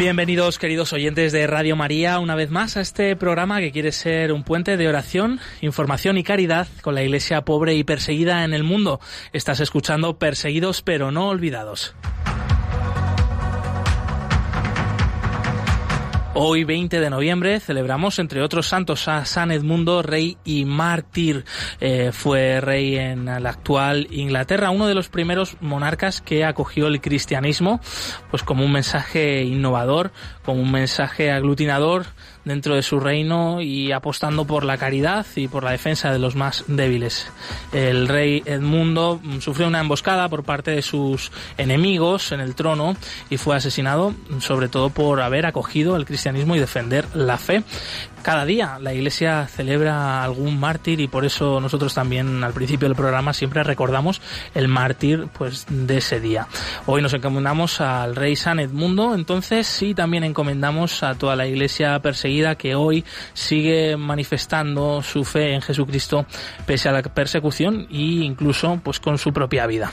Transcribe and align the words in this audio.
Bienvenidos 0.00 0.58
queridos 0.58 0.94
oyentes 0.94 1.30
de 1.30 1.46
Radio 1.46 1.76
María 1.76 2.20
una 2.20 2.34
vez 2.34 2.50
más 2.50 2.78
a 2.78 2.80
este 2.80 3.14
programa 3.16 3.60
que 3.60 3.70
quiere 3.70 3.92
ser 3.92 4.32
un 4.32 4.44
puente 4.44 4.78
de 4.78 4.88
oración, 4.88 5.40
información 5.60 6.16
y 6.16 6.22
caridad 6.22 6.68
con 6.80 6.94
la 6.94 7.02
iglesia 7.02 7.44
pobre 7.44 7.74
y 7.74 7.84
perseguida 7.84 8.46
en 8.46 8.54
el 8.54 8.64
mundo. 8.64 8.98
Estás 9.34 9.60
escuchando 9.60 10.18
Perseguidos 10.18 10.80
pero 10.80 11.10
no 11.10 11.28
olvidados. 11.28 11.94
Hoy, 16.42 16.64
20 16.64 17.00
de 17.00 17.10
noviembre, 17.10 17.60
celebramos, 17.60 18.18
entre 18.18 18.40
otros 18.40 18.66
santos, 18.66 19.08
a 19.08 19.26
San 19.26 19.50
Edmundo, 19.50 20.00
rey 20.00 20.38
y 20.42 20.64
mártir. 20.64 21.44
Eh, 21.80 22.12
fue 22.14 22.62
rey 22.62 22.96
en 22.96 23.26
la 23.26 23.50
actual 23.50 24.06
Inglaterra, 24.10 24.70
uno 24.70 24.86
de 24.86 24.94
los 24.94 25.10
primeros 25.10 25.58
monarcas 25.60 26.22
que 26.22 26.46
acogió 26.46 26.86
el 26.86 27.02
cristianismo, 27.02 27.82
pues 28.30 28.42
como 28.42 28.64
un 28.64 28.72
mensaje 28.72 29.42
innovador, 29.42 30.12
como 30.42 30.62
un 30.62 30.72
mensaje 30.72 31.30
aglutinador 31.30 32.06
dentro 32.44 32.74
de 32.74 32.82
su 32.82 33.00
reino 33.00 33.60
y 33.60 33.92
apostando 33.92 34.44
por 34.44 34.64
la 34.64 34.78
caridad 34.78 35.26
y 35.36 35.48
por 35.48 35.64
la 35.64 35.72
defensa 35.72 36.12
de 36.12 36.18
los 36.18 36.36
más 36.36 36.64
débiles. 36.66 37.30
El 37.72 38.08
rey 38.08 38.42
Edmundo 38.44 39.20
sufrió 39.40 39.66
una 39.66 39.80
emboscada 39.80 40.28
por 40.28 40.44
parte 40.44 40.70
de 40.70 40.82
sus 40.82 41.32
enemigos 41.58 42.32
en 42.32 42.40
el 42.40 42.54
trono 42.54 42.96
y 43.28 43.36
fue 43.36 43.56
asesinado 43.56 44.14
sobre 44.40 44.68
todo 44.68 44.90
por 44.90 45.20
haber 45.20 45.46
acogido 45.46 45.96
el 45.96 46.04
cristianismo 46.04 46.56
y 46.56 46.60
defender 46.60 47.06
la 47.14 47.38
fe 47.38 47.62
cada 48.22 48.44
día 48.44 48.78
la 48.80 48.94
Iglesia 48.94 49.46
celebra 49.46 50.22
algún 50.22 50.58
mártir 50.58 51.00
y 51.00 51.08
por 51.08 51.24
eso 51.24 51.60
nosotros 51.60 51.94
también 51.94 52.42
al 52.44 52.52
principio 52.52 52.88
del 52.88 52.96
programa 52.96 53.32
siempre 53.32 53.62
recordamos 53.62 54.20
el 54.54 54.68
mártir 54.68 55.28
pues 55.36 55.66
de 55.68 55.98
ese 55.98 56.20
día. 56.20 56.46
Hoy 56.86 57.02
nos 57.02 57.12
encomendamos 57.12 57.80
al 57.80 58.16
rey 58.16 58.36
San 58.36 58.60
Edmundo, 58.60 59.14
entonces 59.14 59.66
sí 59.66 59.94
también 59.94 60.24
encomendamos 60.24 61.02
a 61.02 61.14
toda 61.14 61.36
la 61.36 61.46
Iglesia 61.46 61.98
perseguida 62.00 62.54
que 62.54 62.74
hoy 62.74 63.04
sigue 63.34 63.96
manifestando 63.96 65.02
su 65.02 65.24
fe 65.24 65.54
en 65.54 65.62
Jesucristo 65.62 66.26
pese 66.66 66.88
a 66.88 66.92
la 66.92 67.02
persecución 67.02 67.86
e 67.90 68.24
incluso 68.24 68.80
pues 68.82 69.00
con 69.00 69.18
su 69.18 69.32
propia 69.32 69.66
vida. 69.66 69.92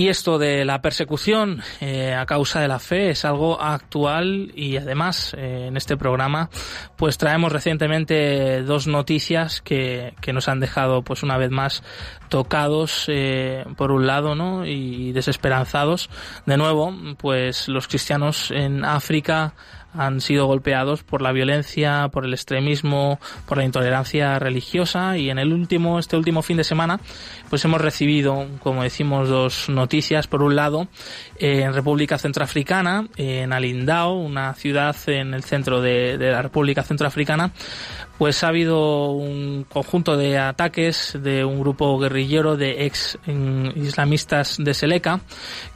Y 0.00 0.08
esto 0.08 0.38
de 0.38 0.64
la 0.64 0.80
persecución 0.80 1.60
eh, 1.82 2.14
a 2.14 2.24
causa 2.24 2.58
de 2.58 2.68
la 2.68 2.78
fe 2.78 3.10
es 3.10 3.26
algo 3.26 3.60
actual 3.60 4.50
y 4.54 4.78
además 4.78 5.34
eh, 5.36 5.66
en 5.68 5.76
este 5.76 5.98
programa 5.98 6.48
pues 6.96 7.18
traemos 7.18 7.52
recientemente 7.52 8.62
dos 8.62 8.86
noticias 8.86 9.60
que, 9.60 10.14
que 10.22 10.32
nos 10.32 10.48
han 10.48 10.58
dejado 10.58 11.02
pues 11.02 11.22
una 11.22 11.36
vez 11.36 11.50
más 11.50 11.82
tocados 12.30 13.04
eh, 13.08 13.66
por 13.76 13.90
un 13.90 14.06
lado 14.06 14.34
¿no? 14.34 14.64
y 14.64 15.12
desesperanzados. 15.12 16.08
De 16.46 16.56
nuevo 16.56 16.94
pues 17.18 17.68
los 17.68 17.86
cristianos 17.86 18.50
en 18.52 18.86
África 18.86 19.52
han 19.94 20.20
sido 20.20 20.46
golpeados 20.46 21.02
por 21.02 21.22
la 21.22 21.32
violencia, 21.32 22.08
por 22.12 22.24
el 22.24 22.32
extremismo, 22.32 23.18
por 23.46 23.58
la 23.58 23.64
intolerancia 23.64 24.38
religiosa 24.38 25.16
y 25.16 25.30
en 25.30 25.38
el 25.38 25.52
último, 25.52 25.98
este 25.98 26.16
último 26.16 26.42
fin 26.42 26.56
de 26.56 26.64
semana, 26.64 27.00
pues 27.48 27.64
hemos 27.64 27.80
recibido, 27.80 28.46
como 28.62 28.82
decimos, 28.82 29.28
dos 29.28 29.68
noticias. 29.68 30.26
Por 30.26 30.42
un 30.42 30.56
lado, 30.56 30.88
en 31.38 31.74
República 31.74 32.18
Centroafricana, 32.18 33.08
en 33.16 33.52
Alindao, 33.52 34.14
una 34.14 34.54
ciudad 34.54 34.96
en 35.06 35.34
el 35.34 35.42
centro 35.44 35.80
de, 35.80 36.18
de 36.18 36.30
la 36.30 36.42
República 36.42 36.82
Centroafricana, 36.82 37.52
pues 38.20 38.44
ha 38.44 38.48
habido 38.48 39.12
un 39.12 39.64
conjunto 39.64 40.14
de 40.18 40.36
ataques 40.36 41.18
de 41.22 41.42
un 41.42 41.58
grupo 41.58 41.98
guerrillero 41.98 42.58
de 42.58 42.84
ex 42.84 43.18
islamistas 43.76 44.58
de 44.58 44.74
Seleka 44.74 45.20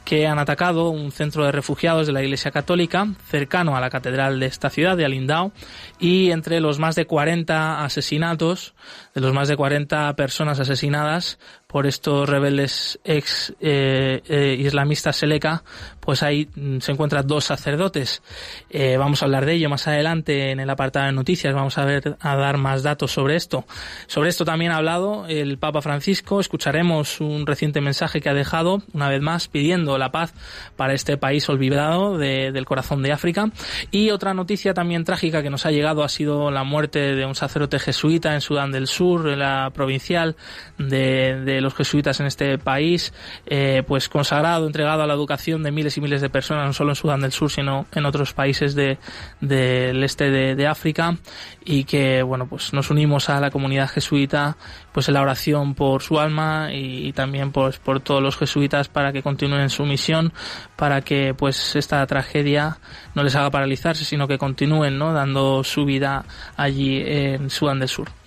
que 0.03 0.27
han 0.27 0.37
atacado 0.37 0.89
un 0.89 1.11
centro 1.11 1.43
de 1.43 1.51
refugiados 1.51 2.05
de 2.05 2.13
la 2.13 2.21
Iglesia 2.21 2.51
Católica 2.51 3.07
cercano 3.25 3.75
a 3.75 3.81
la 3.81 3.89
catedral 3.89 4.39
de 4.39 4.45
esta 4.45 4.69
ciudad 4.69 4.95
de 4.95 5.05
Alindao 5.05 5.53
y 5.99 6.29
entre 6.29 6.59
los 6.59 6.77
más 6.77 6.93
de 6.93 7.07
40 7.07 7.83
asesinatos, 7.83 8.75
de 9.15 9.21
los 9.21 9.33
más 9.33 9.47
de 9.47 9.57
40 9.57 10.15
personas 10.15 10.59
asesinadas 10.59 11.39
por 11.75 11.87
estos 11.87 12.29
rebeldes 12.29 13.01
ex 13.03 13.53
eh, 13.59 14.21
eh, 14.29 14.55
islamistas 14.57 15.17
Seleka, 15.17 15.61
pues 15.99 16.23
ahí 16.23 16.47
mm, 16.55 16.79
se 16.79 16.93
encuentran 16.93 17.27
dos 17.27 17.43
sacerdotes. 17.43 18.21
Eh, 18.69 18.95
vamos 18.95 19.21
a 19.21 19.25
hablar 19.25 19.45
de 19.45 19.55
ello 19.55 19.69
más 19.69 19.85
adelante 19.85 20.51
en 20.51 20.61
el 20.61 20.69
apartado 20.69 21.07
de 21.07 21.11
noticias, 21.11 21.53
vamos 21.53 21.77
a 21.77 21.83
ver 21.83 22.15
a 22.21 22.35
dar 22.37 22.57
más 22.57 22.81
datos 22.81 23.11
sobre 23.11 23.35
esto. 23.35 23.65
Sobre 24.07 24.29
esto 24.29 24.45
también 24.45 24.71
ha 24.71 24.77
hablado 24.77 25.25
el 25.27 25.57
Papa 25.57 25.81
Francisco, 25.81 26.39
escucharemos 26.39 27.19
un 27.19 27.45
reciente 27.45 27.81
mensaje 27.81 28.21
que 28.21 28.29
ha 28.29 28.33
dejado, 28.33 28.81
una 28.93 29.09
vez 29.09 29.21
más, 29.21 29.49
pidiendo 29.49 29.97
la 29.97 30.13
paz 30.13 30.33
para 30.77 30.93
este 30.93 31.17
país 31.17 31.49
olvidado 31.49 32.17
del 32.17 32.65
corazón 32.65 33.03
de 33.03 33.11
África. 33.11 33.49
Y 33.91 34.11
otra 34.11 34.33
noticia 34.33 34.73
también 34.73 35.03
trágica 35.03 35.43
que 35.43 35.49
nos 35.49 35.65
ha 35.65 35.71
llegado 35.71 36.05
ha 36.05 36.09
sido 36.09 36.51
la 36.51 36.63
muerte 36.63 37.15
de 37.15 37.25
un 37.25 37.35
sacerdote 37.35 37.79
jesuita 37.79 38.33
en 38.33 38.39
Sudán 38.39 38.71
del 38.71 38.87
Sur, 38.87 39.27
en 39.27 39.39
la 39.39 39.71
provincial 39.73 40.37
de, 40.77 41.41
de 41.43 41.64
los 41.65 41.75
jesuitas 41.75 42.19
en 42.19 42.27
este 42.27 42.57
país, 42.57 43.13
eh, 43.45 43.83
pues 43.85 44.07
consagrado, 44.07 44.65
entregado 44.65 45.03
a 45.03 45.07
la 45.07 45.13
educación 45.13 45.63
de 45.63 45.71
miles 45.71 45.97
y 45.97 46.01
miles 46.01 46.21
de 46.21 46.29
personas, 46.29 46.65
no 46.65 46.73
solo 46.73 46.91
en 46.91 46.95
Sudán 46.95 47.21
del 47.21 47.31
Sur, 47.31 47.51
sino 47.51 47.85
en 47.91 48.05
otros 48.05 48.33
países 48.33 48.75
de, 48.75 48.97
del 49.41 50.03
este 50.03 50.29
de, 50.29 50.67
África, 50.67 51.17
y 51.63 51.83
que, 51.83 52.23
bueno, 52.23 52.47
pues 52.47 52.73
nos 52.73 52.89
unimos 52.89 53.29
a 53.29 53.39
la 53.39 53.51
comunidad 53.51 53.89
jesuita, 53.89 54.57
pues 54.93 55.07
en 55.07 55.15
la 55.15 55.21
oración 55.21 55.75
por 55.75 56.01
su 56.01 56.19
alma 56.19 56.69
y, 56.71 57.11
también 57.13 57.51
pues 57.51 57.77
por 57.77 57.99
todos 57.99 58.21
los 58.21 58.37
jesuitas 58.37 58.87
para 58.87 59.11
que 59.11 59.21
continúen 59.21 59.69
su 59.69 59.85
misión, 59.85 60.33
para 60.75 61.01
que 61.01 61.33
pues 61.33 61.75
esta 61.75 62.05
tragedia 62.07 62.77
no 63.13 63.23
les 63.23 63.35
haga 63.35 63.51
paralizarse, 63.51 64.05
sino 64.05 64.27
que 64.27 64.37
continúen, 64.37 64.97
¿no? 64.97 65.13
Dando 65.13 65.63
su 65.63 65.85
vida 65.85 66.25
allí 66.57 67.01
en 67.05 67.49
Sudán 67.49 67.79
del 67.79 67.89
Sur. 67.89 68.24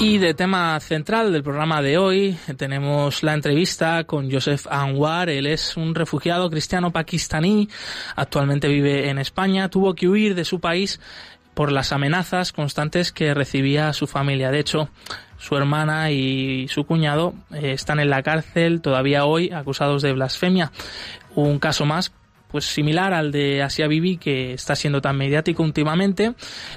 Y 0.00 0.18
de 0.18 0.34
tema 0.34 0.78
central 0.80 1.32
del 1.32 1.42
programa 1.42 1.80
de 1.80 1.98
hoy 1.98 2.36
tenemos 2.56 3.22
la 3.22 3.32
entrevista 3.32 4.04
con 4.04 4.30
Joseph 4.30 4.66
Anwar. 4.68 5.30
Él 5.30 5.46
es 5.46 5.76
un 5.76 5.94
refugiado 5.94 6.50
cristiano 6.50 6.92
pakistaní, 6.92 7.68
actualmente 8.16 8.68
vive 8.68 9.08
en 9.08 9.18
España, 9.18 9.68
tuvo 9.68 9.94
que 9.94 10.08
huir 10.08 10.34
de 10.34 10.44
su 10.44 10.60
país 10.60 11.00
por 11.54 11.70
las 11.70 11.92
amenazas 11.92 12.52
constantes 12.52 13.12
que 13.12 13.32
recibía 13.32 13.92
su 13.92 14.06
familia. 14.06 14.50
De 14.50 14.58
hecho, 14.58 14.88
su 15.38 15.56
hermana 15.56 16.10
y 16.10 16.66
su 16.68 16.84
cuñado 16.84 17.34
eh, 17.52 17.72
están 17.72 18.00
en 18.00 18.10
la 18.10 18.22
cárcel 18.22 18.80
todavía 18.80 19.24
hoy 19.24 19.52
acusados 19.52 20.02
de 20.02 20.12
blasfemia. 20.12 20.72
Un 21.34 21.58
caso 21.58 21.86
más 21.86 22.12
pues 22.54 22.66
similar 22.66 23.12
al 23.12 23.32
de 23.32 23.64
Asia 23.64 23.88
Bibi 23.88 24.16
que 24.16 24.52
está 24.52 24.76
siendo 24.76 25.02
tan 25.02 25.16
mediático 25.16 25.64
últimamente. 25.64 26.34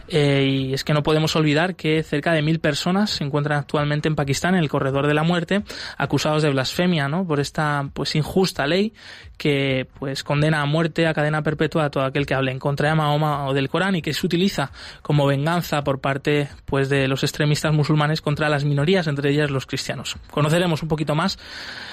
Eh, 0.07 0.47
y 0.49 0.73
es 0.73 0.83
que 0.83 0.91
no 0.91 1.03
podemos 1.03 1.35
olvidar 1.35 1.75
que 1.75 2.01
cerca 2.01 2.33
de 2.33 2.41
mil 2.41 2.59
personas 2.59 3.11
se 3.11 3.23
encuentran 3.23 3.59
actualmente 3.59 4.07
en 4.07 4.15
Pakistán 4.15 4.55
en 4.55 4.61
el 4.61 4.69
corredor 4.69 5.05
de 5.05 5.13
la 5.13 5.21
muerte 5.21 5.61
acusados 5.95 6.41
de 6.41 6.49
blasfemia 6.49 7.07
no 7.07 7.27
por 7.27 7.39
esta 7.39 7.91
pues 7.93 8.15
injusta 8.15 8.65
ley 8.65 8.91
que 9.37 9.87
pues 9.99 10.23
condena 10.23 10.61
a 10.61 10.65
muerte 10.65 11.07
a 11.07 11.13
cadena 11.13 11.41
perpetua 11.41 11.85
a 11.85 11.89
todo 11.89 12.03
aquel 12.03 12.25
que 12.25 12.33
hable 12.33 12.51
en 12.51 12.59
contra 12.59 12.89
de 12.89 12.95
Mahoma 12.95 13.47
o 13.47 13.53
del 13.53 13.69
Corán 13.69 13.95
y 13.95 14.01
que 14.01 14.13
se 14.13 14.25
utiliza 14.25 14.71
como 15.01 15.25
venganza 15.27 15.83
por 15.83 15.99
parte 15.99 16.49
pues 16.65 16.89
de 16.89 17.07
los 17.07 17.23
extremistas 17.23 17.73
musulmanes 17.73 18.21
contra 18.21 18.49
las 18.49 18.63
minorías 18.63 19.07
entre 19.07 19.29
ellas 19.31 19.51
los 19.51 19.65
cristianos 19.65 20.17
conoceremos 20.31 20.81
un 20.81 20.89
poquito 20.89 21.15
más 21.15 21.37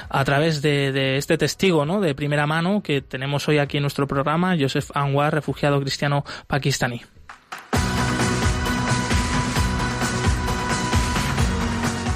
a 0.08 0.24
través 0.24 0.62
de, 0.62 0.92
de 0.92 1.16
este 1.16 1.38
testigo 1.38 1.84
no 1.84 2.00
de 2.00 2.14
primera 2.14 2.46
mano 2.46 2.82
que 2.82 3.02
tenemos 3.02 3.46
hoy 3.48 3.58
aquí 3.58 3.76
en 3.76 3.82
nuestro 3.82 4.06
programa, 4.06 4.56
Joseph 4.58 4.90
Anwar, 4.94 5.34
refugiado 5.34 5.80
cristiano 5.80 6.24
pakistaní. 6.46 7.02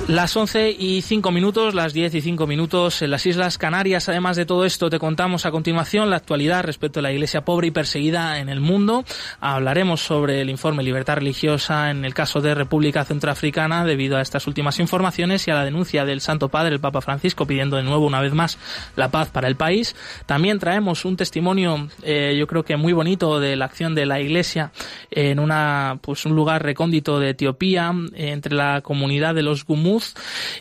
Las 0.08 0.34
11 0.34 0.70
y 0.70 1.02
5 1.02 1.30
minutos, 1.32 1.74
las 1.74 1.92
10 1.92 2.14
y 2.14 2.20
5 2.22 2.46
minutos 2.46 3.02
en 3.02 3.10
las 3.10 3.26
Islas 3.26 3.58
Canarias. 3.58 4.08
Además 4.08 4.38
de 4.38 4.46
todo 4.46 4.64
esto, 4.64 4.88
te 4.88 4.98
contamos 4.98 5.44
a 5.44 5.50
continuación 5.50 6.08
la 6.08 6.16
actualidad 6.16 6.64
respecto 6.64 7.00
a 7.00 7.02
la 7.02 7.12
iglesia 7.12 7.44
pobre 7.44 7.66
y 7.66 7.72
perseguida 7.72 8.38
en 8.38 8.48
el 8.48 8.58
mundo. 8.58 9.04
Hablaremos 9.38 10.00
sobre 10.00 10.40
el 10.40 10.48
informe 10.48 10.82
Libertad 10.82 11.16
Religiosa 11.16 11.90
en 11.90 12.06
el 12.06 12.14
caso 12.14 12.40
de 12.40 12.54
República 12.54 13.04
Centroafricana 13.04 13.84
debido 13.84 14.16
a 14.16 14.22
estas 14.22 14.46
últimas 14.46 14.78
informaciones 14.78 15.46
y 15.46 15.50
a 15.50 15.56
la 15.56 15.64
denuncia 15.66 16.06
del 16.06 16.22
Santo 16.22 16.48
Padre, 16.48 16.76
el 16.76 16.80
Papa 16.80 17.02
Francisco, 17.02 17.44
pidiendo 17.46 17.76
de 17.76 17.82
nuevo 17.82 18.06
una 18.06 18.22
vez 18.22 18.32
más 18.32 18.56
la 18.96 19.10
paz 19.10 19.28
para 19.28 19.46
el 19.46 19.56
país. 19.56 19.94
También 20.24 20.58
traemos 20.58 21.04
un 21.04 21.18
testimonio, 21.18 21.86
eh, 22.02 22.34
yo 22.38 22.46
creo 22.46 22.64
que 22.64 22.78
muy 22.78 22.94
bonito, 22.94 23.40
de 23.40 23.56
la 23.56 23.66
acción 23.66 23.94
de 23.94 24.06
la 24.06 24.22
iglesia 24.22 24.72
en 25.10 25.38
una, 25.38 25.98
pues 26.00 26.24
un 26.24 26.34
lugar 26.34 26.62
recóndito 26.62 27.20
de 27.20 27.28
Etiopía, 27.28 27.92
entre 28.14 28.54
la 28.54 28.80
comunidad 28.80 29.34
de 29.34 29.42
los 29.42 29.66
Gumú 29.66 29.97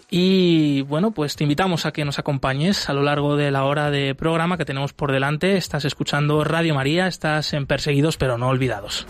y 0.09 0.81
bueno, 0.83 1.11
pues 1.11 1.35
te 1.35 1.43
invitamos 1.43 1.85
a 1.85 1.91
que 1.91 2.05
nos 2.05 2.19
acompañes 2.19 2.89
a 2.89 2.93
lo 2.93 3.03
largo 3.03 3.35
de 3.35 3.51
la 3.51 3.63
hora 3.65 3.91
de 3.91 4.15
programa 4.15 4.57
que 4.57 4.65
tenemos 4.65 4.93
por 4.93 5.11
delante. 5.11 5.57
Estás 5.57 5.85
escuchando 5.85 6.43
Radio 6.43 6.75
María, 6.75 7.07
estás 7.07 7.53
en 7.53 7.65
Perseguidos 7.65 8.17
pero 8.17 8.37
no 8.37 8.47
olvidados. 8.47 9.05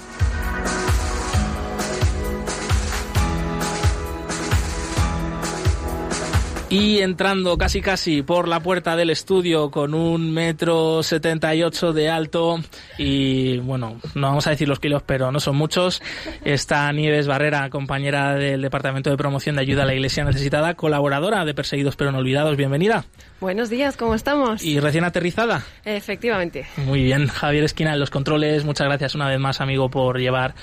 Y 6.70 7.00
entrando 7.00 7.58
casi 7.58 7.80
casi 7.80 8.24
por 8.24 8.50
la 8.50 8.60
puerta 8.60 8.98
del 8.98 9.10
estudio 9.10 9.72
con 9.72 9.94
un 9.94 10.34
metro 10.34 11.02
setenta 11.02 11.56
y 11.56 11.64
ocho 11.64 11.94
de 11.94 12.10
alto 12.10 12.60
y 12.98 13.58
bueno, 13.60 14.02
no 14.16 14.28
vamos 14.28 14.48
a 14.48 14.50
decir 14.50 14.68
los 14.68 14.82
kilos, 14.82 15.02
pero 15.06 15.32
no 15.32 15.40
son 15.40 15.56
muchos, 15.56 16.02
está 16.44 16.92
Nieves 16.92 17.26
Barrera, 17.26 17.70
compañera 17.70 18.36
del 18.36 18.62
Departamento 18.62 19.10
de 19.10 19.16
Promoción 19.16 19.56
de 19.56 19.62
Ayuda 19.62 19.84
a 19.84 19.86
la 19.86 19.94
Iglesia 19.94 20.26
Necesitada, 20.26 20.74
colaboradora 20.74 21.46
de 21.46 21.54
Perseguidos 21.54 21.96
pero 21.96 22.12
no 22.12 22.18
olvidados. 22.18 22.58
Bienvenida. 22.58 23.06
Buenos 23.40 23.70
días, 23.70 23.96
¿cómo 23.96 24.14
estamos? 24.14 24.62
¿Y 24.62 24.82
recién 24.82 25.06
aterrizada? 25.06 25.64
Efectivamente. 25.86 26.66
Muy 26.76 27.02
bien, 27.02 27.28
Javier 27.28 27.64
Esquina 27.64 27.94
en 27.94 28.00
los 28.00 28.10
controles, 28.10 28.66
muchas 28.66 28.88
gracias 28.88 29.16
una 29.16 29.30
vez 29.30 29.40
más, 29.40 29.62
amigo, 29.62 29.90
por 29.90 30.20
llevar 30.20 30.54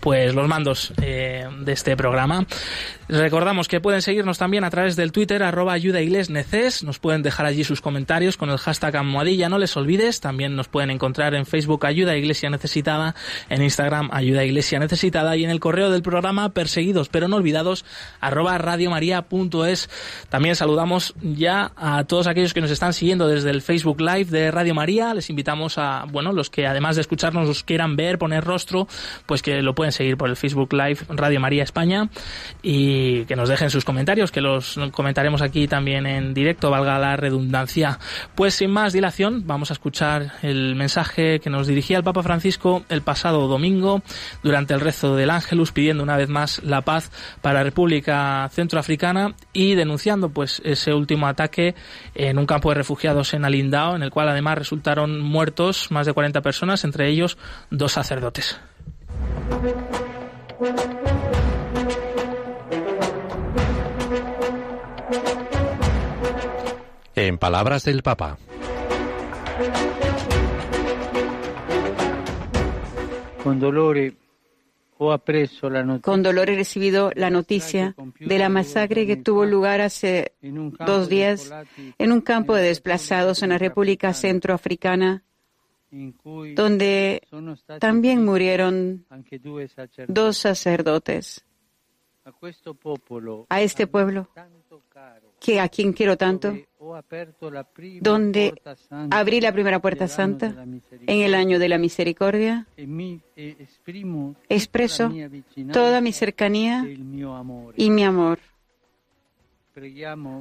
pues 0.00 0.34
los 0.34 0.48
mandos 0.48 0.92
eh, 1.00 1.46
de 1.60 1.72
este 1.72 1.96
programa. 1.96 2.46
Recordamos 3.12 3.68
que 3.68 3.78
pueden 3.78 4.00
seguirnos 4.00 4.38
también 4.38 4.64
a 4.64 4.70
través 4.70 4.96
del 4.96 5.12
Twitter, 5.12 5.42
arroba 5.42 5.74
ayuda 5.74 6.00
neces, 6.00 6.82
nos 6.82 6.98
pueden 6.98 7.20
dejar 7.20 7.44
allí 7.44 7.62
sus 7.62 7.82
comentarios 7.82 8.38
con 8.38 8.48
el 8.48 8.56
hashtag 8.56 8.96
almohadilla, 8.96 9.50
no 9.50 9.58
les 9.58 9.76
olvides, 9.76 10.20
también 10.20 10.56
nos 10.56 10.68
pueden 10.68 10.88
encontrar 10.88 11.34
en 11.34 11.44
Facebook 11.44 11.84
Ayuda 11.84 12.16
Iglesia 12.16 12.48
Necesitada, 12.48 13.14
en 13.50 13.62
Instagram 13.62 14.08
Ayuda 14.14 14.44
Iglesia 14.44 14.78
Necesitada 14.78 15.36
y 15.36 15.44
en 15.44 15.50
el 15.50 15.60
correo 15.60 15.90
del 15.90 16.00
programa 16.00 16.54
perseguidos 16.54 17.10
pero 17.10 17.28
no 17.28 17.36
olvidados, 17.36 17.84
arroba 18.18 18.56
radiomaria.es. 18.56 19.90
También 20.30 20.56
saludamos 20.56 21.14
ya 21.20 21.72
a 21.76 22.04
todos 22.04 22.26
aquellos 22.26 22.54
que 22.54 22.62
nos 22.62 22.70
están 22.70 22.94
siguiendo 22.94 23.28
desde 23.28 23.50
el 23.50 23.60
Facebook 23.60 24.00
Live 24.00 24.30
de 24.30 24.50
Radio 24.50 24.74
María, 24.74 25.12
les 25.12 25.28
invitamos 25.28 25.76
a, 25.76 26.06
bueno, 26.10 26.32
los 26.32 26.48
que 26.48 26.66
además 26.66 26.96
de 26.96 27.02
escucharnos 27.02 27.46
los 27.46 27.62
quieran 27.62 27.94
ver, 27.94 28.16
poner 28.16 28.42
rostro, 28.42 28.88
pues 29.26 29.42
que 29.42 29.60
lo 29.60 29.74
pueden 29.74 29.92
seguir 29.92 30.16
por 30.16 30.30
el 30.30 30.36
Facebook 30.36 30.72
Live 30.72 31.00
Radio 31.10 31.40
María 31.40 31.62
España. 31.62 32.08
Y 32.62 33.01
que 33.26 33.36
nos 33.36 33.48
dejen 33.48 33.70
sus 33.70 33.84
comentarios, 33.84 34.30
que 34.30 34.40
los 34.40 34.78
comentaremos 34.92 35.42
aquí 35.42 35.68
también 35.68 36.06
en 36.06 36.34
directo, 36.34 36.70
valga 36.70 36.98
la 36.98 37.16
redundancia. 37.16 37.98
Pues 38.34 38.54
sin 38.54 38.70
más 38.70 38.92
dilación, 38.92 39.46
vamos 39.46 39.70
a 39.70 39.74
escuchar 39.74 40.32
el 40.42 40.74
mensaje 40.74 41.40
que 41.40 41.50
nos 41.50 41.66
dirigía 41.66 41.98
el 41.98 42.04
Papa 42.04 42.22
Francisco 42.22 42.84
el 42.88 43.02
pasado 43.02 43.46
domingo 43.48 44.02
durante 44.42 44.74
el 44.74 44.80
rezo 44.80 45.16
del 45.16 45.30
Ángelus, 45.30 45.72
pidiendo 45.72 46.02
una 46.02 46.16
vez 46.16 46.28
más 46.28 46.62
la 46.64 46.82
paz 46.82 47.10
para 47.40 47.58
la 47.58 47.64
República 47.64 48.48
Centroafricana 48.52 49.34
y 49.52 49.74
denunciando 49.74 50.30
pues 50.30 50.60
ese 50.64 50.94
último 50.94 51.26
ataque 51.26 51.74
en 52.14 52.38
un 52.38 52.46
campo 52.46 52.70
de 52.70 52.76
refugiados 52.76 53.34
en 53.34 53.44
Alindao, 53.44 53.96
en 53.96 54.02
el 54.02 54.10
cual 54.10 54.28
además 54.28 54.58
resultaron 54.58 55.20
muertos 55.20 55.90
más 55.90 56.06
de 56.06 56.12
40 56.12 56.40
personas, 56.40 56.84
entre 56.84 57.08
ellos 57.08 57.38
dos 57.70 57.92
sacerdotes. 57.92 58.58
Palabras 67.42 67.82
del 67.82 68.04
Papa. 68.04 68.38
Con 73.42 73.58
dolor 73.58 73.98
he 76.50 76.54
recibido 76.54 77.10
la 77.16 77.30
noticia 77.30 77.96
de 78.20 78.38
la 78.38 78.48
masacre 78.48 79.08
que 79.08 79.16
tuvo 79.16 79.44
lugar 79.44 79.80
hace 79.80 80.34
dos 80.86 81.08
días 81.08 81.52
en 81.98 82.12
un 82.12 82.20
campo 82.20 82.54
de 82.54 82.62
desplazados 82.62 83.42
en 83.42 83.48
la 83.48 83.58
República 83.58 84.14
Centroafricana, 84.14 85.24
donde 85.90 87.22
también 87.80 88.24
murieron 88.24 89.04
dos 90.06 90.36
sacerdotes. 90.36 91.44
A 93.48 93.60
este 93.62 93.88
pueblo 93.88 94.28
que 95.40 95.58
a 95.58 95.68
quien 95.68 95.92
quiero 95.92 96.16
tanto, 96.16 96.56
donde 98.00 98.54
abrí 99.10 99.40
la 99.40 99.52
primera 99.52 99.80
puerta 99.80 100.08
santa 100.08 100.54
en 101.06 101.20
el 101.20 101.34
año 101.34 101.58
de 101.58 101.68
la 101.68 101.78
misericordia, 101.78 102.66
expreso 104.48 105.12
toda 105.72 106.00
mi 106.00 106.12
cercanía 106.12 106.84
y 107.76 107.90
mi 107.90 108.04
amor. 108.04 108.38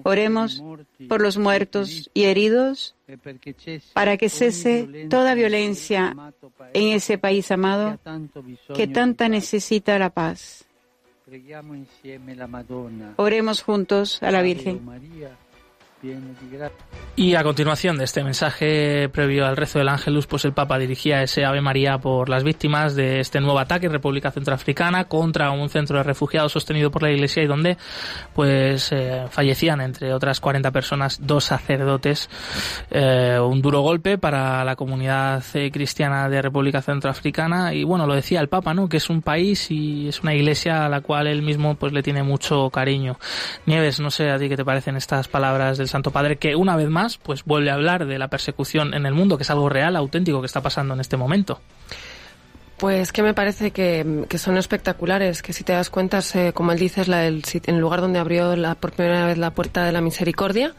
Oremos 0.04 0.62
por 1.08 1.22
los 1.22 1.38
muertos 1.38 2.10
y 2.14 2.24
heridos 2.24 2.96
para 3.94 4.18
que 4.18 4.30
cese 4.30 5.08
toda 5.10 5.36
violencia 5.36 6.16
en 6.74 6.90
ese 6.90 7.18
país 7.18 7.50
amado 7.52 7.98
que 8.76 8.88
tanta 8.88 9.30
necesita 9.30 9.98
la 10.00 10.10
paz. 10.10 10.66
Oremos 13.16 13.62
juntos 13.62 14.22
a 14.22 14.32
la 14.32 14.42
Virgen. 14.42 14.82
Y 17.16 17.36
a 17.36 17.44
continuación 17.44 17.98
de 17.98 18.06
este 18.06 18.24
mensaje 18.24 19.08
previo 19.10 19.46
al 19.46 19.56
rezo 19.56 19.78
del 19.80 19.90
Ángelus, 19.90 20.26
pues 20.26 20.46
el 20.46 20.54
Papa 20.54 20.80
dirigía 20.80 21.22
ese 21.22 21.46
Ave 21.46 21.62
María 21.62 22.00
por 22.00 22.30
las 22.30 22.44
víctimas 22.44 22.96
de 22.96 23.20
este 23.20 23.40
nuevo 23.40 23.60
ataque 23.60 23.86
en 23.86 23.92
República 23.92 24.32
Centroafricana 24.32 25.06
contra 25.06 25.52
un 25.52 25.70
centro 25.70 25.98
de 25.98 26.04
refugiados 26.04 26.54
sostenido 26.54 26.90
por 26.90 27.04
la 27.04 27.12
Iglesia 27.12 27.44
y 27.44 27.48
donde 27.48 27.78
pues 28.34 28.92
eh, 28.92 29.26
fallecían 29.30 29.82
entre 29.82 30.14
otras 30.14 30.40
40 30.40 30.72
personas 30.72 31.20
dos 31.22 31.44
sacerdotes. 31.44 32.30
Eh, 32.90 33.38
un 33.40 33.62
duro 33.62 33.82
golpe 33.82 34.18
para 34.18 34.64
la 34.64 34.76
comunidad 34.76 35.44
eh, 35.54 35.70
cristiana 35.70 36.30
de 36.30 36.42
República 36.42 36.82
Centroafricana 36.82 37.74
y 37.74 37.84
bueno, 37.84 38.08
lo 38.08 38.16
decía 38.16 38.40
el 38.40 38.50
Papa, 38.50 38.74
¿no? 38.74 38.90
Que 38.90 38.98
es 38.98 39.10
un 39.10 39.22
país 39.22 39.70
y 39.70 40.08
es 40.08 40.22
una 40.22 40.34
iglesia 40.34 40.86
a 40.86 40.90
la 40.90 41.02
cual 41.02 41.28
él 41.28 41.44
mismo 41.44 41.76
pues 41.76 41.94
le 41.94 42.02
tiene 42.02 42.24
mucho 42.24 42.70
cariño. 42.70 43.20
Nieves, 43.68 44.00
no 44.00 44.10
sé 44.10 44.32
a 44.32 44.40
ti 44.40 44.50
qué 44.50 44.58
te 44.58 44.66
parecen 44.66 44.96
estas 44.96 45.28
palabras 45.28 45.78
del 45.78 45.91
Santo 45.92 46.12
Padre, 46.12 46.38
que 46.38 46.56
una 46.56 46.76
vez 46.76 46.90
más, 46.90 47.18
pues 47.18 47.44
vuelve 47.44 47.70
a 47.70 47.76
hablar 47.76 48.06
de 48.06 48.18
la 48.18 48.30
persecución 48.30 48.94
en 48.94 49.06
el 49.06 49.14
mundo, 49.14 49.38
que 49.38 49.44
es 49.44 49.50
algo 49.50 49.70
real, 49.70 49.96
auténtico, 49.96 50.42
que 50.42 50.48
está 50.48 50.62
pasando 50.62 50.94
en 50.94 51.00
este 51.00 51.18
momento. 51.18 51.62
Pues 52.78 53.12
que 53.12 53.22
me 53.22 53.36
parece 53.36 53.70
que, 53.70 54.26
son 54.40 54.58
espectaculares, 54.58 55.44
que 55.44 55.54
si 55.54 55.64
te 55.64 55.74
das 55.74 55.92
cuenta, 55.92 56.22
como 56.56 56.72
él 56.72 56.80
dice, 56.80 57.02
es 57.02 57.08
la, 57.08 57.28
el, 57.28 57.44
el, 57.66 57.78
lugar 57.78 58.02
donde 58.02 58.18
abrió 58.18 58.56
la, 58.56 58.74
por 58.74 58.94
primera 58.94 59.28
vez 59.28 59.38
la 59.38 59.52
puerta 59.52 59.86
de 59.86 59.92
la 59.92 60.02
misericordia. 60.02 60.74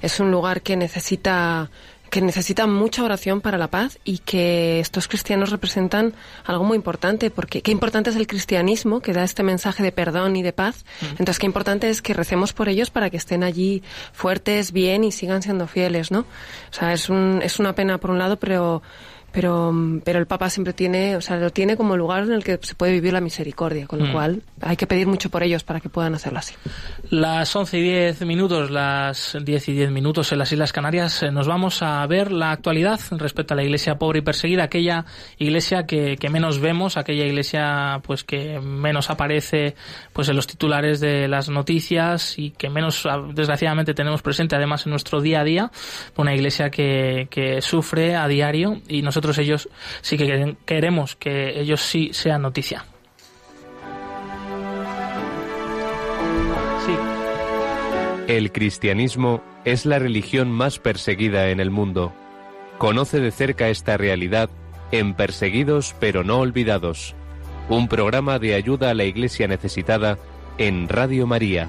Es 0.00 0.18
un 0.18 0.30
lugar 0.30 0.62
que 0.62 0.76
necesita 0.78 1.70
que 2.12 2.20
necesita 2.20 2.66
mucha 2.66 3.02
oración 3.02 3.40
para 3.40 3.56
la 3.56 3.68
paz 3.68 3.98
y 4.04 4.18
que 4.18 4.80
estos 4.80 5.08
cristianos 5.08 5.48
representan 5.48 6.12
algo 6.44 6.62
muy 6.62 6.76
importante, 6.76 7.30
porque 7.30 7.62
qué 7.62 7.70
importante 7.70 8.10
es 8.10 8.16
el 8.16 8.26
cristianismo 8.26 9.00
que 9.00 9.14
da 9.14 9.24
este 9.24 9.42
mensaje 9.42 9.82
de 9.82 9.92
perdón 9.92 10.36
y 10.36 10.42
de 10.42 10.52
paz. 10.52 10.84
Entonces, 11.12 11.38
qué 11.38 11.46
importante 11.46 11.88
es 11.88 12.02
que 12.02 12.12
recemos 12.12 12.52
por 12.52 12.68
ellos 12.68 12.90
para 12.90 13.08
que 13.08 13.16
estén 13.16 13.42
allí 13.42 13.82
fuertes, 14.12 14.72
bien 14.72 15.04
y 15.04 15.10
sigan 15.10 15.40
siendo 15.40 15.66
fieles, 15.66 16.10
¿no? 16.10 16.20
O 16.20 16.74
sea, 16.74 16.92
es, 16.92 17.08
un, 17.08 17.40
es 17.42 17.58
una 17.58 17.74
pena 17.74 17.96
por 17.96 18.10
un 18.10 18.18
lado, 18.18 18.38
pero 18.38 18.82
pero, 19.32 19.74
pero 20.04 20.18
el 20.18 20.26
Papa 20.26 20.50
siempre 20.50 20.72
tiene, 20.72 21.16
o 21.16 21.20
sea, 21.20 21.36
lo 21.36 21.50
tiene 21.50 21.76
como 21.76 21.96
lugar 21.96 22.24
en 22.24 22.32
el 22.32 22.44
que 22.44 22.58
se 22.62 22.74
puede 22.74 22.92
vivir 22.92 23.12
la 23.12 23.20
misericordia, 23.20 23.86
con 23.86 23.98
lo 23.98 24.06
mm. 24.06 24.12
cual 24.12 24.42
hay 24.60 24.76
que 24.76 24.86
pedir 24.86 25.06
mucho 25.06 25.30
por 25.30 25.42
ellos 25.42 25.64
para 25.64 25.80
que 25.80 25.88
puedan 25.88 26.14
hacerlo 26.14 26.38
así. 26.38 26.54
Las 27.10 27.54
11 27.54 27.78
y 27.78 27.82
10 27.82 28.20
minutos, 28.22 28.70
las 28.70 29.36
10 29.42 29.68
y 29.68 29.72
10 29.72 29.90
minutos 29.90 30.32
en 30.32 30.38
las 30.38 30.52
Islas 30.52 30.72
Canarias, 30.72 31.22
eh, 31.22 31.30
nos 31.30 31.46
vamos 31.46 31.82
a 31.82 32.06
ver 32.06 32.30
la 32.30 32.52
actualidad 32.52 33.00
respecto 33.12 33.54
a 33.54 33.56
la 33.56 33.64
iglesia 33.64 33.96
pobre 33.96 34.18
y 34.18 34.22
perseguida, 34.22 34.64
aquella 34.64 35.06
iglesia 35.38 35.86
que, 35.86 36.16
que 36.16 36.28
menos 36.28 36.60
vemos, 36.60 36.96
aquella 36.96 37.24
iglesia 37.24 38.00
pues 38.04 38.24
que 38.24 38.60
menos 38.60 39.10
aparece 39.10 39.74
pues 40.12 40.28
en 40.28 40.36
los 40.36 40.46
titulares 40.46 41.00
de 41.00 41.28
las 41.28 41.48
noticias 41.48 42.38
y 42.38 42.50
que 42.50 42.68
menos 42.68 43.08
desgraciadamente 43.32 43.94
tenemos 43.94 44.22
presente 44.22 44.56
además 44.56 44.86
en 44.86 44.90
nuestro 44.90 45.20
día 45.20 45.40
a 45.40 45.44
día, 45.44 45.70
una 46.16 46.34
iglesia 46.34 46.70
que, 46.70 47.28
que 47.30 47.62
sufre 47.62 48.14
a 48.14 48.28
diario 48.28 48.80
y 48.88 49.02
nosotros 49.02 49.21
nosotros 49.22 49.38
ellos 49.38 49.68
sí 50.00 50.16
que 50.16 50.56
queremos 50.66 51.14
que 51.14 51.60
ellos 51.60 51.80
sí 51.80 52.10
sean 52.12 52.42
noticia. 52.42 52.84
Sí. 56.84 56.92
El 58.26 58.50
cristianismo 58.50 59.40
es 59.64 59.86
la 59.86 60.00
religión 60.00 60.50
más 60.50 60.80
perseguida 60.80 61.50
en 61.50 61.60
el 61.60 61.70
mundo. 61.70 62.12
Conoce 62.78 63.20
de 63.20 63.30
cerca 63.30 63.68
esta 63.68 63.96
realidad 63.96 64.50
en 64.90 65.14
Perseguidos 65.14 65.94
pero 66.00 66.24
no 66.24 66.40
olvidados, 66.40 67.14
un 67.68 67.86
programa 67.86 68.40
de 68.40 68.56
ayuda 68.56 68.90
a 68.90 68.94
la 68.94 69.04
Iglesia 69.04 69.46
necesitada 69.46 70.18
en 70.58 70.88
Radio 70.88 71.28
María. 71.28 71.68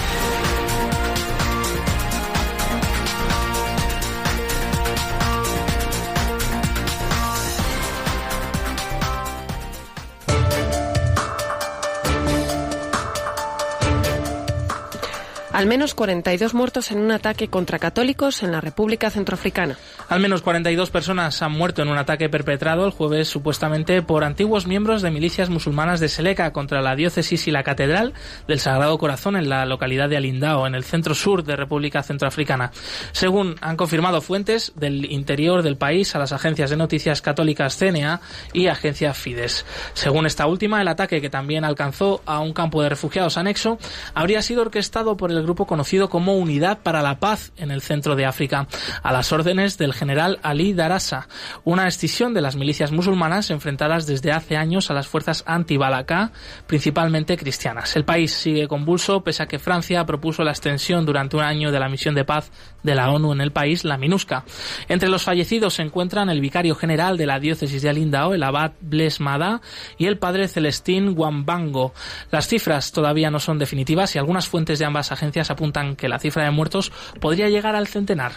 Al 15.53 15.65
menos 15.65 15.93
42 15.95 16.53
muertos 16.53 16.91
en 16.91 16.99
un 16.99 17.11
ataque 17.11 17.49
contra 17.49 17.77
católicos 17.77 18.41
en 18.41 18.53
la 18.53 18.61
República 18.61 19.09
Centroafricana. 19.09 19.77
Al 20.07 20.21
menos 20.21 20.41
42 20.41 20.89
personas 20.91 21.41
han 21.41 21.51
muerto 21.51 21.81
en 21.81 21.89
un 21.89 21.97
ataque 21.97 22.29
perpetrado 22.29 22.85
el 22.85 22.91
jueves 22.91 23.27
supuestamente 23.27 24.01
por 24.01 24.23
antiguos 24.23 24.65
miembros 24.65 25.01
de 25.01 25.11
milicias 25.11 25.49
musulmanas 25.49 25.99
de 25.99 26.07
Seleca 26.07 26.53
contra 26.53 26.81
la 26.81 26.95
diócesis 26.95 27.49
y 27.49 27.51
la 27.51 27.63
catedral 27.63 28.13
del 28.47 28.61
Sagrado 28.61 28.97
Corazón 28.97 29.35
en 29.35 29.49
la 29.49 29.65
localidad 29.65 30.07
de 30.07 30.15
Alindao, 30.15 30.65
en 30.67 30.73
el 30.73 30.85
centro 30.85 31.13
sur 31.13 31.43
de 31.43 31.57
República 31.57 32.01
Centroafricana. 32.01 32.71
Según 33.11 33.55
han 33.59 33.75
confirmado 33.75 34.21
fuentes 34.21 34.71
del 34.75 35.11
interior 35.11 35.63
del 35.63 35.75
país 35.75 36.15
a 36.15 36.19
las 36.19 36.31
agencias 36.31 36.69
de 36.69 36.77
noticias 36.77 37.21
católicas 37.21 37.77
CNA 37.77 38.21
y 38.53 38.67
agencia 38.67 39.13
Fides. 39.13 39.65
Según 39.95 40.25
esta 40.25 40.47
última, 40.47 40.81
el 40.81 40.87
ataque 40.87 41.19
que 41.19 41.29
también 41.29 41.65
alcanzó 41.65 42.21
a 42.25 42.39
un 42.39 42.53
campo 42.53 42.81
de 42.81 42.87
refugiados 42.87 43.37
anexo 43.37 43.77
habría 44.13 44.41
sido 44.41 44.61
orquestado 44.61 45.17
por 45.17 45.29
el 45.29 45.40
grupo 45.43 45.65
conocido 45.65 46.09
como 46.09 46.35
Unidad 46.35 46.79
para 46.79 47.01
la 47.01 47.19
Paz 47.19 47.51
en 47.57 47.71
el 47.71 47.81
centro 47.81 48.15
de 48.15 48.25
África, 48.25 48.67
a 49.03 49.11
las 49.11 49.31
órdenes 49.31 49.77
del 49.77 49.93
general 49.93 50.39
Ali 50.43 50.73
Darasa, 50.73 51.27
una 51.63 51.87
escisión 51.87 52.33
de 52.33 52.41
las 52.41 52.55
milicias 52.55 52.91
musulmanas 52.91 53.49
enfrentadas 53.49 54.05
desde 54.05 54.31
hace 54.31 54.57
años 54.57 54.89
a 54.89 54.93
las 54.93 55.07
fuerzas 55.07 55.43
anti-Balaka, 55.45 56.31
principalmente 56.67 57.37
cristianas. 57.37 57.95
El 57.95 58.05
país 58.05 58.33
sigue 58.33 58.67
convulso 58.67 59.21
pese 59.23 59.43
a 59.43 59.47
que 59.47 59.59
Francia 59.59 60.05
propuso 60.05 60.43
la 60.43 60.51
extensión 60.51 61.05
durante 61.05 61.37
un 61.37 61.43
año 61.43 61.71
de 61.71 61.79
la 61.79 61.89
misión 61.89 62.15
de 62.15 62.25
paz 62.25 62.51
de 62.83 62.95
la 62.95 63.11
ONU 63.11 63.33
en 63.33 63.41
el 63.41 63.51
país, 63.51 63.83
la 63.83 63.97
MINUSCA. 63.97 64.43
Entre 64.87 65.09
los 65.09 65.23
fallecidos 65.23 65.75
se 65.75 65.83
encuentran 65.83 66.29
el 66.29 66.41
vicario 66.41 66.75
general 66.75 67.17
de 67.17 67.25
la 67.25 67.39
diócesis 67.39 67.81
de 67.81 67.89
Alindao, 67.89 68.33
el 68.33 68.43
abad 68.43 68.71
Bles 68.81 69.19
Mada, 69.19 69.61
y 69.97 70.07
el 70.07 70.17
padre 70.17 70.47
Celestín 70.47 71.13
Wambango. 71.17 71.93
Las 72.31 72.47
cifras 72.47 72.91
todavía 72.91 73.29
no 73.29 73.39
son 73.39 73.59
definitivas 73.59 74.15
y 74.15 74.19
algunas 74.19 74.47
fuentes 74.47 74.79
de 74.79 74.85
ambas 74.85 75.11
agencias 75.11 75.30
apuntan 75.49 75.95
que 75.95 76.09
la 76.09 76.19
cifra 76.19 76.43
de 76.43 76.51
muertos 76.51 76.91
podría 77.19 77.49
llegar 77.49 77.75
al 77.75 77.87
centenar. 77.87 78.33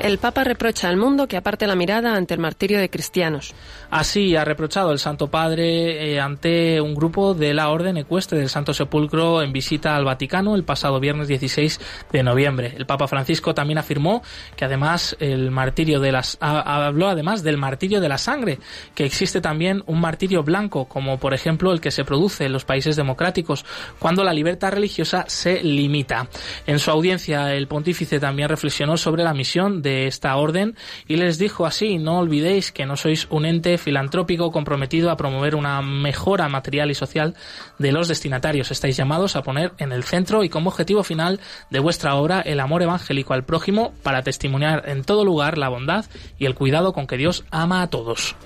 El 0.00 0.16
Papa 0.16 0.44
reprocha 0.44 0.88
al 0.88 0.96
mundo 0.96 1.28
que 1.28 1.36
aparte 1.36 1.66
la 1.66 1.74
mirada 1.74 2.16
ante 2.16 2.32
el 2.32 2.40
martirio 2.40 2.78
de 2.78 2.88
cristianos. 2.88 3.52
Así 3.90 4.36
ha 4.36 4.44
reprochado 4.44 4.92
el 4.92 5.00
Santo 5.00 5.28
Padre 5.28 6.12
eh, 6.12 6.20
ante 6.20 6.80
un 6.80 6.94
grupo 6.94 7.34
de 7.34 7.52
la 7.52 7.70
Orden 7.70 7.96
Ecuestre 7.96 8.38
del 8.38 8.48
Santo 8.48 8.72
Sepulcro 8.72 9.42
en 9.42 9.52
visita 9.52 9.96
al 9.96 10.04
Vaticano 10.04 10.54
el 10.54 10.62
pasado 10.62 11.00
viernes 11.00 11.26
16 11.26 11.80
de 12.12 12.22
noviembre. 12.22 12.72
El 12.76 12.86
Papa 12.86 13.08
Francisco 13.08 13.52
también 13.52 13.78
afirmó 13.78 14.22
que 14.54 14.64
además 14.64 15.16
el 15.18 15.50
martirio 15.50 15.98
de 15.98 16.12
las 16.12 16.38
habló 16.40 17.08
además 17.08 17.42
del 17.42 17.56
martirio 17.56 18.00
de 18.00 18.08
la 18.08 18.18
sangre, 18.18 18.60
que 18.94 19.04
existe 19.04 19.40
también 19.40 19.82
un 19.86 20.00
martirio 20.00 20.44
blanco, 20.44 20.84
como 20.84 21.18
por 21.18 21.34
ejemplo 21.34 21.72
el 21.72 21.80
que 21.80 21.90
se 21.90 22.04
produce 22.04 22.44
en 22.44 22.52
los 22.52 22.64
países 22.64 22.94
democráticos 22.94 23.64
cuando 23.98 24.22
la 24.22 24.32
libertad 24.32 24.70
religiosa 24.70 25.24
se 25.26 25.64
limita. 25.64 26.28
En 26.64 26.78
su 26.78 26.92
audiencia 26.92 27.52
el 27.54 27.66
pontífice 27.66 28.20
también 28.20 28.50
reflexionó 28.50 28.96
sobre 28.96 29.24
la 29.24 29.34
misión 29.34 29.82
de 29.82 30.06
esta 30.06 30.36
orden 30.36 30.76
y 31.08 31.16
les 31.16 31.38
dijo 31.38 31.66
así, 31.66 31.98
no 31.98 32.18
olvidéis 32.18 32.70
que 32.70 32.86
no 32.86 32.96
sois 32.96 33.26
un 33.30 33.46
ente 33.46 33.79
filantrópico 33.80 34.52
comprometido 34.52 35.10
a 35.10 35.16
promover 35.16 35.54
una 35.56 35.82
mejora 35.82 36.48
material 36.48 36.90
y 36.90 36.94
social 36.94 37.34
de 37.78 37.92
los 37.92 38.06
destinatarios. 38.06 38.70
Estáis 38.70 38.96
llamados 38.96 39.36
a 39.36 39.42
poner 39.42 39.72
en 39.78 39.92
el 39.92 40.04
centro 40.04 40.44
y 40.44 40.48
como 40.48 40.70
objetivo 40.70 41.02
final 41.02 41.40
de 41.70 41.80
vuestra 41.80 42.14
obra 42.14 42.40
el 42.40 42.60
amor 42.60 42.82
evangélico 42.82 43.34
al 43.34 43.44
prójimo 43.44 43.92
para 44.02 44.22
testimoniar 44.22 44.88
en 44.88 45.04
todo 45.04 45.24
lugar 45.24 45.58
la 45.58 45.68
bondad 45.68 46.04
y 46.38 46.46
el 46.46 46.54
cuidado 46.54 46.92
con 46.92 47.06
que 47.06 47.16
Dios 47.16 47.44
ama 47.50 47.82
a 47.82 47.88
todos. 47.88 48.36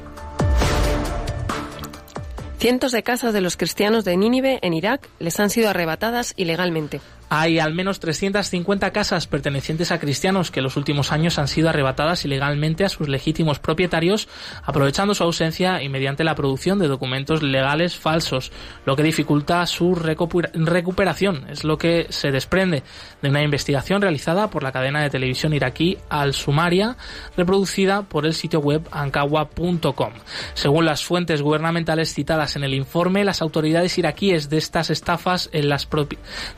Cientos 2.58 2.92
de 2.92 3.02
casas 3.02 3.34
de 3.34 3.42
los 3.42 3.58
cristianos 3.58 4.06
de 4.06 4.16
Nínive 4.16 4.58
en 4.62 4.72
Irak 4.72 5.06
les 5.18 5.38
han 5.38 5.50
sido 5.50 5.68
arrebatadas 5.68 6.32
ilegalmente. 6.38 7.02
Hay 7.36 7.58
al 7.58 7.74
menos 7.74 7.98
350 7.98 8.92
casas 8.92 9.26
pertenecientes 9.26 9.90
a 9.90 9.98
cristianos 9.98 10.52
que 10.52 10.60
en 10.60 10.64
los 10.64 10.76
últimos 10.76 11.10
años 11.10 11.40
han 11.40 11.48
sido 11.48 11.68
arrebatadas 11.68 12.24
ilegalmente 12.24 12.84
a 12.84 12.88
sus 12.88 13.08
legítimos 13.08 13.58
propietarios, 13.58 14.28
aprovechando 14.62 15.16
su 15.16 15.24
ausencia 15.24 15.82
y 15.82 15.88
mediante 15.88 16.22
la 16.22 16.36
producción 16.36 16.78
de 16.78 16.86
documentos 16.86 17.42
legales 17.42 17.96
falsos, 17.96 18.52
lo 18.86 18.94
que 18.94 19.02
dificulta 19.02 19.66
su 19.66 19.96
recuperación. 19.96 21.48
Es 21.50 21.64
lo 21.64 21.76
que 21.76 22.06
se 22.10 22.30
desprende 22.30 22.84
de 23.20 23.30
una 23.30 23.42
investigación 23.42 24.00
realizada 24.00 24.48
por 24.48 24.62
la 24.62 24.70
cadena 24.70 25.02
de 25.02 25.10
televisión 25.10 25.54
iraquí 25.54 25.98
Al 26.08 26.34
Sumaria, 26.34 26.96
reproducida 27.36 28.02
por 28.02 28.26
el 28.26 28.34
sitio 28.34 28.60
web 28.60 28.86
ankawa.com. 28.92 30.12
Según 30.54 30.84
las 30.84 31.02
fuentes 31.02 31.42
gubernamentales 31.42 32.14
citadas 32.14 32.54
en 32.54 32.62
el 32.62 32.74
informe, 32.74 33.24
las 33.24 33.42
autoridades 33.42 33.98
iraquíes 33.98 34.48
de 34.50 34.58
estas 34.58 34.90
estafas 34.90 35.50
en 35.52 35.68
las 35.68 35.88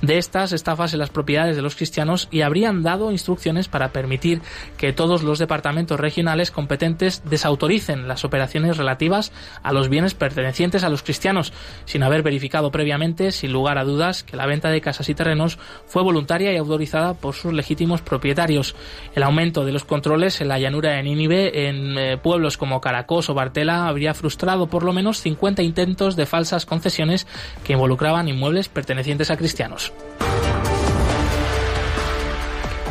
de 0.02 0.18
estas 0.18 0.52
estafas 0.66 0.94
en 0.94 0.98
las 0.98 1.10
propiedades 1.10 1.54
de 1.54 1.62
los 1.62 1.76
cristianos 1.76 2.26
y 2.32 2.40
habrían 2.40 2.82
dado 2.82 3.12
instrucciones 3.12 3.68
para 3.68 3.90
permitir 3.90 4.42
que 4.76 4.92
todos 4.92 5.22
los 5.22 5.38
departamentos 5.38 6.00
regionales 6.00 6.50
competentes 6.50 7.22
desautoricen 7.24 8.08
las 8.08 8.24
operaciones 8.24 8.76
relativas 8.76 9.30
a 9.62 9.72
los 9.72 9.88
bienes 9.88 10.14
pertenecientes 10.14 10.82
a 10.82 10.88
los 10.88 11.04
cristianos, 11.04 11.52
sin 11.84 12.02
haber 12.02 12.24
verificado 12.24 12.72
previamente, 12.72 13.30
sin 13.30 13.52
lugar 13.52 13.78
a 13.78 13.84
dudas, 13.84 14.24
que 14.24 14.36
la 14.36 14.46
venta 14.46 14.70
de 14.70 14.80
casas 14.80 15.08
y 15.08 15.14
terrenos 15.14 15.56
fue 15.86 16.02
voluntaria 16.02 16.52
y 16.52 16.56
autorizada 16.56 17.14
por 17.14 17.36
sus 17.36 17.52
legítimos 17.52 18.02
propietarios. 18.02 18.74
El 19.14 19.22
aumento 19.22 19.64
de 19.64 19.70
los 19.70 19.84
controles 19.84 20.40
en 20.40 20.48
la 20.48 20.58
llanura 20.58 20.90
de 20.90 21.02
Nínive, 21.04 21.68
en 21.68 21.96
eh, 21.96 22.18
pueblos 22.18 22.56
como 22.56 22.80
Caracos 22.80 23.30
o 23.30 23.34
Bartela, 23.34 23.86
habría 23.86 24.14
frustrado 24.14 24.66
por 24.66 24.82
lo 24.82 24.92
menos 24.92 25.20
50 25.20 25.62
intentos 25.62 26.16
de 26.16 26.26
falsas 26.26 26.66
concesiones 26.66 27.28
que 27.62 27.74
involucraban 27.74 28.28
inmuebles 28.28 28.68
pertenecientes 28.68 29.30
a 29.30 29.36
cristianos. 29.36 29.92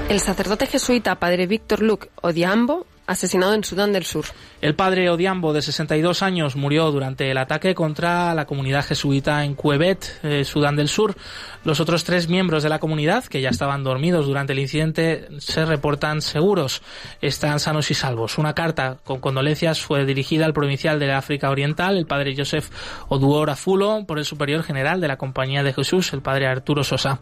El 0.08 0.20
sacerdote 0.20 0.68
jesuita 0.68 1.16
padre 1.16 1.48
Víctor 1.48 1.82
Luc 1.82 2.08
Odiambo 2.22 2.86
asesinado 3.08 3.54
en 3.54 3.64
Sudán 3.64 3.94
del 3.94 4.06
Sur. 4.06 4.26
El 4.62 4.76
padre 4.76 5.10
Odiambo, 5.10 5.54
de 5.54 5.62
62 5.62 6.24
años, 6.24 6.56
murió 6.56 6.92
durante 6.92 7.30
el 7.30 7.38
ataque 7.38 7.76
contra 7.76 8.34
la 8.34 8.46
comunidad 8.46 8.86
jesuita 8.86 9.44
en 9.44 9.54
Cuebet, 9.56 10.20
eh, 10.24 10.44
Sudán 10.44 10.76
del 10.76 10.88
Sur. 10.88 11.16
Los 11.64 11.80
otros 11.80 12.04
tres 12.04 12.28
miembros 12.30 12.64
de 12.64 12.70
la 12.70 12.80
comunidad, 12.80 13.26
que 13.26 13.42
ya 13.42 13.50
estaban 13.50 13.84
dormidos 13.84 14.26
durante 14.26 14.54
el 14.54 14.60
incidente, 14.60 15.28
se 15.40 15.66
reportan 15.66 16.22
seguros. 16.22 16.82
Están 17.22 17.60
sanos 17.60 17.92
y 17.92 17.94
salvos. 17.94 18.38
Una 18.38 18.54
carta 18.54 18.98
con 19.04 19.20
condolencias 19.20 19.82
fue 19.82 20.06
dirigida 20.06 20.46
al 20.46 20.54
provincial 20.54 21.00
de 21.00 21.12
África 21.12 21.50
Oriental, 21.50 21.98
el 21.98 22.08
padre 22.08 22.36
Joseph 22.36 22.70
Oduor 23.10 23.50
Afulo, 23.50 24.06
por 24.08 24.18
el 24.18 24.26
superior 24.26 24.64
general 24.64 25.00
de 25.00 25.08
la 25.08 25.18
Compañía 25.18 25.64
de 25.64 25.74
Jesús, 25.74 26.14
el 26.14 26.22
padre 26.22 26.48
Arturo 26.48 26.84
Sosa. 26.84 27.20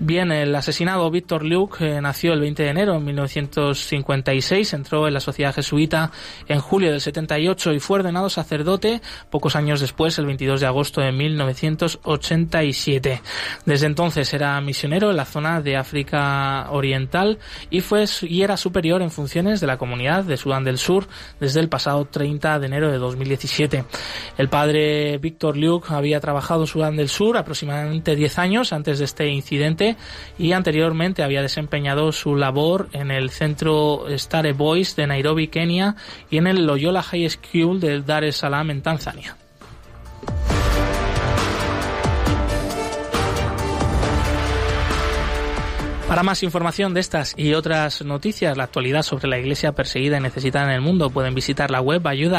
Bien, 0.00 0.30
el 0.30 0.54
asesinado 0.54 1.10
Víctor 1.10 1.44
Luke 1.44 1.84
eh, 1.84 2.00
nació 2.00 2.32
el 2.32 2.38
20 2.38 2.62
de 2.62 2.68
enero 2.68 2.92
de 2.92 3.00
1956, 3.00 4.74
entró 4.74 5.08
en 5.08 5.14
la 5.14 5.18
sociedad 5.18 5.52
jesuita 5.52 6.12
en 6.46 6.60
julio 6.60 6.92
del 6.92 7.00
78 7.00 7.72
y 7.72 7.80
fue 7.80 7.98
ordenado 7.98 8.30
sacerdote 8.30 9.02
pocos 9.28 9.56
años 9.56 9.80
después, 9.80 10.16
el 10.20 10.26
22 10.26 10.60
de 10.60 10.66
agosto 10.66 11.00
de 11.00 11.10
1987. 11.10 13.22
Desde 13.66 13.86
entonces 13.86 14.32
era 14.32 14.60
misionero 14.60 15.10
en 15.10 15.16
la 15.16 15.24
zona 15.24 15.60
de 15.62 15.76
África 15.76 16.68
Oriental 16.70 17.40
y 17.68 17.80
fue 17.80 18.04
y 18.22 18.42
era 18.42 18.56
superior 18.56 19.02
en 19.02 19.10
funciones 19.10 19.60
de 19.60 19.66
la 19.66 19.78
comunidad 19.78 20.22
de 20.22 20.36
Sudán 20.36 20.62
del 20.62 20.78
Sur 20.78 21.08
desde 21.40 21.58
el 21.58 21.68
pasado 21.68 22.04
30 22.04 22.60
de 22.60 22.66
enero 22.66 22.92
de 22.92 22.98
2017. 22.98 23.84
El 24.36 24.48
padre 24.48 25.18
Víctor 25.18 25.56
Luke 25.56 25.88
había 25.90 26.20
trabajado 26.20 26.60
en 26.60 26.68
Sudán 26.68 26.96
del 26.96 27.08
Sur 27.08 27.36
aproximadamente 27.36 28.14
10 28.14 28.38
años 28.38 28.72
antes 28.72 29.00
de 29.00 29.04
este 29.04 29.26
incidente 29.26 29.87
y 30.38 30.52
anteriormente 30.52 31.22
había 31.22 31.42
desempeñado 31.42 32.12
su 32.12 32.36
labor 32.36 32.88
en 32.92 33.10
el 33.10 33.30
centro 33.30 34.04
Stare 34.16 34.52
Boys 34.52 34.96
de 34.96 35.06
Nairobi, 35.06 35.48
Kenia 35.48 35.96
y 36.30 36.38
en 36.38 36.46
el 36.46 36.66
Loyola 36.66 37.02
High 37.02 37.30
School 37.30 37.80
del 37.80 38.04
Dar 38.04 38.24
es 38.24 38.36
Salaam 38.36 38.70
en 38.70 38.82
Tanzania. 38.82 39.36
Para 46.08 46.22
más 46.22 46.42
información 46.42 46.94
de 46.94 47.00
estas 47.00 47.34
y 47.36 47.52
otras 47.52 48.02
noticias, 48.02 48.56
la 48.56 48.64
actualidad 48.64 49.02
sobre 49.02 49.28
la 49.28 49.38
iglesia 49.38 49.72
perseguida 49.72 50.16
y 50.16 50.20
necesitada 50.20 50.64
en 50.64 50.70
el 50.70 50.80
mundo, 50.80 51.10
pueden 51.10 51.34
visitar 51.34 51.70
la 51.70 51.82
web 51.82 52.06
ayuda 52.08 52.38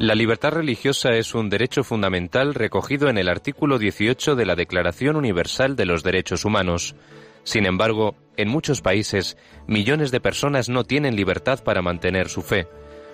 La 0.00 0.14
libertad 0.14 0.52
religiosa 0.52 1.10
es 1.10 1.34
un 1.34 1.50
derecho 1.50 1.84
fundamental 1.84 2.54
recogido 2.54 3.10
en 3.10 3.18
el 3.18 3.28
artículo 3.28 3.78
18 3.78 4.34
de 4.34 4.46
la 4.46 4.54
Declaración 4.54 5.14
Universal 5.14 5.76
de 5.76 5.84
los 5.84 6.02
Derechos 6.02 6.46
Humanos. 6.46 6.94
Sin 7.42 7.66
embargo, 7.66 8.16
en 8.38 8.48
muchos 8.48 8.80
países, 8.80 9.36
millones 9.66 10.10
de 10.10 10.22
personas 10.22 10.70
no 10.70 10.84
tienen 10.84 11.16
libertad 11.16 11.62
para 11.62 11.82
mantener 11.82 12.30
su 12.30 12.40
fe. 12.40 12.66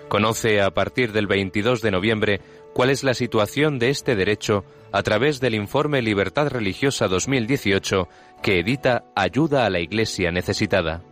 Conoce 0.07 0.61
a 0.61 0.71
partir 0.71 1.11
del 1.11 1.27
22 1.27 1.81
de 1.81 1.91
noviembre 1.91 2.41
cuál 2.73 2.89
es 2.89 3.03
la 3.03 3.15
situación 3.15 3.79
de 3.79 3.89
este 3.89 4.15
derecho 4.15 4.63
a 4.93 5.03
través 5.03 5.41
del 5.41 5.55
informe 5.55 6.01
Libertad 6.01 6.47
Religiosa 6.47 7.09
2018 7.09 8.07
que 8.41 8.61
edita 8.61 9.03
Ayuda 9.13 9.65
a 9.65 9.69
la 9.69 9.81
Iglesia 9.81 10.31
Necesitada. 10.31 11.03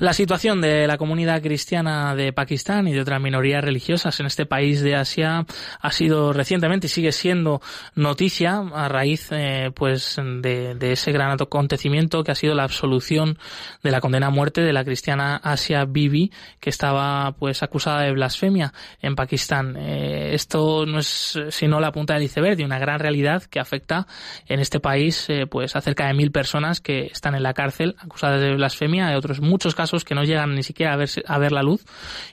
La 0.00 0.14
situación 0.14 0.62
de 0.62 0.86
la 0.86 0.96
comunidad 0.96 1.42
cristiana 1.42 2.14
de 2.14 2.32
Pakistán 2.32 2.88
y 2.88 2.94
de 2.94 3.02
otras 3.02 3.20
minorías 3.20 3.62
religiosas 3.62 4.18
en 4.18 4.24
este 4.24 4.46
país 4.46 4.80
de 4.80 4.94
Asia 4.94 5.44
ha 5.78 5.92
sido 5.92 6.32
recientemente 6.32 6.86
y 6.86 6.88
sigue 6.88 7.12
siendo 7.12 7.60
noticia 7.96 8.62
a 8.72 8.88
raíz 8.88 9.28
eh, 9.30 9.70
pues 9.74 10.16
de, 10.16 10.74
ese 10.80 11.12
gran 11.12 11.32
acontecimiento 11.32 12.24
que 12.24 12.32
ha 12.32 12.34
sido 12.34 12.54
la 12.54 12.62
absolución 12.62 13.36
de 13.82 13.90
la 13.90 14.00
condena 14.00 14.28
a 14.28 14.30
muerte 14.30 14.62
de 14.62 14.72
la 14.72 14.86
cristiana 14.86 15.36
Asia 15.36 15.84
Bibi 15.84 16.32
que 16.60 16.70
estaba 16.70 17.32
pues 17.32 17.62
acusada 17.62 18.00
de 18.00 18.12
blasfemia 18.12 18.72
en 19.02 19.14
Pakistán. 19.14 19.76
Eh, 19.76 20.30
esto 20.32 20.86
no 20.86 21.00
es 21.00 21.38
sino 21.50 21.78
la 21.78 21.92
punta 21.92 22.14
del 22.14 22.22
iceberg 22.22 22.56
de 22.56 22.64
una 22.64 22.78
gran 22.78 23.00
realidad 23.00 23.42
que 23.42 23.60
afecta 23.60 24.06
en 24.46 24.60
este 24.60 24.80
país 24.80 25.28
eh, 25.28 25.46
pues 25.46 25.76
a 25.76 25.82
cerca 25.82 26.06
de 26.06 26.14
mil 26.14 26.32
personas 26.32 26.80
que 26.80 27.02
están 27.12 27.34
en 27.34 27.42
la 27.42 27.52
cárcel 27.52 27.96
acusadas 27.98 28.40
de 28.40 28.54
blasfemia, 28.54 29.08
hay 29.08 29.16
otros 29.16 29.42
muchos 29.42 29.74
casos 29.74 29.89
que 30.04 30.14
no 30.14 30.24
llegan 30.24 30.54
ni 30.54 30.62
siquiera 30.62 30.92
a 30.92 30.96
ver, 30.96 31.08
a 31.26 31.38
ver 31.38 31.52
la 31.52 31.62
luz 31.62 31.84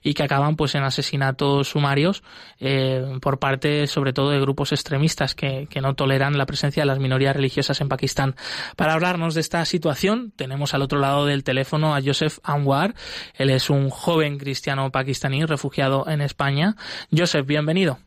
y 0.04 0.14
que 0.14 0.24
acaban 0.24 0.56
pues 0.56 0.76
en 0.76 0.84
asesinatos 0.84 1.70
sumarios 1.70 2.24
eh, 2.60 3.18
por 3.22 3.40
parte 3.40 3.88
sobre 3.88 4.14
todo 4.14 4.30
de 4.30 4.40
grupos 4.40 4.72
extremistas 4.72 5.36
que, 5.36 5.68
que 5.70 5.82
no 5.82 5.96
toleran 5.96 6.38
la 6.38 6.46
presencia 6.46 6.84
de 6.84 6.88
las 6.88 7.00
minorías 7.00 7.36
religiosas 7.36 7.82
en 7.82 7.90
Pakistán. 7.90 8.36
Para 8.76 8.94
hablarnos 8.94 9.34
de 9.34 9.42
esta 9.42 9.64
situación 9.66 10.32
tenemos 10.36 10.74
al 10.74 10.82
otro 10.82 11.00
lado 11.00 11.26
del 11.26 11.44
teléfono 11.44 11.96
a 11.96 12.02
Joseph 12.02 12.40
Anwar. 12.44 12.94
Él 13.36 13.50
es 13.50 13.70
un 13.70 13.90
joven 13.90 14.38
cristiano 14.38 14.92
pakistaní 14.92 15.46
refugiado 15.46 16.08
en 16.08 16.22
España. 16.22 16.76
Joseph, 17.16 17.46
bienvenido. 17.46 17.98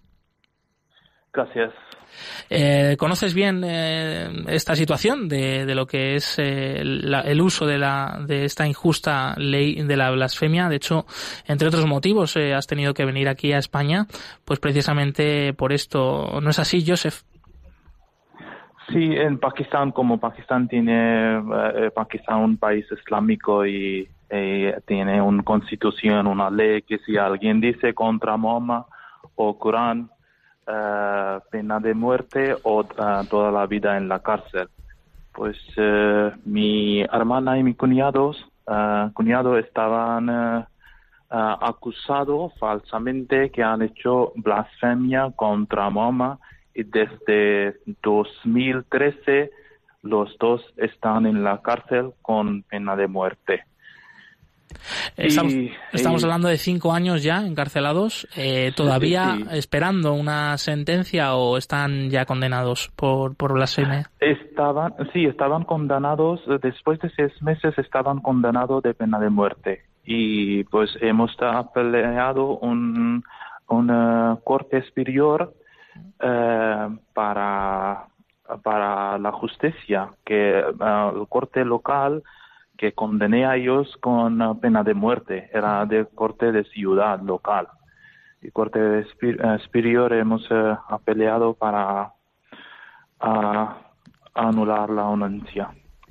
Gracias. 1.32 1.72
Eh, 2.48 2.96
¿Conoces 2.98 3.34
bien 3.34 3.62
eh, 3.64 4.28
esta 4.48 4.74
situación 4.74 5.28
de, 5.28 5.74
lo 5.74 5.86
que 5.86 6.14
es 6.14 6.38
eh, 6.38 6.80
el 6.80 7.40
uso 7.40 7.66
de, 7.66 7.78
la, 7.78 8.20
de 8.26 8.44
esta 8.44 8.66
injusta 8.66 9.34
ley 9.36 9.82
de 9.82 9.96
la 9.96 10.10
blasfemia? 10.10 10.68
De 10.68 10.76
hecho, 10.76 11.06
entre 11.46 11.68
otros 11.68 11.86
motivos, 11.86 12.36
has 12.36 12.66
tenido 12.66 12.94
que 12.94 13.04
venir 13.04 13.28
aquí 13.28 13.52
a 13.52 13.58
España, 13.58 14.06
pues 14.44 14.60
precisamente 14.60 15.52
por 15.54 15.72
esto. 15.72 16.40
¿No 16.40 16.50
es 16.50 16.58
así, 16.58 16.84
Joseph? 16.86 17.22
Sí, 18.88 19.14
en 19.14 19.38
Pakistán, 19.38 19.92
como 19.92 20.18
Pakistán 20.18 20.66
tiene 20.66 21.40
Pakistán 21.94 22.38
un 22.38 22.56
país 22.56 22.86
islámico 22.90 23.66
y, 23.66 24.08
tiene 24.86 25.20
una 25.20 25.42
constitución, 25.42 26.28
una 26.28 26.50
ley 26.50 26.82
que 26.82 26.98
si 26.98 27.16
alguien 27.16 27.60
dice 27.60 27.94
contra 27.94 28.36
Mahoma 28.36 28.86
o 29.34 29.58
Corán, 29.58 30.08
eh, 30.72 31.38
pena 31.50 31.80
de 31.80 31.94
muerte 31.94 32.54
o 32.62 32.82
eh, 32.82 33.26
toda 33.28 33.50
la 33.50 33.66
vida 33.66 33.96
en 33.96 34.08
la 34.08 34.20
cárcel. 34.20 34.68
Pues 35.32 35.56
eh, 35.76 36.30
mi 36.44 37.00
hermana 37.00 37.58
y 37.58 37.62
mi 37.62 37.74
cuñados, 37.74 38.36
cuñado 39.14 39.58
estaban 39.58 40.66
acusados 41.28 42.52
falsamente 42.58 43.50
que 43.50 43.64
han 43.64 43.82
hecho 43.82 44.32
blasfemia 44.36 45.32
contra 45.34 45.90
Mahoma 45.90 46.38
y 46.72 46.84
desde 46.84 47.80
2013 48.02 49.50
los 50.02 50.36
dos 50.38 50.62
están 50.76 51.26
en 51.26 51.42
la 51.42 51.60
cárcel 51.62 52.12
con 52.22 52.62
pena 52.62 52.94
de 52.94 53.08
muerte. 53.08 53.64
Estamos, 55.16 56.24
hablando 56.24 56.48
de 56.48 56.58
cinco 56.58 56.92
años 56.92 57.22
ya 57.22 57.46
encarcelados, 57.46 58.26
eh, 58.36 58.72
todavía 58.76 59.38
esperando 59.52 60.12
una 60.14 60.56
sentencia 60.58 61.34
o 61.34 61.56
están 61.56 62.10
ya 62.10 62.24
condenados 62.24 62.90
por, 62.96 63.36
por 63.36 63.52
blasfemia. 63.52 64.10
Estaban, 64.20 64.94
sí, 65.12 65.26
estaban 65.26 65.64
condenados, 65.64 66.40
después 66.62 66.98
de 67.00 67.10
seis 67.10 67.32
meses 67.42 67.76
estaban 67.78 68.20
condenados 68.20 68.82
de 68.82 68.94
pena 68.94 69.18
de 69.18 69.30
muerte. 69.30 69.84
Y 70.04 70.64
pues 70.64 70.90
hemos 71.00 71.36
peleado 71.74 72.58
un, 72.58 73.22
una 73.68 74.38
corte 74.44 74.82
superior 74.82 75.54
eh, 76.20 76.88
para, 77.14 78.06
para 78.62 79.18
la 79.18 79.32
justicia, 79.32 80.08
que 80.24 80.58
eh, 80.58 80.64
el 81.14 81.28
corte 81.28 81.64
local 81.64 82.22
que 82.80 82.94
condené 82.94 83.44
a 83.44 83.56
ellos 83.56 83.94
con 84.00 84.58
pena 84.58 84.82
de 84.82 84.94
muerte. 84.94 85.50
Era 85.52 85.84
de 85.84 86.06
corte 86.06 86.50
de 86.50 86.64
ciudad 86.64 87.20
local. 87.20 87.68
Y 88.40 88.50
corte 88.52 89.00
eh, 89.00 89.58
superior 89.62 90.14
hemos 90.14 90.50
uh, 90.50 90.78
peleado 91.04 91.52
para 91.52 92.14
anular 94.32 94.88
la 94.88 95.12
anuncia. 95.12 95.68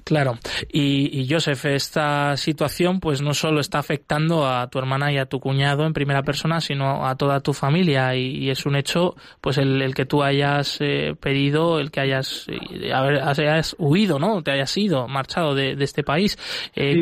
Claro. 0.10 0.40
Y, 0.74 1.22
y, 1.22 1.32
Joseph, 1.32 1.66
esta 1.66 2.36
situación 2.36 3.00
pues 3.00 3.22
no 3.22 3.36
solo 3.36 3.60
está 3.60 3.78
afectando 3.78 4.48
a 4.48 4.68
tu 4.68 4.80
hermana 4.80 5.12
y 5.12 5.20
a 5.20 5.28
tu 5.28 5.40
cuñado 5.40 5.86
en 5.86 5.94
primera 5.94 6.24
persona, 6.24 6.62
sino 6.62 7.06
a 7.06 7.16
toda 7.16 7.42
tu 7.42 7.54
familia. 7.54 8.16
Y, 8.16 8.50
es 8.50 8.66
un 8.66 8.76
hecho 8.76 9.14
pues 9.40 9.60
el, 9.60 9.94
que 9.94 10.06
tú 10.06 10.24
hayas 10.24 10.82
eh, 10.82 11.14
pedido, 11.22 11.80
el 11.80 11.92
que 11.92 12.00
hayas, 12.00 12.48
eh, 12.50 12.92
hayas 12.92 13.76
huido, 13.78 14.18
¿no? 14.18 14.42
Te 14.42 14.50
hayas 14.50 14.76
ido, 14.78 15.08
marchado 15.08 15.54
de, 15.54 15.74
este 15.74 16.02
país. 16.02 16.40
Eh, 16.76 17.00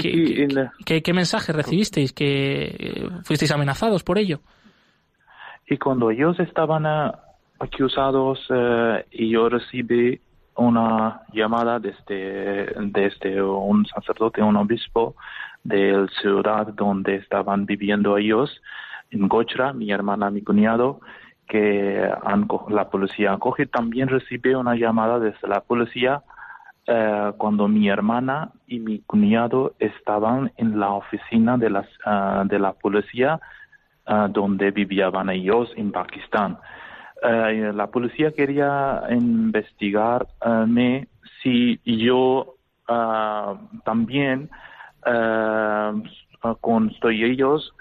¿qué, 0.85 1.13
mensaje 1.13 1.53
recibisteis? 1.53 2.11
¿Que 2.11 3.07
fuisteis 3.23 3.51
amenazados 3.53 4.03
por 4.03 4.17
ello? 4.17 4.41
Y 5.65 5.77
cuando 5.77 6.11
ellos 6.11 6.37
estaban 6.41 6.85
acusados 7.57 8.37
y 9.11 9.29
yo 9.29 9.47
recibí 9.47 10.19
una 10.57 11.21
llamada 11.33 11.79
desde, 11.79 12.73
desde 12.79 13.41
un 13.41 13.85
sacerdote, 13.85 14.41
un 14.41 14.57
obispo 14.57 15.15
de 15.63 15.91
la 15.91 16.07
ciudad 16.21 16.67
donde 16.67 17.15
estaban 17.15 17.65
viviendo 17.65 18.17
ellos, 18.17 18.61
en 19.11 19.27
Gochra, 19.27 19.73
mi 19.73 19.91
hermana, 19.91 20.29
mi 20.29 20.41
cuñado, 20.41 20.99
que 21.47 22.09
la 22.69 22.89
policía 22.89 23.33
acoge. 23.33 23.65
También 23.65 24.09
recibí 24.09 24.53
una 24.53 24.75
llamada 24.75 25.19
desde 25.19 25.47
la 25.47 25.61
policía 25.61 26.23
eh, 26.85 27.31
cuando 27.37 27.67
mi 27.67 27.89
hermana 27.89 28.51
y 28.65 28.79
mi 28.79 28.99
cuñado 28.99 29.73
estaban 29.79 30.51
en 30.57 30.79
la 30.79 30.91
oficina 30.91 31.57
de, 31.57 31.69
las, 31.69 31.85
eh, 31.85 32.41
de 32.45 32.59
la 32.59 32.73
policía 32.73 33.39
eh, 34.07 34.27
donde 34.29 34.71
vivían 34.71 35.29
ellos 35.29 35.69
en 35.75 35.91
Pakistán. 35.91 36.57
Eh, 37.21 37.71
la 37.73 37.87
policía 37.87 38.31
quería 38.31 39.01
investigarme 39.09 41.07
si 41.41 41.79
yo 41.83 42.55
uh, 42.87 43.57
también 43.83 44.49
uh, 45.05 46.55
con 46.61 46.91
ellos 47.01 47.73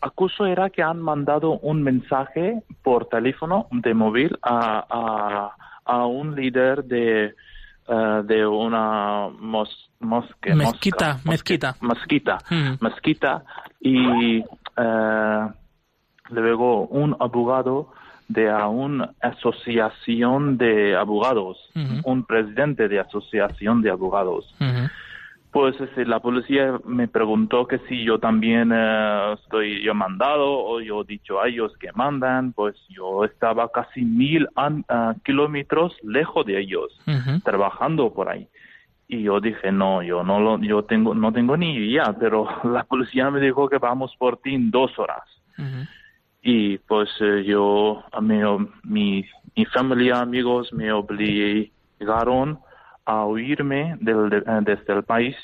acuso 0.00 0.46
era 0.46 0.70
que 0.70 0.82
han 0.82 1.00
mandado 1.00 1.58
un 1.58 1.82
mensaje 1.82 2.62
por 2.82 3.08
teléfono 3.08 3.68
de 3.70 3.94
móvil 3.94 4.36
a, 4.42 5.52
a, 5.84 6.06
un 6.06 6.34
líder 6.34 6.84
de 6.84 7.34
de 7.88 8.44
una 8.44 9.28
mos, 9.28 9.90
mosque, 10.00 10.52
mezquita, 10.54 11.20
mezquita, 11.24 11.76
mezquita, 11.80 12.38
mezquita 12.80 13.44
y 13.80 14.42
luego 16.30 16.86
un 16.88 17.16
abogado 17.20 17.92
de 18.28 18.52
una 18.52 19.12
asociación 19.20 20.58
de 20.58 20.96
abogados, 20.96 21.58
un 22.04 22.24
presidente 22.24 22.88
de 22.88 23.00
asociación 23.00 23.82
de 23.82 23.90
abogados. 23.90 24.54
pues 25.56 25.74
este, 25.80 26.04
la 26.04 26.20
policía 26.20 26.78
me 26.84 27.08
preguntó 27.08 27.66
que 27.66 27.78
si 27.88 28.04
yo 28.04 28.18
también 28.18 28.72
eh, 28.74 29.36
estoy 29.42 29.82
yo 29.82 29.94
mandado 29.94 30.44
o 30.46 30.82
yo 30.82 31.00
he 31.00 31.04
dicho 31.06 31.40
a 31.40 31.48
ellos 31.48 31.72
que 31.80 31.90
mandan, 31.92 32.52
pues 32.52 32.76
yo 32.90 33.24
estaba 33.24 33.72
casi 33.72 34.02
mil 34.02 34.46
ah, 34.54 35.14
kilómetros 35.24 35.96
lejos 36.02 36.44
de 36.44 36.60
ellos, 36.60 36.92
trabajando 37.42 38.12
por 38.12 38.28
ahí. 38.28 38.46
Y 39.08 39.22
yo 39.22 39.40
dije, 39.40 39.72
no, 39.72 40.02
yo 40.02 40.22
no 40.24 40.40
lo, 40.40 40.58
yo 40.58 40.84
tengo, 40.84 41.14
no 41.14 41.32
tengo 41.32 41.56
ni 41.56 41.74
idea, 41.74 42.14
pero 42.20 42.46
la 42.64 42.84
policía 42.84 43.30
me 43.30 43.40
dijo 43.40 43.66
que 43.70 43.78
vamos 43.78 44.14
por 44.18 44.36
ti 44.36 44.54
en 44.54 44.70
dos 44.70 44.98
horas. 44.98 45.24
Y 46.48 46.78
pues 46.78 47.08
eh, 47.20 47.42
yo, 47.44 48.04
mi, 48.22 48.40
mi, 48.84 49.24
mi 49.56 49.64
familia, 49.64 50.20
amigos 50.20 50.72
me 50.72 50.92
obligaron 50.92 52.60
a 53.04 53.24
huirme 53.26 53.96
del, 54.00 54.32
eh, 54.32 54.42
desde 54.62 54.92
el 54.92 55.02
país 55.02 55.34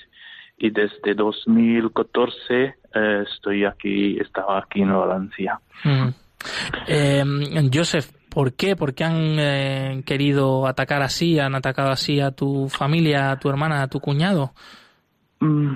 y 0.57 0.71
desde 0.71 1.15
2014 1.17 2.75
eh, 2.95 3.25
estoy 3.29 3.65
aquí, 3.65 4.17
estaba 4.21 4.61
aquí 4.61 4.83
en 4.83 4.93
Valencia. 4.93 5.61
Eh, 6.87 7.25
Joseph, 7.75 8.12
¿por 8.29 8.53
qué? 8.53 8.77
¿Por 8.77 8.95
qué 8.95 9.03
han 9.03 10.03
querido 10.05 10.69
atacar 10.69 11.03
así, 11.03 11.41
han 11.41 11.57
atacado 11.57 11.91
así 11.91 12.21
a 12.21 12.31
tu 12.31 12.69
familia, 12.69 13.33
a 13.33 13.41
tu 13.41 13.49
hermana, 13.49 13.83
a 13.83 13.88
tu 13.88 13.99
cuñado? 13.99 14.53
Mm, 15.41 15.73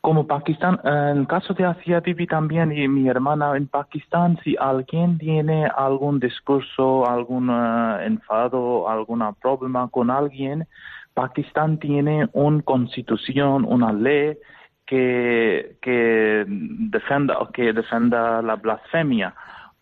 como 0.00 0.26
Pakistán, 0.26 0.80
en 0.84 1.26
caso 1.26 1.52
de 1.52 1.64
Asia 1.64 2.00
Bibi 2.00 2.26
también 2.26 2.72
y 2.72 2.88
mi 2.88 3.08
hermana 3.08 3.56
en 3.56 3.68
Pakistán, 3.68 4.38
si 4.42 4.56
alguien 4.58 5.18
tiene 5.18 5.66
algún 5.66 6.18
discurso, 6.20 7.06
algún 7.06 7.50
enfado, 7.50 8.88
algún 8.88 9.22
problema 9.40 9.88
con 9.88 10.10
alguien, 10.10 10.66
Pakistán 11.12 11.78
tiene 11.78 12.28
una 12.32 12.62
constitución, 12.62 13.66
una 13.66 13.92
ley 13.92 14.38
que, 14.86 15.76
que 15.82 16.44
defenda 16.46 17.36
que 17.52 17.72
defenda 17.72 18.40
la 18.42 18.56
blasfemia 18.56 19.34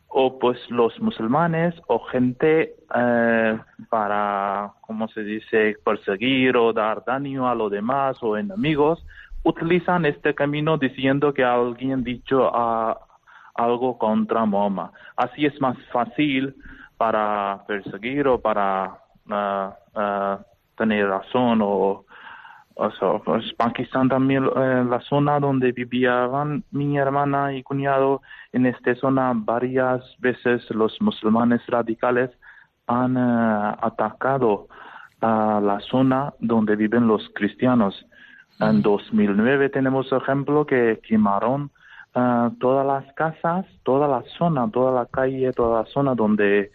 o 0.09 0.39
pues 0.39 0.59
los 0.71 0.99
musulmanes 1.01 1.75
o 1.87 2.01
gente 2.01 2.75
eh, 2.95 3.59
para, 3.91 4.73
¿cómo 4.81 5.07
se 5.09 5.23
dice?, 5.23 5.77
perseguir 5.85 6.57
o 6.57 6.73
dar 6.73 7.05
daño 7.07 7.49
a 7.49 7.55
los 7.55 7.71
demás 7.71 8.17
o 8.23 8.37
enemigos, 8.37 9.05
utilizan 9.45 10.05
este 10.05 10.35
camino 10.35 10.79
diciendo 10.79 11.33
que 11.33 11.45
alguien 11.45 12.05
dicho 12.05 12.51
algo 13.55 13.99
contra 13.99 14.47
Mahoma. 14.47 14.93
Así 15.17 15.47
es 15.47 15.61
más 15.61 15.77
fácil 15.93 16.55
para 16.97 17.65
perseguir 17.67 18.27
o 18.29 18.41
para 18.41 18.99
uh, 19.29 19.99
uh, 19.99 20.45
tener 20.77 21.09
razón 21.09 21.61
o, 21.63 22.05
o 22.75 23.23
pues 23.25 23.53
Pakistán 23.55 24.09
también 24.09 24.45
eh, 24.45 24.85
la 24.89 25.01
zona 25.01 25.41
donde 25.41 25.73
vivían 25.73 26.63
mi 26.71 26.97
hermana 26.97 27.53
y 27.53 27.63
cuñado 27.63 28.23
en 28.53 28.67
esta 28.67 28.95
zona 28.95 29.33
varias 29.35 30.01
veces 30.21 30.63
los 30.71 30.97
musulmanes 31.01 31.61
radicales 31.67 32.31
han 32.87 33.17
eh, 33.17 33.77
atacado 33.83 34.69
a 35.21 35.61
la 35.61 35.81
zona 35.81 36.33
donde 36.39 36.77
viven 36.77 37.09
los 37.09 37.29
cristianos 37.35 38.07
en 38.61 38.83
2009 38.83 39.71
tenemos 39.71 40.11
ejemplo 40.13 40.67
que 40.67 41.01
quemaron 41.07 41.71
uh, 42.15 42.51
todas 42.59 42.87
las 42.87 43.13
casas, 43.15 43.67
toda 43.85 44.09
la 44.09 44.23
zona, 44.37 44.69
toda 44.71 44.93
la 44.93 45.07
calle, 45.07 45.53
toda 45.53 45.83
la 45.83 45.89
zona 45.91 46.15
donde 46.15 46.71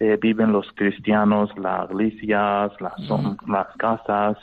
eh, 0.00 0.18
viven 0.20 0.52
los 0.52 0.70
cristianos, 0.74 1.50
las 1.58 1.90
iglesias, 1.90 2.72
las, 2.80 2.94
las 3.46 3.66
casas, 3.76 4.36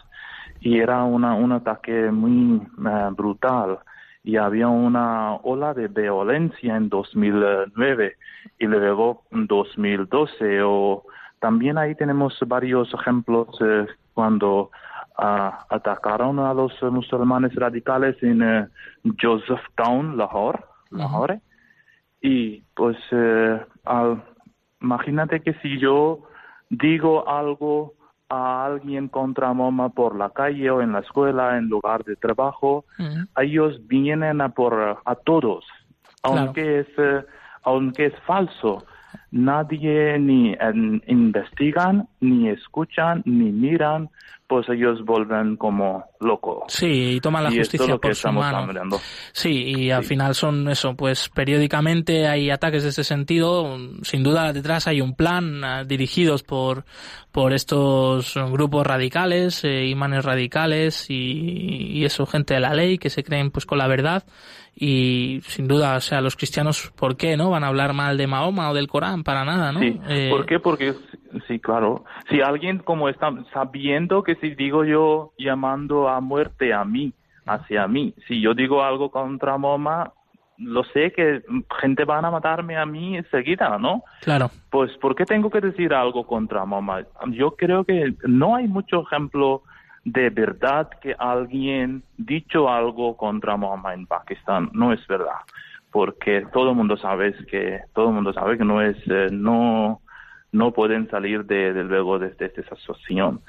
y 0.60 0.80
era 0.80 1.04
una, 1.04 1.36
un 1.36 1.52
ataque 1.52 2.12
muy 2.12 2.62
uh, 2.78 3.16
brutal. 3.16 3.80
Y 4.24 4.38
había 4.38 4.68
una 4.68 5.36
ola 5.36 5.74
de 5.74 5.88
violencia 5.88 6.76
en 6.76 6.90
2009 6.90 8.16
y 8.58 8.66
luego 8.66 9.24
en 9.32 9.46
2012. 9.46 10.64
O, 10.64 11.04
también 11.40 11.78
ahí 11.78 11.94
tenemos 11.94 12.36
varios 12.48 12.92
ejemplos 12.94 13.48
eh, 13.62 13.86
cuando 14.16 14.72
atacaron 15.18 16.40
a 16.40 16.54
los 16.54 16.74
musulmanes 16.84 17.56
radicales 17.56 18.22
en 18.22 18.42
uh, 18.42 18.68
Josephtown, 19.22 20.18
Lahore, 20.18 20.60
Lahore. 20.92 21.42
Y 22.22 22.64
pues 22.76 22.98
uh, 23.12 23.60
al, 23.86 24.24
imagínate 24.82 25.42
que 25.42 25.54
si 25.56 25.80
yo 25.80 26.24
digo 26.70 27.28
algo 27.30 27.94
a 28.30 28.66
alguien 28.66 29.08
contra 29.08 29.54
Moma 29.54 29.90
por 29.90 30.16
la 30.16 30.30
calle 30.32 30.70
o 30.72 30.82
en 30.82 30.92
la 30.92 31.00
escuela, 31.00 31.58
en 31.58 31.70
lugar 31.70 32.04
de 32.04 32.16
trabajo, 32.16 32.86
ellos 33.38 33.80
vienen 33.88 34.42
a 34.42 34.50
por 34.50 35.00
a 35.06 35.16
todos, 35.16 35.66
aunque 36.24 36.80
es 36.80 36.88
aunque 37.64 38.08
es 38.08 38.20
falso. 38.26 38.86
Nadie 39.32 40.18
ni 40.20 40.56
investigan, 41.08 42.08
ni 42.20 42.50
escuchan, 42.50 43.22
ni 43.26 43.52
miran, 43.52 44.10
pues 44.48 44.70
ellos 44.70 45.04
vuelven 45.04 45.58
como 45.58 46.06
locos. 46.20 46.66
Sí, 46.68 47.16
y 47.16 47.20
toman 47.20 47.44
la 47.44 47.52
justicia 47.52 47.98
por 47.98 48.16
su 48.16 48.32
mano. 48.32 49.00
Sí, 49.32 49.50
y 49.50 49.92
al 49.92 50.04
final 50.04 50.36
son 50.36 50.70
eso, 50.70 50.96
pues 50.96 51.30
periódicamente 51.30 52.28
hay 52.28 52.52
ataques 52.52 52.84
de 52.84 52.90
ese 52.90 53.04
sentido. 53.04 53.78
Sin 54.04 54.24
duda 54.24 54.54
detrás 54.54 54.88
hay 54.88 55.02
un 55.02 55.16
plan 55.16 55.64
ah, 55.64 55.84
dirigidos 55.84 56.44
por, 56.44 56.86
por 57.32 57.54
estos 57.54 58.36
grupos 58.52 58.86
radicales, 58.86 59.64
eh, 59.64 59.86
imanes 59.88 60.24
radicales 60.24 61.10
y, 61.10 61.98
y, 61.98 62.06
eso, 62.06 62.26
gente 62.26 62.54
de 62.54 62.60
la 62.60 62.74
ley 62.74 62.98
que 62.98 63.10
se 63.10 63.24
creen 63.24 63.50
pues 63.50 63.66
con 63.66 63.80
la 63.80 63.88
verdad 63.88 64.24
y 64.78 65.40
sin 65.48 65.68
duda, 65.68 65.96
o 65.96 66.02
sea, 66.02 66.20
los 66.20 66.36
cristianos, 66.36 66.92
¿por 66.98 67.16
qué 67.16 67.38
no 67.38 67.50
van 67.50 67.64
a 67.64 67.68
hablar 67.68 67.94
mal 67.94 68.18
de 68.18 68.28
Mahoma 68.28 68.70
o 68.70 68.74
del 68.74 68.88
Corán? 68.88 69.24
Para 69.24 69.46
nada, 69.46 69.72
¿no? 69.72 69.80
Sí, 69.80 69.98
eh, 70.10 70.28
¿por 70.30 70.46
qué? 70.46 70.60
Porque, 70.60 70.94
sí, 71.48 71.60
claro, 71.60 72.06
si 72.30 72.42
alguien 72.42 72.80
como 72.80 73.10
está 73.10 73.32
sabiendo 73.54 74.24
que 74.24 74.36
si 74.36 74.56
digo 74.56 74.84
yo 74.86 75.34
llamando 75.38 76.10
a 76.10 76.22
muerte 76.22 76.74
a 76.74 76.84
mí, 76.84 77.14
hacia 77.46 77.88
mí, 77.88 78.14
si 78.28 78.42
yo 78.42 78.54
digo 78.54 78.84
algo 78.84 79.12
contra 79.12 79.58
Mahoma, 79.58 80.12
lo 80.58 80.84
sé 80.86 81.12
que 81.12 81.42
gente 81.82 82.06
van 82.06 82.26
a 82.26 82.32
matarme 82.32 82.78
a 82.78 82.86
mí 82.86 83.18
enseguida, 83.18 83.78
¿no? 83.78 84.04
Claro. 84.22 84.50
Pues, 84.70 84.96
¿por 84.98 85.16
qué 85.16 85.26
tengo 85.26 85.50
que 85.50 85.62
decir 85.62 85.94
algo 85.94 86.26
contra 86.26 86.66
Mahoma? 86.66 87.06
Yo 87.32 87.56
creo 87.56 87.84
que 87.84 88.14
no 88.26 88.56
hay 88.56 88.68
mucho 88.68 89.02
ejemplo 89.02 89.64
de 90.06 90.30
verdad 90.30 90.90
que 91.02 91.16
alguien 91.18 92.04
dicho 92.18 92.70
algo 92.70 93.18
contra 93.18 93.58
Muhammad 93.58 93.96
en 93.96 94.06
Pakistán. 94.06 94.70
No 94.72 94.94
es 94.94 95.06
verdad, 95.08 95.42
porque 95.92 96.46
todo 96.54 96.70
el 96.70 96.76
mundo 96.76 96.96
sabe 96.96 97.34
que 97.50 97.82
todo 97.94 98.10
el 98.10 98.14
mundo 98.14 98.32
sabe 98.32 98.58
que 98.58 98.64
no 98.64 98.82
es 98.82 98.96
eh, 99.08 99.30
no 99.32 100.02
no 100.56 100.72
pueden 100.72 101.10
salir 101.10 101.46
de, 101.46 101.84
luego 101.84 102.18
de, 102.18 102.28
esta 102.28 102.46
asociación. 102.72 103.42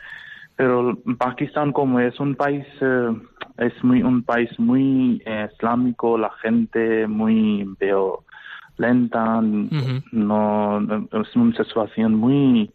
Pero 0.57 0.99
Pakistán 1.19 1.73
como 1.73 2.01
es 2.01 2.19
un 2.19 2.35
país 2.35 2.67
eh, 2.81 3.15
es 3.59 3.85
muy 3.85 4.03
un 4.03 4.23
país 4.23 4.51
muy 4.59 5.23
eh, 5.25 5.49
islámico, 5.53 6.19
la 6.19 6.31
gente 6.43 7.07
muy 7.07 7.65
veo 7.79 8.25
lenta, 8.79 9.41
no 10.13 10.79
es 11.13 11.37
una 11.37 11.57
situación 11.57 12.15
muy 12.15 12.71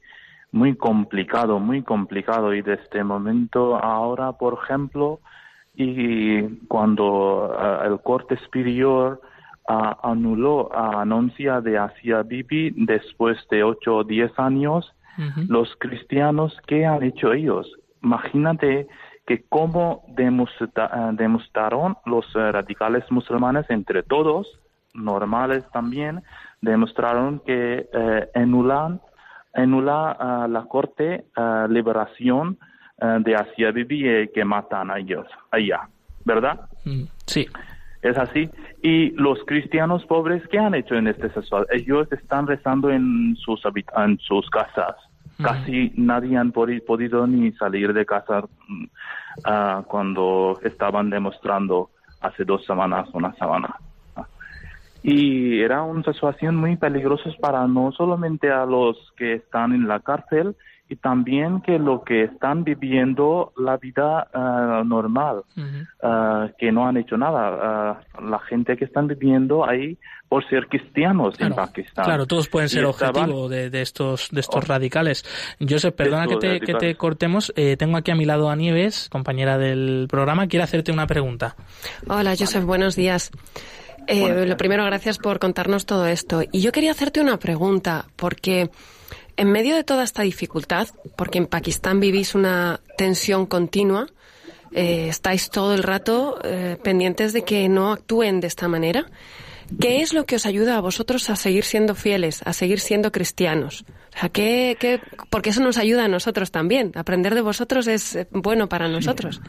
muy 0.52 0.76
complicado, 0.76 1.60
muy 1.60 1.82
complicado 1.82 2.54
y 2.54 2.62
desde 2.62 2.84
este 2.84 3.04
momento 3.04 3.78
ahora, 3.78 4.34
por 4.34 4.60
ejemplo, 4.62 5.20
y 5.76 6.42
cuando 6.68 7.56
uh, 7.56 7.86
el 7.86 8.02
Corte 8.02 8.38
Superior 8.38 9.22
uh, 9.72 10.08
anuló 10.08 10.70
la 10.74 11.02
anuncia 11.02 11.62
de 11.62 11.78
Asia 11.78 12.24
Bibi 12.24 12.72
después 12.76 13.38
de 13.50 13.64
ocho 13.64 13.98
o 13.98 14.04
diez 14.04 14.32
años, 14.38 14.94
los 15.50 15.76
cristianos, 15.78 16.58
¿qué 16.66 16.86
han 16.86 17.04
hecho 17.04 17.32
ellos? 17.32 17.72
Imagínate 18.02 18.88
que 19.28 19.44
cómo 19.48 20.04
demostraron 20.08 21.96
los 22.06 22.26
radicales 22.34 23.04
musulmanes 23.12 23.70
entre 23.70 24.02
todos, 24.02 24.48
normales 24.96 25.64
también, 25.72 26.24
demostraron 26.62 27.40
que 27.46 27.88
eh, 27.94 28.30
anulan 28.34 29.00
anula 29.54 30.48
la 30.50 30.64
Corte 30.64 31.26
Liberación 31.70 32.58
de 32.98 33.36
Asia 33.36 33.72
Bibi 33.72 34.30
que 34.34 34.46
matan 34.46 34.90
a 34.90 34.98
ellos 34.98 35.28
allá, 35.52 35.88
¿verdad? 36.26 36.62
Mm, 36.86 37.04
sí. 37.28 37.48
Es 38.02 38.18
así. 38.18 38.50
Y 38.82 39.12
los 39.12 39.40
cristianos 39.46 40.06
pobres, 40.06 40.48
¿qué 40.48 40.58
han 40.60 40.74
hecho 40.76 40.96
en 40.96 41.08
este 41.08 41.30
sexual? 41.30 41.68
Ellos 41.72 42.12
están 42.12 42.48
rezando 42.48 42.90
en 42.90 43.36
sus, 43.38 43.62
en 43.98 44.18
sus 44.20 44.50
casas. 44.50 44.96
Mm. 45.38 45.44
Casi 45.44 45.94
nadie 45.96 46.38
han 46.38 46.52
podido 46.52 47.28
ni 47.28 47.52
salir 47.54 47.94
de 47.94 48.06
casa 48.06 48.44
uh, 48.44 49.84
cuando 49.84 50.60
estaban 50.64 51.10
demostrando 51.10 51.90
hace 52.22 52.44
dos 52.44 52.66
semanas 52.66 53.10
una 53.14 53.34
semana 53.34 53.76
y 55.04 55.62
era 55.62 55.82
una 55.82 56.04
situación 56.04 56.56
muy 56.56 56.76
peligrosa 56.76 57.30
para 57.40 57.66
no 57.68 57.92
solamente 57.92 58.52
a 58.52 58.66
los 58.66 58.98
que 59.18 59.34
están 59.34 59.74
en 59.74 59.88
la 59.88 60.00
cárcel 60.00 60.56
y 60.92 60.98
también 60.98 61.62
que 61.62 61.80
lo 61.80 62.04
que 62.04 62.26
están 62.26 62.66
viviendo 62.66 63.54
la 63.56 63.78
vida 63.78 64.28
ah, 64.34 64.84
normal, 64.86 65.44
ah, 66.04 66.50
que 66.60 66.70
no 66.70 66.86
han 66.86 66.98
hecho 66.98 67.16
nada. 67.16 67.60
Ah, 67.62 68.02
la 68.22 68.40
gente 68.40 68.76
que 68.76 68.84
están 68.84 69.08
viviendo 69.08 69.66
ahí 69.66 69.98
por 70.28 70.46
ser 70.50 70.68
cristianos 70.68 71.40
en 71.40 71.54
Pakistán. 71.54 72.04
Claro, 72.04 72.26
todos 72.26 72.50
pueden 72.50 72.68
ser 72.68 72.84
objetivo 72.84 73.48
de, 73.48 73.70
estos 73.82 74.28
de 74.32 74.42
estos 74.42 74.66
oh. 74.66 74.68
radicales. 74.68 75.24
Joseph, 75.62 75.96
perdona 75.96 76.28
que 76.28 76.36
te, 76.36 76.60
que 76.60 76.74
te 76.74 76.96
cortemos. 76.96 77.54
Eh, 77.56 77.78
tengo 77.78 77.96
aquí 77.96 78.12
a 78.12 78.16
mi 78.16 78.26
lado 78.26 78.50
a 78.50 78.56
Nieves, 78.58 79.08
compañera 79.10 79.58
del 79.58 80.08
programa. 80.10 80.48
Quiere 80.48 80.66
hacerte 80.66 80.92
una 80.92 81.08
pregunta. 81.08 81.56
Hola, 82.10 82.36
Joseph, 82.38 82.66
buenos 82.66 82.98
días. 82.98 83.32
Eh, 84.08 84.46
lo 84.46 84.58
primero, 84.58 84.84
gracias 84.84 85.20
por 85.20 85.40
contarnos 85.40 85.86
todo 85.86 86.06
esto. 86.06 86.42
Y 86.52 86.62
yo 86.62 86.74
quería 86.74 86.92
hacerte 86.92 87.22
una 87.22 87.38
pregunta, 87.38 88.08
porque 88.18 88.70
en 89.38 89.52
medio 89.52 89.76
de 89.76 89.84
toda 89.84 90.04
esta 90.04 90.24
dificultad, 90.24 90.88
porque 91.16 91.38
en 91.38 91.48
Pakistán 91.48 92.00
vivís 92.00 92.36
una 92.36 92.80
tensión 92.98 93.46
continua, 93.46 94.08
eh, 94.74 95.08
estáis 95.10 95.50
todo 95.50 95.74
el 95.74 95.84
rato 95.84 96.40
eh, 96.44 96.78
pendientes 96.82 97.34
de 97.34 97.44
que 97.44 97.68
no 97.68 97.92
actúen 97.92 98.40
de 98.40 98.48
esta 98.48 98.68
manera. 98.68 99.06
¿Qué 99.80 100.02
es 100.02 100.14
lo 100.14 100.26
que 100.26 100.36
os 100.36 100.46
ayuda 100.46 100.78
a 100.78 100.82
vosotros 100.82 101.30
a 101.30 101.36
seguir 101.36 101.64
siendo 101.64 101.96
fieles, 101.96 102.42
a 102.46 102.54
seguir 102.54 102.80
siendo 102.80 103.12
cristianos? 103.12 103.86
O 104.16 104.20
sea, 104.20 104.30
¿qué, 104.30 104.76
qué, 104.80 105.00
porque 105.30 105.52
eso 105.52 105.62
nos 105.62 105.78
ayuda 105.78 106.06
a 106.06 106.08
nosotros 106.10 106.52
también. 106.52 106.92
Aprender 106.96 107.36
de 107.36 107.42
vosotros 107.42 107.88
es 107.88 108.16
eh, 108.16 108.28
bueno 108.32 108.68
para 108.68 108.90
nosotros. 108.90 109.42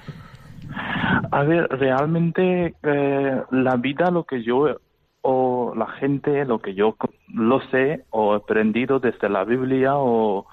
A 1.31 1.42
ver, 1.45 1.66
realmente 1.71 2.75
la 2.83 3.77
vida, 3.77 4.11
lo 4.11 4.25
que 4.25 4.42
yo 4.42 4.79
o 5.22 5.72
la 5.76 5.87
gente, 5.87 6.44
lo 6.44 6.58
que 6.58 6.74
yo 6.74 6.96
lo 7.32 7.61
sé 7.70 8.04
o 8.11 8.35
he 8.35 8.37
aprendido 8.38 8.98
desde 8.98 9.28
la 9.28 9.44
Biblia 9.44 9.96
o, 9.96 10.46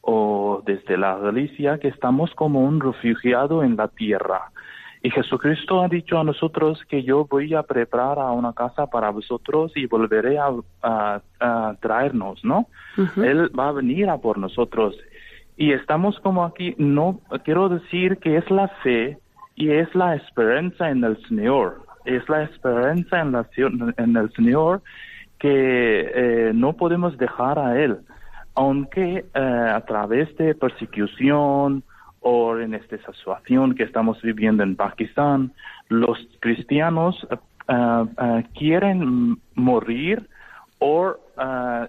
o 0.00 0.62
desde 0.66 0.96
la 0.96 1.16
Galicia, 1.16 1.78
que 1.78 1.88
estamos 1.88 2.34
como 2.34 2.60
un 2.60 2.80
refugiado 2.80 3.62
en 3.62 3.76
la 3.76 3.88
tierra. 3.88 4.50
Y 5.02 5.10
Jesucristo 5.10 5.82
ha 5.82 5.88
dicho 5.88 6.18
a 6.18 6.24
nosotros 6.24 6.82
que 6.88 7.04
yo 7.04 7.26
voy 7.26 7.54
a 7.54 7.62
preparar 7.62 8.18
a 8.18 8.32
una 8.32 8.52
casa 8.52 8.88
para 8.88 9.10
vosotros 9.10 9.70
y 9.76 9.86
volveré 9.86 10.38
a, 10.38 10.50
a, 10.82 11.74
traernos, 11.80 12.44
¿no? 12.44 12.66
Él 13.16 13.50
va 13.56 13.68
a 13.68 13.72
venir 13.72 14.10
a 14.10 14.18
por 14.18 14.38
nosotros. 14.38 14.96
Y 15.56 15.70
estamos 15.70 16.18
como 16.20 16.44
aquí, 16.44 16.74
no 16.78 17.20
quiero 17.44 17.68
decir 17.68 18.18
que 18.18 18.36
es 18.36 18.50
la 18.50 18.66
fe 18.82 19.18
y 19.54 19.70
es 19.70 19.94
la 19.94 20.16
esperanza 20.16 20.90
en 20.90 21.04
el 21.04 21.16
Señor 21.28 21.85
es 22.06 22.28
la 22.28 22.44
esperanza 22.44 23.20
en, 23.20 23.32
la, 23.32 23.46
en 23.98 24.16
el 24.16 24.32
Señor 24.32 24.82
que 25.38 26.12
eh, 26.14 26.52
no 26.54 26.74
podemos 26.74 27.16
dejar 27.18 27.58
a 27.58 27.80
Él, 27.80 27.98
aunque 28.54 29.24
eh, 29.34 29.70
a 29.74 29.80
través 29.82 30.34
de 30.36 30.54
persecución 30.54 31.82
o 32.20 32.58
en 32.58 32.74
esta 32.74 32.96
situación 33.12 33.74
que 33.74 33.84
estamos 33.84 34.20
viviendo 34.22 34.62
en 34.62 34.76
Pakistán, 34.76 35.52
los 35.88 36.18
cristianos 36.40 37.26
eh, 37.68 38.44
quieren 38.54 39.38
morir 39.54 40.28
o 40.78 41.16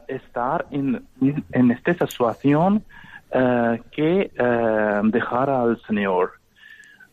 estar 0.08 0.66
en, 0.72 1.06
en, 1.52 1.72
esta 1.72 1.94
situación 2.08 2.84
que 3.92 4.32
dejar 5.04 5.50
al 5.50 5.82
Señor. 5.88 6.32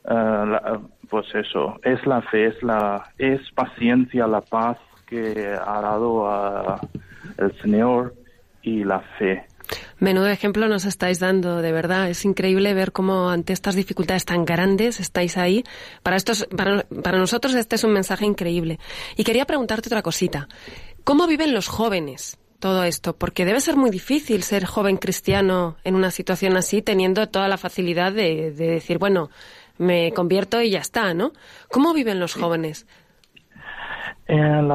La, 0.04 0.80
pues 1.08 1.26
eso, 1.34 1.78
es 1.82 2.04
la 2.06 2.20
fe, 2.22 2.46
es 2.46 2.62
la 2.62 3.10
es 3.16 3.40
paciencia, 3.54 4.26
la 4.26 4.42
paz 4.42 4.78
que 5.06 5.46
ha 5.48 5.80
dado 5.80 6.28
a 6.28 6.80
el 7.38 7.60
Señor 7.60 8.14
y 8.62 8.84
la 8.84 9.00
fe. 9.18 9.46
Menudo 9.98 10.26
ejemplo 10.26 10.68
nos 10.68 10.84
estáis 10.84 11.20
dando, 11.20 11.62
de 11.62 11.72
verdad. 11.72 12.10
Es 12.10 12.24
increíble 12.24 12.74
ver 12.74 12.92
cómo 12.92 13.30
ante 13.30 13.52
estas 13.52 13.74
dificultades 13.74 14.24
tan 14.24 14.44
grandes 14.44 15.00
estáis 15.00 15.36
ahí. 15.36 15.64
Para, 16.02 16.16
estos, 16.16 16.46
para, 16.54 16.82
para 17.02 17.18
nosotros 17.18 17.54
este 17.54 17.76
es 17.76 17.84
un 17.84 17.92
mensaje 17.92 18.26
increíble. 18.26 18.78
Y 19.16 19.24
quería 19.24 19.46
preguntarte 19.46 19.88
otra 19.88 20.02
cosita. 20.02 20.48
¿Cómo 21.04 21.26
viven 21.26 21.54
los 21.54 21.68
jóvenes 21.68 22.38
todo 22.58 22.84
esto? 22.84 23.16
Porque 23.16 23.44
debe 23.44 23.60
ser 23.60 23.76
muy 23.76 23.90
difícil 23.90 24.42
ser 24.42 24.64
joven 24.66 24.96
cristiano 24.96 25.76
en 25.84 25.94
una 25.94 26.10
situación 26.10 26.56
así, 26.56 26.82
teniendo 26.82 27.28
toda 27.28 27.48
la 27.48 27.56
facilidad 27.56 28.12
de, 28.12 28.52
de 28.52 28.66
decir, 28.66 28.98
bueno, 28.98 29.30
me 29.78 30.12
convierto 30.12 30.60
y 30.60 30.70
ya 30.70 30.80
está, 30.80 31.14
¿no? 31.14 31.32
¿Cómo 31.70 31.94
viven 31.94 32.20
los 32.20 32.34
jóvenes? 32.34 32.86
En, 34.26 34.70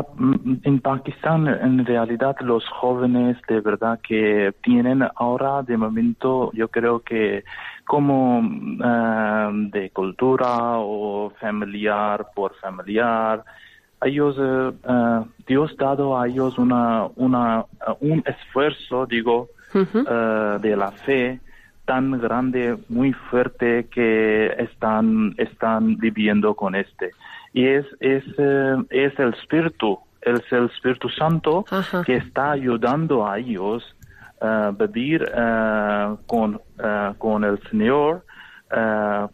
en, 0.64 0.80
Pakistán, 0.80 1.48
en 1.48 1.84
realidad, 1.84 2.36
los 2.42 2.64
jóvenes 2.70 3.38
de 3.48 3.62
verdad 3.62 4.00
que 4.08 4.54
tienen 4.62 5.04
ahora, 5.16 5.64
de 5.64 5.76
momento, 5.76 6.52
yo 6.54 6.68
creo 6.68 7.00
que 7.00 7.44
como 7.86 8.44
eh, 8.44 9.50
de 9.72 9.90
cultura 9.90 10.78
o 10.78 11.32
familiar 11.40 12.28
por 12.36 12.54
familiar, 12.58 13.44
ellos, 14.02 14.38
uh, 14.38 15.26
Dios 15.46 15.76
dado 15.76 16.18
a 16.18 16.28
ellos 16.28 16.58
una, 16.58 17.08
una, 17.16 17.66
un 18.00 18.24
esfuerzo, 18.26 19.06
digo, 19.06 19.50
de 19.74 20.76
la 20.76 20.92
fe 20.92 21.42
tan 21.90 22.12
grande, 22.20 22.78
muy 22.88 23.14
fuerte 23.14 23.88
que 23.88 24.54
están, 24.60 25.34
están 25.40 25.98
viviendo 25.98 26.54
con 26.54 26.76
este. 26.76 27.10
Y 27.52 27.66
es, 27.66 27.84
es, 28.00 28.24
eh, 28.38 28.76
es 28.92 29.18
el 29.18 29.34
Espíritu, 29.34 29.98
es 30.22 30.40
el 30.52 30.66
Espíritu 30.66 31.10
Santo 31.10 31.66
que 32.06 32.18
está 32.18 32.52
ayudando 32.52 33.28
a 33.28 33.40
ellos 33.40 33.84
a 34.40 34.70
eh, 34.72 34.86
vivir 34.88 35.24
uh, 35.24 36.16
con, 36.28 36.62
con 37.18 37.44
el 37.44 37.60
Señor, 37.72 38.24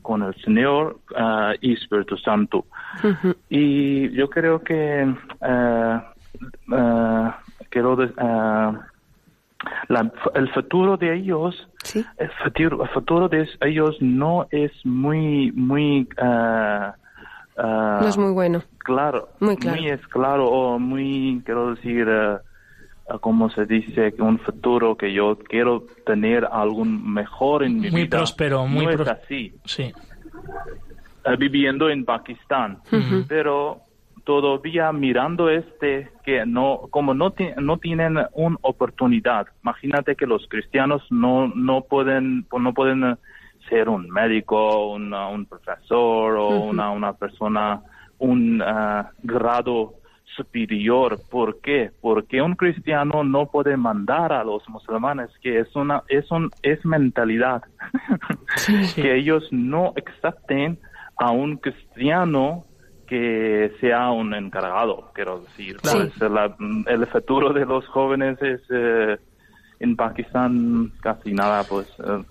con 0.02 0.24
el 0.24 0.34
Señor 0.36 0.98
y 1.60 1.74
Espíritu 1.74 2.16
Santo. 2.16 2.68
Y 3.50 4.12
yo 4.12 4.30
creo 4.30 4.64
que 4.64 5.14
quiero 7.70 7.98
la, 9.88 10.12
el 10.34 10.50
futuro 10.54 10.98
de 10.98 11.16
ellos, 11.16 11.56
el, 12.18 12.32
futuro, 12.94 13.30
de 13.30 13.48
ellos 13.62 13.98
no 14.00 14.48
es 14.52 14.72
muy, 14.84 15.52
muy... 15.54 16.08
Uh, 16.18 16.92
no 17.58 18.08
es 18.08 18.18
muy 18.18 18.34
bueno. 18.34 18.64
Claro, 18.80 19.30
muy 19.40 19.56
claro. 19.56 19.82
Muy 19.82 19.90
es 19.90 20.06
claro 20.08 20.46
o 20.46 20.80
muy, 20.80 21.42
quiero 21.46 21.76
decir, 21.76 22.08
uh, 22.08 23.20
como 23.20 23.50
se 23.50 23.66
dice, 23.66 24.14
un 24.20 24.40
futuro 24.40 24.98
que 24.98 25.14
yo 25.14 25.38
quiero 25.38 25.86
tener 26.06 26.46
algún 26.52 27.14
mejor 27.14 27.64
en 27.64 27.80
mi 27.80 27.92
muy 27.92 28.04
vida. 28.04 28.18
Próspero, 28.18 28.68
muy 28.68 28.86
no 28.86 28.92
es 28.92 29.08
así. 29.08 29.54
Sí. 29.64 29.94
viviendo 31.40 31.90
en 31.90 32.04
Pakistán. 32.04 32.80
Pero 33.28 33.85
todavía 34.26 34.92
mirando 34.92 35.50
este 35.50 36.10
que 36.24 36.46
no 36.46 36.88
como 36.90 37.14
no 37.14 37.34
no 37.62 37.78
tienen 37.78 38.18
una 38.34 38.58
oportunidad. 38.62 39.48
Imagínate 39.64 40.16
que 40.16 40.26
los 40.26 40.46
cristianos 40.50 41.02
no 41.10 41.48
no 41.48 41.82
pueden 41.82 42.46
no 42.52 42.74
pueden 42.74 43.18
ser 43.70 43.88
un 43.88 44.10
médico 44.10 44.94
un 44.94 45.46
profesor 45.46 46.36
o 46.36 46.50
una 46.50 46.90
una 46.90 47.14
persona 47.14 47.82
un 48.18 48.62
ah, 48.62 49.12
grado 49.24 49.94
superior. 50.36 51.20
¿por 51.30 51.62
qué? 51.62 51.92
porque 52.02 52.42
un 52.42 52.56
cristiano 52.56 53.24
no 53.24 53.46
puede 53.46 53.78
mandar 53.78 54.34
a 54.34 54.44
los 54.44 54.68
musulmanes 54.68 55.30
que 55.42 55.60
es 55.60 55.74
una 55.76 56.04
es 56.10 56.30
un 56.32 56.50
es 56.64 56.84
mentalidad. 56.86 57.64
Que 58.96 59.18
ellos 59.18 59.48
no 59.52 59.94
acepten 59.96 60.80
a 61.18 61.32
un 61.32 61.58
cristiano 61.58 62.64
que 63.08 63.72
sea 63.80 64.10
un 64.12 64.34
encargado, 64.34 65.12
quiero 65.14 65.40
decir. 65.40 65.78
el 66.88 67.08
futuro 67.08 67.54
de 67.54 67.66
los 67.66 67.88
jóvenes 67.88 68.42
es 68.42 68.62
eh, 68.70 69.18
en 69.80 69.96
Pakistán 69.96 70.92
casi 71.02 71.34
nada, 71.34 71.64
pues 71.64 71.88
eh, 72.00 72.24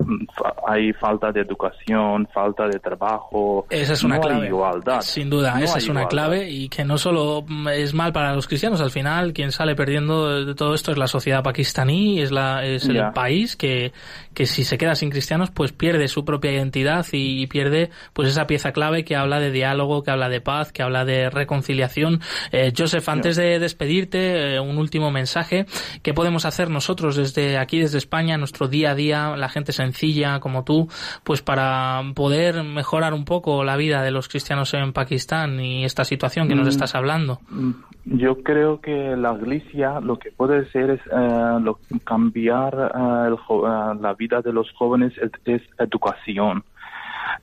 hay 0.67 0.93
falta 0.95 1.31
de 1.33 1.41
educación, 1.41 2.29
falta 2.33 2.67
de 2.67 2.79
trabajo. 2.79 3.67
Esa 3.71 3.93
es 3.93 4.05
una 4.05 4.17
no 4.17 4.23
clave. 4.23 4.43
Hay 4.43 4.49
igualdad. 4.49 5.01
Sin 5.01 5.31
duda, 5.31 5.61
esa 5.61 5.79
es 5.79 5.89
una 5.89 6.07
clave 6.07 6.51
y 6.51 6.69
que 6.69 6.85
no 6.85 6.99
solo 6.99 7.45
es 7.73 7.95
mal 7.95 8.13
para 8.13 8.35
los 8.35 8.47
cristianos, 8.47 8.81
al 8.81 8.91
final 8.91 9.33
quien 9.33 9.53
sale 9.53 9.75
perdiendo 9.75 10.45
de 10.45 10.55
todo 10.55 10.75
esto 10.75 10.93
es 10.93 10.99
la 10.99 11.07
sociedad 11.07 11.43
pakistaní, 11.43 12.21
es, 12.21 12.31
la, 12.31 12.65
es 12.65 12.87
el 12.87 13.13
país 13.13 13.57
que, 13.57 13.93
que 14.33 14.47
si 14.47 14.65
se 14.65 14.79
queda 14.79 14.95
sin 14.95 15.11
cristianos 15.11 15.51
pues 15.51 15.73
pierde 15.73 16.09
su 16.09 16.25
propia 16.25 16.53
identidad 16.53 17.07
y 17.13 17.47
pierde 17.47 17.91
pues 18.13 18.29
esa 18.29 18.47
pieza 18.47 18.73
clave 18.73 19.05
que 19.05 19.17
habla 19.17 19.41
de 19.41 19.51
diálogo, 19.51 20.03
que 20.03 20.11
habla 20.11 20.29
de 20.29 20.41
paz, 20.41 20.73
que 20.73 20.83
habla 20.83 21.05
de 21.05 21.31
reconciliación. 21.31 22.21
Eh, 22.53 22.73
Joseph, 22.77 23.09
antes 23.09 23.37
de 23.37 23.59
despedirte, 23.59 24.55
eh, 24.55 24.61
un 24.61 24.79
último 24.79 25.11
mensaje. 25.11 25.67
¿Qué 26.03 26.15
podemos 26.15 26.45
hacer 26.45 26.71
nosotros 26.71 27.17
desde 27.17 27.34
desde 27.35 27.59
aquí, 27.59 27.81
desde 27.81 27.99
España, 27.99 28.37
nuestro 28.38 28.68
día 28.68 28.92
a 28.92 28.94
día, 28.94 29.37
la 29.37 29.49
gente 29.49 29.73
sencilla 29.73 30.40
como 30.40 30.64
tú, 30.64 30.88
pues 31.25 31.42
para 31.42 32.03
poder 32.14 32.62
mejorar 32.62 33.14
un 33.14 33.25
poco 33.25 33.64
la 33.64 33.77
vida 33.77 34.03
de 34.03 34.11
los 34.11 34.29
cristianos 34.29 34.73
en 34.75 34.92
Pakistán 34.92 35.61
y 35.61 35.85
esta 35.85 36.05
situación 36.05 36.49
que 36.49 36.55
nos 36.55 36.66
mm, 36.66 36.70
estás 36.70 36.94
hablando? 36.94 37.40
Mm, 37.51 37.70
yo 38.05 38.42
creo 38.42 38.81
que 38.81 39.16
la 39.16 39.35
iglesia 39.35 40.01
lo 40.01 40.18
que 40.18 40.31
puede 40.31 40.59
hacer 40.59 40.90
es 40.90 41.01
eh, 41.01 41.99
cambiar 42.05 42.75
eh, 42.75 43.35
eh, 43.35 43.94
la 44.01 44.14
vida 44.14 44.40
de 44.42 44.53
los 44.53 44.70
jóvenes 44.73 45.12
es, 45.44 45.62
educación. 45.79 46.64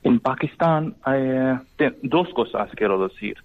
En 0.04 0.18
Pakistán 0.18 0.94
hay 1.04 1.58
dos 2.02 2.28
cosas 2.34 2.68
quiero 2.74 3.06
decir. 3.06 3.36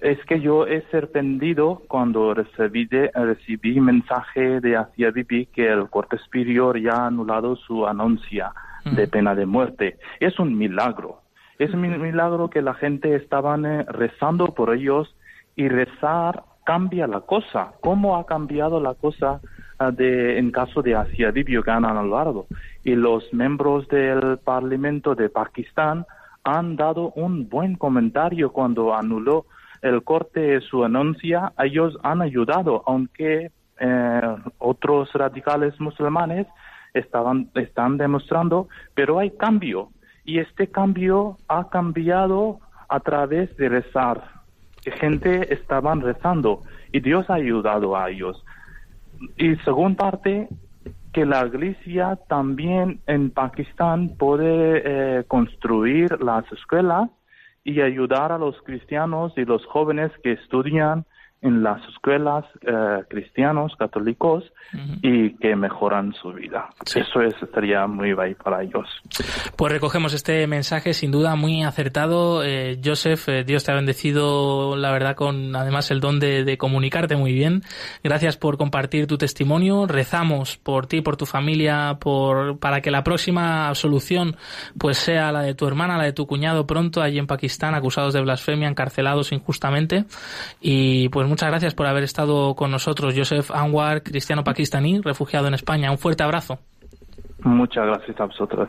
Es 0.00 0.18
que 0.24 0.40
yo 0.40 0.66
he 0.66 0.82
sorprendido 0.90 1.82
cuando 1.88 2.32
recibí, 2.32 2.88
recibí 2.88 3.80
mensaje 3.80 4.60
de 4.60 4.76
Asia 4.76 5.10
Bibi 5.10 5.46
que 5.46 5.68
el 5.68 5.90
Corte 5.90 6.16
Superior 6.18 6.80
ya 6.80 6.92
ha 6.92 7.06
anulado 7.08 7.56
su 7.56 7.86
anuncia 7.86 8.52
de 8.84 9.06
pena 9.08 9.34
de 9.34 9.44
muerte. 9.44 9.98
Es 10.20 10.38
un 10.38 10.56
milagro. 10.56 11.20
Es 11.58 11.74
un 11.74 11.82
milagro 11.82 12.48
que 12.48 12.62
la 12.62 12.72
gente 12.72 13.14
estaba 13.14 13.56
rezando 13.56 14.54
por 14.54 14.74
ellos 14.74 15.14
y 15.54 15.68
rezar 15.68 16.44
cambia 16.64 17.06
la 17.06 17.20
cosa. 17.20 17.72
¿Cómo 17.80 18.16
ha 18.16 18.24
cambiado 18.24 18.80
la 18.80 18.94
cosa 18.94 19.40
ah, 19.78 19.90
de, 19.90 20.38
en 20.38 20.50
caso 20.50 20.80
de 20.80 20.94
Asia 20.94 21.30
Bibi 21.30 21.62
que 21.62 21.70
han 21.70 21.84
anulado? 21.84 22.46
Y 22.84 22.94
los 22.94 23.32
miembros 23.32 23.86
del 23.88 24.38
Parlamento 24.38 25.14
de 25.14 25.28
Pakistán 25.28 26.06
han 26.44 26.76
dado 26.76 27.12
un 27.12 27.48
buen 27.48 27.76
comentario 27.76 28.52
cuando 28.52 28.94
anuló 28.94 29.46
el 29.82 30.02
corte 30.02 30.60
su 30.60 30.84
anuncia. 30.84 31.52
Ellos 31.58 31.98
han 32.02 32.22
ayudado, 32.22 32.82
aunque 32.86 33.50
eh, 33.78 34.36
otros 34.58 35.12
radicales 35.12 35.78
musulmanes 35.80 36.46
estaban, 36.94 37.50
están 37.54 37.96
demostrando, 37.98 38.68
pero 38.94 39.18
hay 39.18 39.30
cambio. 39.30 39.90
Y 40.24 40.38
este 40.38 40.68
cambio 40.68 41.36
ha 41.48 41.68
cambiado 41.68 42.60
a 42.88 43.00
través 43.00 43.56
de 43.56 43.68
rezar. 43.68 44.22
Gente 44.84 45.52
estaban 45.52 46.00
rezando 46.00 46.62
y 46.92 47.00
Dios 47.00 47.28
ha 47.30 47.34
ayudado 47.34 47.96
a 47.96 48.10
ellos. 48.10 48.44
Y 49.36 49.56
según 49.56 49.96
parte, 49.96 50.48
que 51.12 51.26
la 51.26 51.46
iglesia 51.46 52.18
también 52.28 53.00
en 53.06 53.30
Pakistán 53.30 54.16
puede 54.16 54.82
eh, 54.84 55.24
construir 55.24 56.22
las 56.22 56.50
escuelas 56.52 57.10
y 57.64 57.80
ayudar 57.80 58.32
a 58.32 58.38
los 58.38 58.60
cristianos 58.62 59.32
y 59.36 59.44
los 59.44 59.64
jóvenes 59.66 60.12
que 60.22 60.32
estudian 60.32 61.04
en 61.42 61.62
las 61.62 61.80
escuelas 61.88 62.44
eh, 62.60 63.04
cristianos 63.08 63.74
católicos 63.76 64.44
y 65.02 65.34
que 65.38 65.56
mejoran 65.56 66.12
su 66.12 66.32
vida. 66.32 66.68
Eso 66.94 67.22
es, 67.22 67.34
estaría 67.42 67.86
muy 67.86 68.12
bien 68.12 68.36
para 68.42 68.62
ellos. 68.62 68.86
Pues 69.56 69.72
recogemos 69.72 70.12
este 70.12 70.46
mensaje 70.46 70.92
sin 70.92 71.10
duda 71.10 71.34
muy 71.36 71.64
acertado. 71.64 72.44
Eh, 72.44 72.78
Joseph, 72.84 73.28
eh, 73.28 73.44
Dios 73.44 73.64
te 73.64 73.72
ha 73.72 73.74
bendecido, 73.74 74.76
la 74.76 74.92
verdad, 74.92 75.16
con 75.16 75.56
además 75.56 75.90
el 75.90 76.00
don 76.00 76.20
de, 76.20 76.56
comunicarte 76.58 77.16
muy 77.16 77.32
bien. 77.32 77.62
Gracias 78.04 78.36
por 78.36 78.58
compartir 78.58 79.06
tu 79.06 79.16
testimonio. 79.16 79.86
Rezamos 79.86 80.58
por 80.58 80.86
ti, 80.86 81.00
por 81.00 81.16
tu 81.16 81.26
familia, 81.26 81.96
por 82.00 82.58
para 82.58 82.80
que 82.82 82.90
la 82.90 83.02
próxima 83.02 83.74
solución 83.74 84.36
pues 84.78 84.98
sea 84.98 85.32
la 85.32 85.42
de 85.42 85.54
tu 85.54 85.66
hermana, 85.66 85.96
la 85.96 86.04
de 86.04 86.12
tu 86.12 86.26
cuñado 86.26 86.66
pronto 86.66 87.00
allí 87.00 87.18
en 87.18 87.26
Pakistán, 87.26 87.74
acusados 87.74 88.12
de 88.12 88.20
blasfemia, 88.20 88.68
encarcelados 88.68 89.32
injustamente. 89.32 90.04
Y 90.60 91.08
pues 91.08 91.29
muchas 91.30 91.48
gracias 91.48 91.74
por 91.74 91.86
haber 91.86 92.02
estado 92.02 92.54
con 92.54 92.70
nosotros, 92.70 93.14
Joseph 93.16 93.50
Anwar, 93.52 94.02
cristiano 94.02 94.42
pakistaní, 94.44 95.00
refugiado 95.00 95.46
en 95.46 95.54
España. 95.54 95.90
Un 95.90 95.98
fuerte 95.98 96.22
abrazo. 96.24 96.58
Muchas 97.42 97.86
gracias 97.86 98.20
a 98.20 98.26
vosotros. 98.26 98.68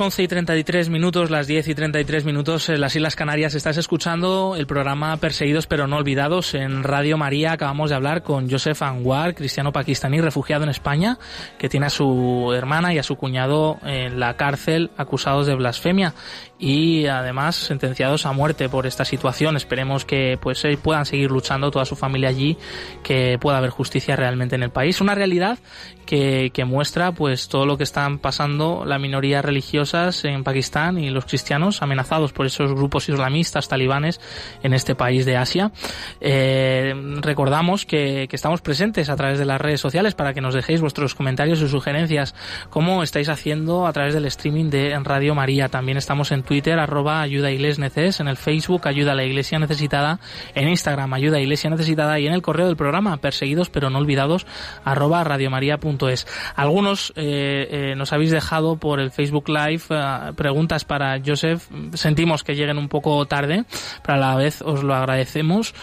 Las 0.00 0.06
11 0.06 0.22
y 0.22 0.28
33 0.28 0.88
minutos, 0.88 1.28
las 1.28 1.46
10 1.46 1.68
y 1.68 1.74
33 1.74 2.24
minutos 2.24 2.70
en 2.70 2.80
las 2.80 2.96
Islas 2.96 3.16
Canarias 3.16 3.54
estás 3.54 3.76
escuchando 3.76 4.56
el 4.56 4.66
programa 4.66 5.14
Perseguidos 5.18 5.66
pero 5.66 5.86
no 5.86 5.98
olvidados 5.98 6.54
en 6.54 6.84
Radio 6.84 7.18
María. 7.18 7.52
Acabamos 7.52 7.90
de 7.90 7.96
hablar 7.96 8.22
con 8.22 8.50
Joseph 8.50 8.80
Anwar, 8.80 9.34
cristiano 9.34 9.72
pakistaní 9.72 10.22
refugiado 10.22 10.64
en 10.64 10.70
España, 10.70 11.18
que 11.58 11.68
tiene 11.68 11.84
a 11.84 11.90
su 11.90 12.50
hermana 12.56 12.94
y 12.94 12.98
a 12.98 13.02
su 13.02 13.16
cuñado 13.16 13.78
en 13.84 14.18
la 14.18 14.38
cárcel 14.38 14.90
acusados 14.96 15.46
de 15.46 15.54
blasfemia 15.54 16.14
y 16.58 17.06
además 17.06 17.56
sentenciados 17.56 18.24
a 18.24 18.32
muerte 18.32 18.70
por 18.70 18.86
esta 18.86 19.04
situación. 19.04 19.56
Esperemos 19.56 20.06
que 20.06 20.38
pues 20.40 20.62
puedan 20.82 21.04
seguir 21.04 21.30
luchando 21.30 21.70
toda 21.70 21.84
su 21.84 21.96
familia 21.96 22.30
allí, 22.30 22.56
que 23.02 23.38
pueda 23.38 23.58
haber 23.58 23.70
justicia 23.70 24.16
realmente 24.16 24.56
en 24.56 24.62
el 24.62 24.70
país. 24.70 25.02
Una 25.02 25.14
realidad 25.14 25.58
que, 26.06 26.50
que 26.54 26.64
muestra 26.64 27.12
pues 27.12 27.48
todo 27.48 27.66
lo 27.66 27.76
que 27.76 27.84
están 27.84 28.18
pasando 28.18 28.84
la 28.86 28.98
minoría 28.98 29.42
en 29.92 30.44
Pakistán 30.44 30.98
y 30.98 31.10
los 31.10 31.24
cristianos 31.24 31.82
amenazados 31.82 32.32
por 32.32 32.46
esos 32.46 32.72
grupos 32.72 33.08
islamistas 33.08 33.68
talibanes 33.68 34.20
en 34.62 34.72
este 34.72 34.94
país 34.94 35.26
de 35.26 35.36
Asia. 35.36 35.72
Eh, 36.20 36.94
recordamos 37.20 37.86
que, 37.86 38.26
que 38.28 38.36
estamos 38.36 38.60
presentes 38.60 39.08
a 39.08 39.16
través 39.16 39.38
de 39.38 39.44
las 39.44 39.60
redes 39.60 39.80
sociales 39.80 40.14
para 40.14 40.32
que 40.32 40.40
nos 40.40 40.54
dejéis 40.54 40.80
vuestros 40.80 41.14
comentarios 41.14 41.60
y 41.60 41.68
sugerencias, 41.68 42.34
como 42.70 43.02
estáis 43.02 43.28
haciendo 43.28 43.86
a 43.86 43.92
través 43.92 44.14
del 44.14 44.26
streaming 44.26 44.70
de 44.70 44.98
Radio 45.02 45.34
María. 45.34 45.68
También 45.68 45.98
estamos 45.98 46.30
en 46.32 46.42
Twitter, 46.42 46.78
arroba 46.78 47.20
ayuda 47.20 47.50
neces, 47.50 48.20
en 48.20 48.28
el 48.28 48.36
Facebook 48.36 48.86
ayuda 48.86 49.12
a 49.12 49.14
la 49.14 49.24
iglesia 49.24 49.58
necesitada, 49.58 50.20
en 50.54 50.68
Instagram 50.68 51.12
ayuda 51.14 51.38
a 51.38 51.40
iglesia 51.40 51.70
necesitada 51.70 52.18
y 52.18 52.26
en 52.26 52.32
el 52.32 52.42
correo 52.42 52.66
del 52.66 52.76
programa 52.76 53.16
perseguidos 53.16 53.70
pero 53.70 53.90
no 53.90 53.98
olvidados 53.98 54.46
arroba 54.84 55.24
radiomaria.es. 55.24 56.26
Algunos 56.54 57.12
eh, 57.16 57.68
eh, 57.70 57.94
nos 57.96 58.12
habéis 58.12 58.30
dejado 58.30 58.76
por 58.76 59.00
el 59.00 59.10
Facebook 59.10 59.48
Live 59.48 59.79
eh, 59.90 60.32
preguntas 60.36 60.84
para 60.84 61.20
Joseph. 61.24 61.68
Sentimos 61.94 62.44
que 62.44 62.54
lleguen 62.54 62.78
un 62.78 62.88
poco 62.88 63.24
tarde, 63.26 63.64
pero 64.02 64.14
a 64.14 64.18
la 64.18 64.36
vez 64.36 64.62
os 64.62 64.82
lo 64.82 64.94
agradecemos. 64.94 65.74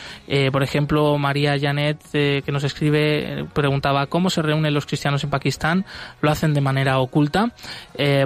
por 0.52 0.64
ejemplo, 0.64 1.18
María 1.18 1.58
Janet, 1.60 2.00
que 2.12 2.52
nos 2.52 2.64
escribe, 2.64 3.46
preguntaba 3.54 4.08
cómo 4.08 4.30
se 4.30 4.42
reúnen 4.42 4.74
los 4.74 4.86
cristianos 4.86 5.24
en 5.24 5.30
Pakistán. 5.30 5.86
Lo 6.22 6.32
hacen 6.32 6.54
de 6.54 6.62
manera 6.62 7.00
oculta. 7.00 7.54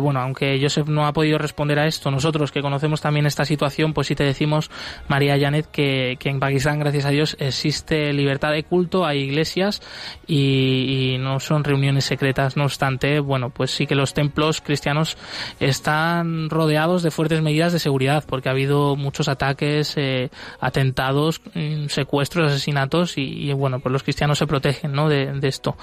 bueno, 0.02 0.20
aunque 0.20 0.60
Joseph 0.62 0.88
no 0.88 1.06
ha 1.06 1.14
podido 1.14 1.38
responder 1.38 1.80
a 1.80 1.88
esto, 1.88 2.12
nosotros 2.12 2.52
que 2.52 2.62
conocemos 2.62 3.02
también 3.02 3.26
esta 3.26 3.46
situación, 3.46 3.94
pues 3.94 4.08
sí 4.08 4.16
te 4.16 4.24
decimos, 4.24 4.70
María 5.08 5.38
Janet, 5.40 5.68
que, 5.72 6.18
que 6.20 6.30
en 6.30 6.40
Pakistán, 6.40 6.80
gracias 6.80 7.06
a 7.06 7.10
Dios, 7.10 7.36
existe 7.40 8.14
libertad 8.14 8.52
de 8.52 8.64
culto, 8.64 9.06
hay 9.06 9.20
iglesias 9.20 9.82
y, 10.28 11.18
no 11.20 11.40
son 11.40 11.64
reuniones 11.64 12.06
secretas. 12.06 12.58
No 12.58 12.64
obstante, 12.64 13.20
bueno, 13.20 13.50
pues 13.50 13.72
sí 13.72 13.86
que 13.86 13.96
los 13.96 14.14
templos 14.14 14.62
cristianos 14.62 15.18
están 15.62 16.50
rodeados 16.50 17.04
de 17.04 17.12
fuertes 17.12 17.42
medidas 17.44 17.72
de 17.72 17.78
seguridad 17.78 18.24
porque 18.28 18.50
ha 18.50 18.52
habido 18.52 18.96
muchos 18.96 19.30
ataques, 19.30 19.94
eh, 19.96 20.32
atentados, 20.60 21.40
mm, 21.54 21.86
secuestros, 21.86 22.52
asesinatos 22.52 23.14
y, 23.18 23.54
bueno, 23.54 23.80
pues 23.80 23.94
los 23.94 24.02
cristianos 24.02 24.40
se 24.40 24.48
protegen, 24.48 24.92
¿no? 24.92 25.08
De, 25.08 25.40
esto. 25.44 25.76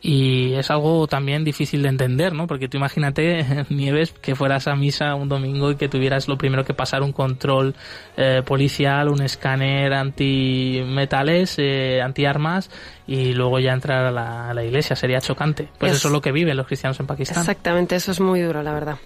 Y 0.00 0.54
es 0.54 0.70
algo 0.70 1.06
también 1.06 1.44
difícil 1.44 1.82
de 1.82 1.88
entender, 1.90 2.32
¿no? 2.32 2.46
Porque 2.46 2.68
tú 2.68 2.76
imagínate, 2.76 3.66
Nieves, 3.70 4.12
que 4.12 4.34
fueras 4.34 4.66
a 4.66 4.74
misa 4.74 5.14
un 5.14 5.28
domingo 5.28 5.70
y 5.70 5.76
que 5.76 5.88
tuvieras 5.88 6.26
lo 6.26 6.36
primero 6.36 6.64
que 6.64 6.74
pasar 6.74 7.02
un 7.02 7.12
control 7.12 7.76
eh, 8.16 8.42
policial, 8.44 9.08
un 9.08 9.22
escáner 9.22 9.92
antimetales, 9.92 11.56
eh, 11.58 12.00
antiarmas 12.02 12.70
y 13.06 13.32
luego 13.34 13.60
ya 13.60 13.72
entrar 13.72 14.06
a 14.06 14.10
la, 14.10 14.50
a 14.50 14.54
la 14.54 14.64
iglesia. 14.64 14.96
Sería 14.96 15.20
chocante. 15.20 15.68
Pues 15.78 15.92
eso 15.92 16.08
es 16.08 16.12
lo 16.12 16.20
que 16.20 16.32
viven 16.32 16.56
los 16.56 16.66
cristianos 16.66 16.98
en 16.98 17.06
Pakistán. 17.06 17.38
Exactamente, 17.38 17.94
eso 17.94 18.10
es 18.10 18.20
muy 18.20 18.40
duro, 18.40 18.62
la 18.62 18.72
verdad. 18.72 18.98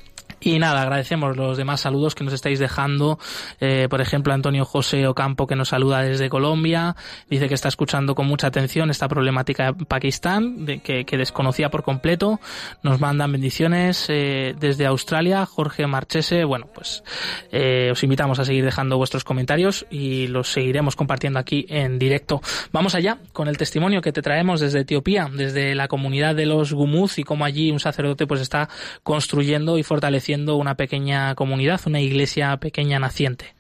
Y 0.45 0.59
nada, 0.59 0.82
agradecemos 0.82 1.38
los 1.38 1.57
demás 1.57 1.80
saludos 1.80 2.14
que 2.14 2.22
nos 2.22 2.34
estáis 2.34 2.59
dejando. 2.59 3.18
Eh, 3.61 3.86
por 3.88 4.03
ejemplo, 4.03 4.34
Antonio 4.34 4.66
José 4.66 5.07
Ocampo 5.07 5.47
que 5.47 5.57
nos 5.57 5.70
saluda 5.70 6.03
desde 6.03 6.28
Colombia. 6.28 6.97
Dice 7.30 7.49
que 7.49 7.55
está 7.55 7.68
escuchando 7.68 8.14
con 8.14 8.26
mucha 8.26 8.49
atención 8.49 8.90
esta 8.90 9.09
problemática 9.09 9.72
de 9.72 9.86
Pakistán, 9.86 10.66
de, 10.66 10.80
que, 10.80 11.16
desconocía 11.16 11.70
por 11.70 11.82
completo. 11.82 12.40
Nos 12.82 13.01
mandan 13.01 13.32
bendiciones 13.32 14.05
eh, 14.11 14.55
desde 14.61 14.84
Australia. 14.84 15.47
Jorge 15.47 15.86
Marchese. 15.86 16.45
Bueno, 16.45 16.66
pues 16.74 17.03
eh, 17.51 17.88
os 17.90 18.03
invitamos 18.05 18.38
a 18.38 18.45
seguir 18.45 18.66
dejando 18.66 18.99
vuestros 18.99 19.24
comentarios 19.24 19.86
y 19.90 20.26
los 20.26 20.53
seguiremos 20.53 20.95
compartiendo 20.95 21.38
aquí 21.38 21.64
en 21.70 21.99
directo. 21.99 22.42
Vamos 22.70 22.95
allá 22.95 23.16
con 23.32 23.49
el 23.49 23.57
testimonio 23.57 24.03
que 24.03 24.12
te 24.12 24.20
traemos 24.20 24.61
desde 24.61 24.80
Etiopía, 24.80 25.30
desde 25.32 25.74
la 25.74 25.88
comunidad 25.88 26.34
de 26.34 26.45
los 26.45 26.74
Gumuz 26.74 27.18
y 27.18 27.22
cómo 27.22 27.47
allí 27.47 27.70
un 27.70 27.80
sacerdote 27.80 28.26
pues 28.26 28.42
está 28.42 28.68
construyendo 29.03 29.78
y 29.78 29.82
fortaleciendo 29.82 30.34
una 30.37 30.76
pequeña 30.76 31.35
comunidad, 31.35 31.80
una 31.87 32.01
iglesia 32.01 32.57
pequeña 32.57 32.99
naciente. 32.99 33.55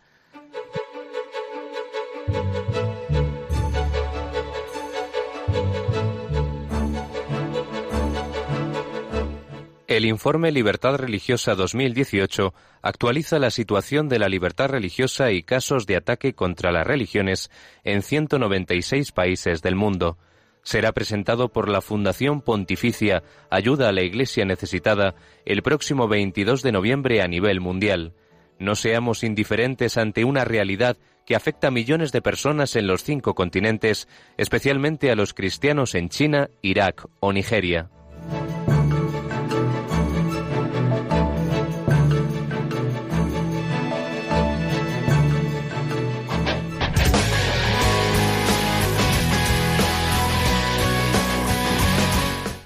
El 9.86 10.06
informe 10.06 10.50
Libertad 10.50 10.96
Religiosa 10.96 11.54
2018 11.54 12.52
actualiza 12.82 13.38
la 13.38 13.50
situación 13.50 14.08
de 14.08 14.18
la 14.18 14.28
libertad 14.28 14.68
religiosa 14.68 15.30
y 15.30 15.44
casos 15.44 15.86
de 15.86 15.94
ataque 15.94 16.34
contra 16.34 16.72
las 16.72 16.84
religiones 16.84 17.48
en 17.84 18.02
196 18.02 19.12
países 19.12 19.62
del 19.62 19.76
mundo 19.76 20.18
será 20.64 20.92
presentado 20.92 21.50
por 21.50 21.68
la 21.68 21.80
Fundación 21.80 22.40
Pontificia 22.40 23.22
Ayuda 23.50 23.88
a 23.88 23.92
la 23.92 24.02
Iglesia 24.02 24.44
Necesitada 24.44 25.14
el 25.44 25.62
próximo 25.62 26.08
22 26.08 26.62
de 26.62 26.72
noviembre 26.72 27.22
a 27.22 27.28
nivel 27.28 27.60
mundial. 27.60 28.14
No 28.58 28.74
seamos 28.74 29.22
indiferentes 29.22 29.96
ante 29.96 30.24
una 30.24 30.44
realidad 30.44 30.96
que 31.26 31.36
afecta 31.36 31.68
a 31.68 31.70
millones 31.70 32.12
de 32.12 32.22
personas 32.22 32.76
en 32.76 32.86
los 32.86 33.02
cinco 33.02 33.34
continentes, 33.34 34.08
especialmente 34.36 35.10
a 35.10 35.16
los 35.16 35.34
cristianos 35.34 35.94
en 35.94 36.08
China, 36.08 36.50
Irak 36.62 37.06
o 37.20 37.32
Nigeria. 37.32 37.90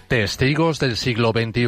Testigos 0.09 0.78
del 0.78 0.96
siglo 0.96 1.32
XXI. 1.32 1.66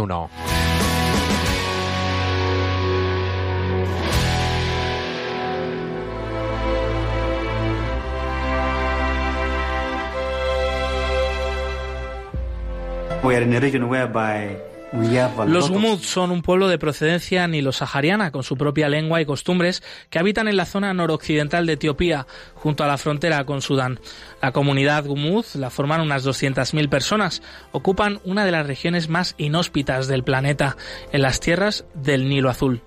We 13.23 13.37
are 13.37 13.43
in 13.43 13.53
a 13.53 13.61
region 13.61 13.91
whereby 13.91 14.70
los 14.93 15.71
Gumuz 15.71 16.05
son 16.05 16.33
un 16.33 16.43
pueblo 16.43 16.67
de 16.69 16.79
procedencia 16.79 17.47
nilo-sahariana, 17.47 18.33
con 18.33 18.43
su 18.43 18.57
propia 18.57 18.89
lengua 18.89 19.21
y 19.21 19.25
costumbres, 19.25 19.83
que 20.11 20.19
habitan 20.19 20.49
en 20.49 20.57
la 20.57 20.65
zona 20.65 20.93
noroccidental 20.93 21.67
de 21.67 21.75
Etiopía, 21.75 22.27
junto 22.55 22.83
a 22.83 22.89
la 22.89 22.99
frontera 22.99 23.45
con 23.45 23.63
Sudán. 23.63 24.01
La 24.43 24.53
comunidad 24.53 25.05
Gumuz 25.05 25.55
la 25.55 25.71
forman 25.71 26.01
unas 26.01 26.27
200.000 26.27 26.89
personas. 26.89 27.43
Ocupan 27.73 28.21
una 28.25 28.45
de 28.45 28.51
las 28.51 28.67
regiones 28.67 29.09
más 29.09 29.35
inhóspitas 29.39 30.09
del 30.09 30.25
planeta, 30.25 30.77
en 31.13 31.23
las 31.23 31.39
tierras 31.39 31.85
del 31.95 32.29
Nilo 32.29 32.51
Azul. 32.51 32.83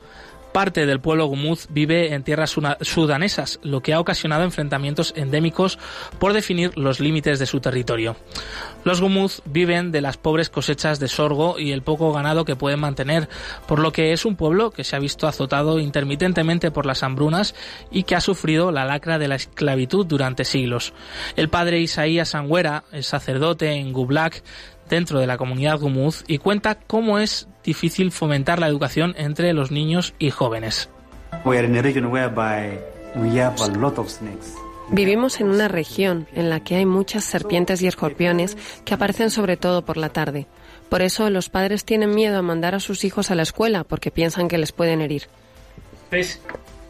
Parte 0.54 0.86
del 0.86 1.00
pueblo 1.00 1.26
gumuz 1.26 1.66
vive 1.72 2.14
en 2.14 2.24
tierras 2.24 2.56
sudanesas, 2.82 3.60
lo 3.64 3.82
que 3.82 3.94
ha 3.94 4.00
ocasionado 4.00 4.44
enfrentamientos 4.44 5.12
endémicos 5.18 5.80
por 6.20 6.34
definir 6.34 6.78
los 6.78 7.00
límites 7.00 7.40
de 7.40 7.48
su 7.48 7.60
territorio. 7.60 8.16
Los 8.84 9.02
gumuz 9.02 9.42
viven 9.46 9.92
de 9.92 10.02
las 10.02 10.18
pobres 10.18 10.52
cosechas 10.52 11.00
de 11.00 11.08
sorgo 11.08 11.58
y 11.58 11.72
el 11.72 11.82
poco 11.82 12.14
ganado 12.14 12.46
que 12.46 12.56
pueden 12.56 12.82
mantener, 12.82 13.30
por 13.68 13.80
lo 13.80 13.92
que 13.92 14.14
es 14.14 14.26
un 14.26 14.36
pueblo 14.36 14.70
que 14.70 14.84
se 14.84 14.96
ha 14.96 15.00
visto 15.00 15.28
azotado 15.28 15.80
intermitentemente 15.80 16.70
por 16.70 16.86
las 16.86 17.02
hambrunas 17.02 17.56
y 17.90 18.04
que 18.04 18.16
ha 18.16 18.22
sufrido 18.22 18.72
la 18.72 18.86
lacra 18.86 19.18
de 19.18 19.28
la 19.28 19.36
esclavitud 19.36 20.06
durante 20.06 20.46
siglos. 20.46 20.94
El 21.36 21.50
padre 21.50 21.80
Isaías 21.80 22.36
Angüera, 22.36 22.84
el 22.92 23.04
sacerdote 23.04 23.72
en 23.72 23.92
Gublak, 23.92 24.44
dentro 24.90 25.20
de 25.20 25.28
la 25.28 25.38
comunidad 25.38 25.80
gumuz 25.80 26.24
y 26.28 26.38
cuenta 26.38 26.76
cómo 26.76 27.20
es 27.20 27.48
difícil 27.64 28.12
fomentar 28.12 28.60
la 28.60 28.68
educación 28.68 29.14
entre 29.18 29.54
los 29.54 29.72
niños 29.72 30.14
y 30.20 30.30
jóvenes. 30.30 30.90
Vivimos 34.90 35.40
en 35.40 35.50
una 35.50 35.68
región 35.68 36.28
en 36.34 36.50
la 36.50 36.60
que 36.60 36.76
hay 36.76 36.86
muchas 36.86 37.24
serpientes 37.24 37.82
y 37.82 37.88
escorpiones 37.88 38.58
que 38.86 38.94
aparecen 38.94 39.32
sobre 39.32 39.58
todo 39.58 39.84
por 39.84 39.98
la 39.98 40.10
tarde. 40.10 40.48
Por 40.90 41.02
eso 41.02 41.30
los 41.30 41.50
padres 41.50 41.86
tienen 41.86 42.14
miedo 42.14 42.38
a 42.38 42.42
mandar 42.42 42.76
a 42.76 42.80
sus 42.80 43.04
hijos 43.04 43.32
a 43.32 43.36
la 43.36 43.44
escuela 43.44 43.84
porque 43.84 44.12
piensan 44.12 44.48
que 44.48 44.58
les 44.58 44.72
pueden 44.72 45.02
herir. 45.02 45.24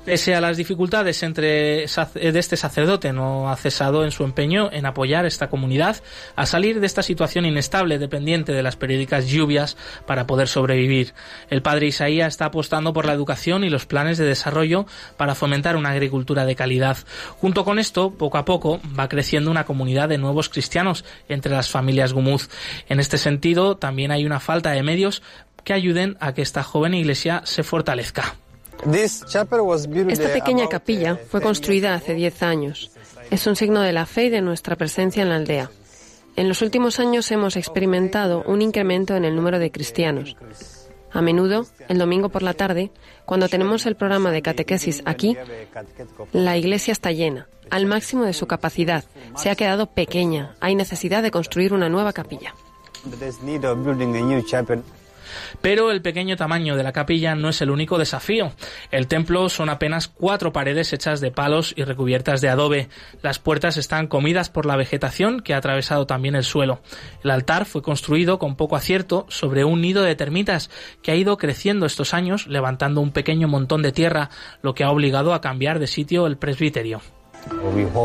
Pese 0.06 0.36
a 0.36 0.41
las 0.41 0.58
dificultades 0.58 1.24
entre, 1.24 1.86
de 1.88 2.39
este 2.39 2.58
sacerdote, 2.58 3.14
no 3.14 3.49
ha 3.49 3.56
cesado 3.56 4.04
en 4.04 4.12
su 4.12 4.26
empeño 4.26 4.70
en 4.70 4.86
apoyar 4.86 5.26
esta 5.26 5.49
comunidad 5.49 6.04
a 6.36 6.45
salir 6.45 6.82
de 6.82 6.86
esta 6.86 7.04
situación 7.04 7.45
inestable 7.45 7.97
dependiente 7.99 8.51
de 8.51 8.64
las 8.64 8.76
periódicas 8.76 9.28
lluvias 9.28 9.78
para 10.06 10.28
poder 10.28 10.49
sobrevivir. 10.49 11.14
El 11.49 11.62
padre 11.62 11.88
Isaías 11.88 12.34
está 12.34 12.45
apostando 12.45 12.91
por 12.91 13.06
la 13.06 13.14
educación 13.14 13.64
y 13.64 13.70
los 13.70 13.86
planes 13.86 14.18
de 14.18 14.26
desarrollo 14.26 14.88
para 15.16 15.36
fomentar 15.36 15.78
una 15.78 15.91
agricultura 15.91 16.45
de 16.45 16.58
calidad. 16.58 16.97
Junto 17.38 17.64
con 17.64 17.80
esto, 17.80 18.12
poco 18.12 18.38
a 18.38 18.43
poco, 18.43 18.82
va 18.99 19.08
creciendo 19.08 19.51
una 19.51 19.64
comunidad 19.64 20.10
de 20.10 20.18
nuevos 20.18 20.49
cristianos 20.49 21.06
entre 21.30 21.54
las 21.54 21.70
familias 21.70 22.12
Gumuz. 22.12 22.49
En 22.89 22.99
este 22.99 23.18
sentido, 23.18 23.78
también 23.78 24.12
hay 24.12 24.26
una 24.26 24.41
falta 24.41 24.72
de 24.72 24.84
medios 24.84 25.24
que 25.64 25.72
ayuden 25.72 26.18
a 26.20 26.34
que 26.34 26.41
esta 26.41 26.62
joven 26.62 26.93
iglesia 26.93 27.41
se 27.45 27.64
fortalezca. 27.64 28.36
Esta 30.09 30.34
pequeña 30.34 30.67
capilla 30.67 31.17
fue 31.29 31.41
construida 31.41 31.93
hace 31.93 32.13
10 32.13 32.43
años. 32.43 32.91
Es 33.31 33.47
un 33.47 33.55
signo 33.55 33.81
de 33.81 33.93
la 33.93 34.05
fe 34.05 34.25
y 34.25 34.29
de 34.29 34.41
nuestra 34.41 34.75
presencia 34.75 35.23
en 35.23 35.29
la 35.29 35.36
aldea. 35.36 35.71
En 36.36 36.47
los 36.47 36.61
últimos 36.61 36.99
años 36.99 37.31
hemos 37.31 37.55
experimentado 37.55 38.43
un 38.47 38.61
incremento 38.61 39.15
en 39.15 39.25
el 39.25 39.36
número 39.36 39.59
de 39.59 39.71
cristianos. 39.71 40.36
A 41.11 41.21
menudo, 41.21 41.67
el 41.89 41.99
domingo 41.99 42.29
por 42.29 42.41
la 42.41 42.55
tarde, 42.55 42.91
cuando 43.25 43.47
tenemos 43.47 43.86
el 43.86 43.95
programa 43.95 44.31
de 44.31 44.41
catequesis 44.41 45.03
aquí, 45.05 45.38
la 46.31 46.57
iglesia 46.57 46.91
está 46.91 47.11
llena, 47.11 47.47
al 47.69 47.86
máximo 47.86 48.25
de 48.25 48.34
su 48.34 48.47
capacidad. 48.47 49.03
Se 49.36 49.51
ha 49.51 49.55
quedado 49.55 49.86
pequeña. 49.86 50.55
Hay 50.59 50.73
necesidad 50.73 51.21
de 51.21 51.29
construir 51.29 51.71
una 51.71 51.88
nueva 51.88 52.13
capilla. 52.13 52.55
Pero 55.61 55.91
el 55.91 56.01
pequeño 56.01 56.36
tamaño 56.36 56.75
de 56.75 56.84
la 56.84 56.91
capilla 56.91 57.36
no 57.36 57.49
es 57.49 57.61
el 57.61 57.71
único 57.71 57.97
desafío. 57.97 58.53
El 58.91 59.07
templo 59.07 59.49
son 59.49 59.69
apenas 59.69 60.07
cuatro 60.07 60.53
paredes 60.53 60.93
hechas 60.93 61.21
de 61.21 61.31
palos 61.31 61.73
y 61.75 61.84
recubiertas 61.84 62.41
de 62.41 62.49
adobe. 62.49 62.89
Las 63.21 63.39
puertas 63.39 63.77
están 63.77 64.07
comidas 64.07 64.49
por 64.49 64.65
la 64.65 64.75
vegetación 64.75 65.41
que 65.41 65.53
ha 65.53 65.57
atravesado 65.57 66.05
también 66.05 66.36
el 66.36 66.43
suelo. 66.43 66.81
El 67.23 67.31
altar 67.31 67.65
fue 67.65 67.81
construido 67.81 68.39
con 68.39 68.55
poco 68.55 68.75
acierto 68.75 69.25
sobre 69.29 69.63
un 69.63 69.81
nido 69.81 70.03
de 70.03 70.15
termitas 70.15 70.69
que 71.01 71.11
ha 71.11 71.15
ido 71.15 71.38
creciendo 71.38 71.86
estos 71.86 72.13
años 72.13 72.47
levantando 72.47 73.01
un 73.01 73.11
pequeño 73.11 73.47
montón 73.47 73.81
de 73.81 73.91
tierra, 73.91 74.29
lo 74.61 74.73
que 74.73 74.84
ha 74.84 74.91
obligado 74.91 75.34
a 75.34 75.41
cambiar 75.41 75.79
de 75.79 75.88
sitio 75.88 76.27
el 76.27 76.38
presbiterio. 76.38 77.01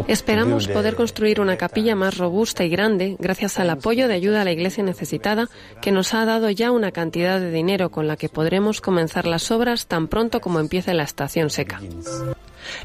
Esperamos 0.08 0.68
poder 0.68 0.94
construir 0.94 1.40
una 1.40 1.56
capilla 1.56 1.94
más 1.94 2.18
robusta 2.18 2.64
y 2.64 2.68
grande 2.68 3.16
gracias 3.18 3.58
al 3.58 3.70
apoyo 3.70 4.08
de 4.08 4.14
ayuda 4.14 4.42
a 4.42 4.44
la 4.44 4.52
Iglesia 4.52 4.82
necesitada 4.82 5.48
que 5.80 5.92
nos 5.92 6.14
ha 6.14 6.24
dado 6.24 6.50
ya 6.50 6.70
una 6.70 6.92
cantidad 6.92 7.40
de 7.40 7.50
dinero 7.50 7.90
con 7.90 8.06
la 8.06 8.16
que 8.16 8.28
podremos 8.28 8.80
comenzar 8.80 9.26
las 9.26 9.50
obras 9.50 9.86
tan 9.86 10.08
pronto 10.08 10.40
como 10.40 10.60
empiece 10.60 10.94
la 10.94 11.04
estación 11.04 11.50
seca. 11.50 11.80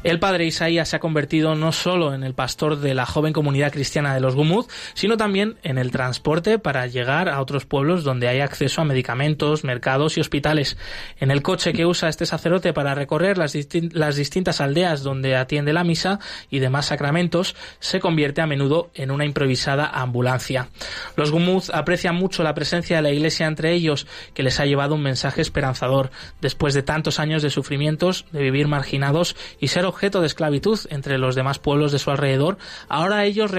El 0.02 0.18
padre 0.18 0.46
Isaías 0.46 0.88
se 0.88 0.96
ha 0.96 1.00
convertido 1.00 1.54
no 1.54 1.72
solo 1.72 2.14
en 2.14 2.24
el 2.24 2.34
pastor 2.34 2.78
de 2.80 2.94
la 2.94 3.06
joven 3.06 3.32
comunidad 3.32 3.72
cristiana 3.72 4.14
de 4.14 4.20
los 4.20 4.34
Gumuz, 4.34 4.66
sino 4.94 5.16
también 5.16 5.56
en 5.62 5.78
el 5.78 5.90
transporte 5.90 6.58
para 6.58 6.86
llegar 6.86 7.28
a 7.28 7.40
otros 7.40 7.64
pueblos 7.66 8.04
donde 8.04 8.28
hay 8.28 8.40
acceso 8.40 8.80
a 8.80 8.84
medicamentos, 8.84 9.64
mercados 9.64 10.16
y 10.16 10.20
hospitales. 10.20 10.76
En 11.18 11.30
el 11.30 11.42
coche 11.42 11.72
que 11.72 11.86
usa 11.86 12.08
este 12.08 12.26
sacerdote 12.26 12.72
para 12.72 12.94
recorrer 12.94 13.38
las, 13.38 13.52
distintas 13.52 14.60
aldeas 14.60 15.02
donde 15.02 15.36
atiende 15.36 15.72
la 15.72 15.84
misa 15.84 16.18
y 16.50 16.58
demás 16.58 16.86
sacramentos, 16.86 17.56
se 17.80 18.00
convierte 18.00 18.40
a 18.40 18.46
menudo 18.46 18.90
en 18.94 19.10
una 19.10 19.24
improvisada 19.24 19.86
ambulancia. 19.86 20.68
Los 21.16 21.30
Gumuz 21.30 21.70
aprecian 21.70 22.14
mucho 22.14 22.42
la 22.42 22.54
presencia 22.54 22.96
de 22.96 23.02
la 23.02 23.10
Iglesia 23.10 23.46
entre 23.46 23.72
ellos, 23.72 24.06
que 24.34 24.42
les 24.42 24.60
ha 24.60 24.66
llevado 24.66 24.94
un 24.94 25.02
mensaje 25.02 25.40
esperanzador 25.40 26.10
después 26.40 26.74
de 26.74 26.82
tantos 26.82 27.18
años 27.18 27.42
de 27.42 27.50
sufrimientos, 27.50 28.26
de 28.32 28.42
vivir 28.42 28.68
marginados 28.68 29.36
y 29.60 29.63
ser 29.68 29.84
objeto 29.84 30.20
de 30.20 30.26
esclavitud 30.26 30.78
entre 30.90 31.18
los 31.18 31.34
demás 31.34 31.58
pueblos 31.58 31.92
de 31.92 31.98
su 31.98 32.10
alrededor, 32.10 32.58
ahora 32.88 33.24
ellos 33.24 33.50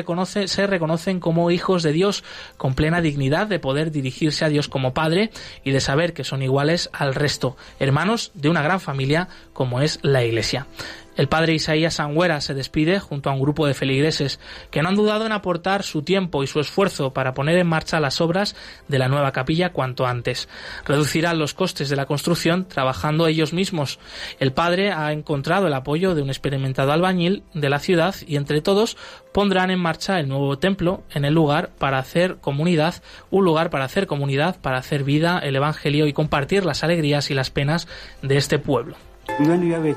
se 0.45 0.68
reconocen 0.68 1.20
como 1.20 1.51
hijos 1.51 1.84
de 1.84 1.91
Dios 1.91 2.24
con 2.58 2.76
plena 2.76 3.01
dignidad 3.01 3.47
de 3.47 3.60
poder 3.60 3.91
dirigirse 3.91 4.45
a 4.45 4.49
Dios 4.49 4.68
como 4.68 4.93
Padre 4.93 5.32
y 5.64 5.72
de 5.72 5.82
saber 5.82 6.14
que 6.14 6.24
son 6.24 6.41
iguales 6.41 6.89
al 6.93 7.16
resto, 7.16 7.58
hermanos 7.80 8.32
de 8.34 8.49
una 8.49 8.62
gran 8.62 8.80
familia 8.80 9.28
como 9.53 9.82
es 9.82 9.99
la 10.01 10.24
Iglesia. 10.24 10.68
El 11.16 11.30
padre 11.30 11.53
Isaías 11.53 11.95
Sangüera 11.95 12.41
se 12.41 12.53
despide 12.53 12.99
junto 12.99 13.30
a 13.30 13.34
un 13.34 13.39
grupo 13.39 13.68
de 13.68 13.74
feligreses 13.74 14.39
que 14.70 14.82
no 14.82 14.89
han 14.89 14.95
dudado 14.95 15.26
en 15.26 15.32
aportar 15.32 15.84
su 15.84 16.01
tiempo 16.01 16.43
y 16.43 16.47
su 16.47 16.59
esfuerzo 16.59 17.13
para 17.13 17.34
poner 17.34 17.57
en 17.57 17.68
marcha 17.68 18.01
las 18.01 18.20
obras 18.20 18.55
de 18.89 18.99
la 18.99 19.07
nueva 19.07 19.32
capilla 19.32 19.72
cuanto 19.72 20.05
antes. 20.05 20.49
Reducirán 20.86 21.39
los 21.39 21.53
costes 21.53 21.89
de 21.89 21.95
la 21.95 22.05
construcción 22.05 22.66
trabajando 22.68 23.28
ellos 23.28 23.53
mismos. 23.53 23.99
El 24.39 24.51
padre 24.51 24.91
ha 24.91 25.13
encontrado 25.13 25.68
el 25.68 25.74
apoyo 25.74 26.16
de 26.16 26.22
un 26.22 26.30
experimentado 26.30 26.91
albañil 26.91 27.43
de 27.53 27.70
la 27.70 27.80
ciudad 27.80 28.16
y 28.28 28.36
entre 28.36 28.61
todos 28.61 28.97
pondrán 29.32 29.72
en 29.72 29.80
marcha 29.80 30.20
el 30.20 30.28
nuevo 30.28 30.57
templo 30.57 31.03
en 31.13 31.24
el 31.24 31.34
lugar 31.34 31.70
para 31.80 31.97
hacer 31.97 32.38
comunidad, 32.38 32.95
un 33.32 33.45
lugar 33.45 33.70
para 33.70 33.86
hacer 33.86 34.05
comunidad, 34.05 34.59
para 34.61 34.80
hacer 34.80 35.03
vida 35.03 35.39
el 35.39 35.55
Evangelio 35.55 36.07
y 36.07 36.13
compartir 36.13 36.66
las 36.66 36.84
alegrías 36.84 37.32
y 37.32 37.34
las 37.34 37.51
penas 37.51 37.88
de 38.22 38.36
este 38.36 38.59
pueblo. 38.59 38.97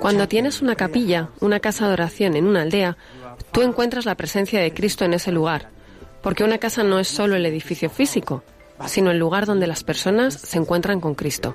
Cuando 0.01 0.29
tienes 0.29 0.63
una 0.63 0.75
capilla, 0.75 1.29
una 1.41 1.61
casa 1.61 1.87
de 1.87 1.93
oración 1.93 2.35
en 2.37 2.47
una 2.47 2.63
aldea, 2.63 2.97
tú 3.53 3.63
encuentras 3.63 4.05
la 4.05 4.17
presencia 4.17 4.61
de 4.61 4.73
Cristo 4.73 5.05
en 5.05 5.15
ese 5.15 5.33
lugar, 5.33 5.71
porque 6.23 6.45
una 6.45 6.59
casa 6.59 6.83
no 6.83 6.99
es 6.99 7.09
solo 7.09 7.37
el 7.37 7.47
edificio 7.47 7.91
físico, 7.91 8.43
sino 8.87 9.11
el 9.11 9.19
lugar 9.19 9.47
donde 9.47 9.67
las 9.67 9.85
personas 9.85 10.35
se 10.35 10.59
encuentran 10.59 11.01
con 11.01 11.15
Cristo. 11.15 11.55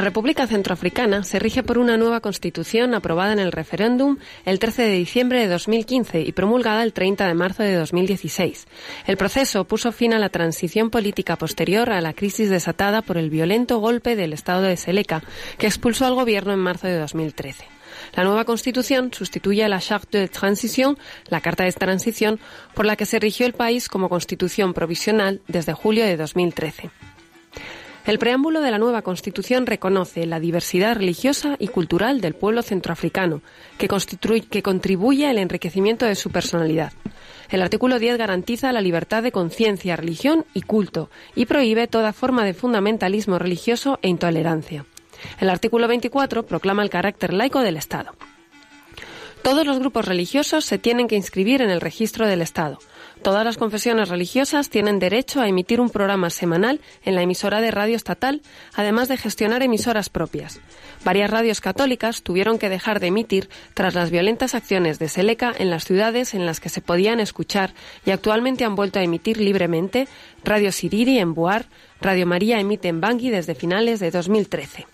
La 0.00 0.06
República 0.06 0.46
Centroafricana 0.46 1.24
se 1.24 1.38
rige 1.38 1.62
por 1.62 1.76
una 1.76 1.98
nueva 1.98 2.20
constitución 2.20 2.94
aprobada 2.94 3.34
en 3.34 3.38
el 3.38 3.52
referéndum 3.52 4.16
el 4.46 4.58
13 4.58 4.84
de 4.84 4.94
diciembre 4.94 5.40
de 5.40 5.48
2015 5.48 6.22
y 6.22 6.32
promulgada 6.32 6.82
el 6.84 6.94
30 6.94 7.28
de 7.28 7.34
marzo 7.34 7.62
de 7.62 7.74
2016. 7.74 8.66
El 9.06 9.18
proceso 9.18 9.64
puso 9.64 9.92
fin 9.92 10.14
a 10.14 10.18
la 10.18 10.30
transición 10.30 10.88
política 10.88 11.36
posterior 11.36 11.90
a 11.90 12.00
la 12.00 12.14
crisis 12.14 12.48
desatada 12.48 13.02
por 13.02 13.18
el 13.18 13.28
violento 13.28 13.76
golpe 13.76 14.16
del 14.16 14.32
Estado 14.32 14.62
de 14.62 14.78
Seleca, 14.78 15.22
que 15.58 15.66
expulsó 15.66 16.06
al 16.06 16.14
gobierno 16.14 16.54
en 16.54 16.60
marzo 16.60 16.86
de 16.86 16.98
2013. 16.98 17.66
La 18.16 18.24
nueva 18.24 18.46
Constitución 18.46 19.12
sustituye 19.12 19.64
a 19.64 19.68
la 19.68 19.80
Charte 19.80 20.16
de 20.16 20.28
Transición, 20.28 20.96
la 21.28 21.42
Carta 21.42 21.64
de 21.64 21.72
Transición, 21.72 22.40
por 22.72 22.86
la 22.86 22.96
que 22.96 23.04
se 23.04 23.18
rigió 23.18 23.44
el 23.44 23.52
país 23.52 23.90
como 23.90 24.08
Constitución 24.08 24.72
provisional 24.72 25.42
desde 25.46 25.74
julio 25.74 26.06
de 26.06 26.16
2013. 26.16 26.90
El 28.10 28.18
preámbulo 28.18 28.60
de 28.60 28.72
la 28.72 28.78
nueva 28.78 29.02
Constitución 29.02 29.66
reconoce 29.66 30.26
la 30.26 30.40
diversidad 30.40 30.96
religiosa 30.96 31.54
y 31.60 31.68
cultural 31.68 32.20
del 32.20 32.34
pueblo 32.34 32.60
centroafricano, 32.62 33.40
que, 33.78 33.86
contribuye 34.62 35.28
al 35.28 35.38
enriquecimiento 35.38 36.06
de 36.06 36.16
su 36.16 36.32
personalidad. 36.32 36.92
El 37.50 37.62
artículo 37.62 38.00
10 38.00 38.18
garantiza 38.18 38.72
la 38.72 38.80
libertad 38.80 39.22
de 39.22 39.30
conciencia, 39.30 39.94
religión 39.94 40.44
y 40.54 40.62
culto, 40.62 41.08
y 41.36 41.46
prohíbe 41.46 41.86
toda 41.86 42.12
forma 42.12 42.44
de 42.44 42.52
fundamentalismo 42.52 43.38
religioso 43.38 44.00
e 44.02 44.08
intolerancia. 44.08 44.84
El 45.38 45.48
artículo 45.48 45.86
24 45.86 46.44
proclama 46.44 46.82
el 46.82 46.90
carácter 46.90 47.32
laico 47.32 47.60
del 47.60 47.76
Estado. 47.76 48.16
Todos 49.42 49.64
los 49.64 49.78
grupos 49.78 50.06
religiosos 50.06 50.64
se 50.64 50.78
tienen 50.78 51.06
que 51.06 51.14
inscribir 51.14 51.62
en 51.62 51.70
el 51.70 51.80
registro 51.80 52.26
del 52.26 52.42
Estado. 52.42 52.80
Todas 53.22 53.44
las 53.44 53.58
confesiones 53.58 54.08
religiosas 54.08 54.70
tienen 54.70 54.98
derecho 54.98 55.42
a 55.42 55.48
emitir 55.48 55.80
un 55.80 55.90
programa 55.90 56.30
semanal 56.30 56.80
en 57.04 57.14
la 57.14 57.22
emisora 57.22 57.60
de 57.60 57.70
radio 57.70 57.94
estatal, 57.94 58.40
además 58.74 59.08
de 59.08 59.18
gestionar 59.18 59.62
emisoras 59.62 60.08
propias. 60.08 60.58
Varias 61.04 61.30
radios 61.30 61.60
católicas 61.60 62.22
tuvieron 62.22 62.58
que 62.58 62.70
dejar 62.70 62.98
de 62.98 63.08
emitir 63.08 63.50
tras 63.74 63.94
las 63.94 64.10
violentas 64.10 64.54
acciones 64.54 64.98
de 64.98 65.08
Seleca 65.08 65.52
en 65.58 65.68
las 65.68 65.84
ciudades 65.84 66.32
en 66.32 66.46
las 66.46 66.60
que 66.60 66.70
se 66.70 66.80
podían 66.80 67.20
escuchar 67.20 67.74
y 68.06 68.10
actualmente 68.10 68.64
han 68.64 68.74
vuelto 68.74 68.98
a 68.98 69.02
emitir 69.02 69.38
libremente 69.38 70.08
Radio 70.42 70.72
Siriri 70.72 71.18
en 71.18 71.34
Buar, 71.34 71.66
Radio 72.00 72.26
María 72.26 72.58
emite 72.58 72.88
en 72.88 73.02
Bangui 73.02 73.28
desde 73.28 73.54
finales 73.54 74.00
de 74.00 74.10
2013. 74.10 74.86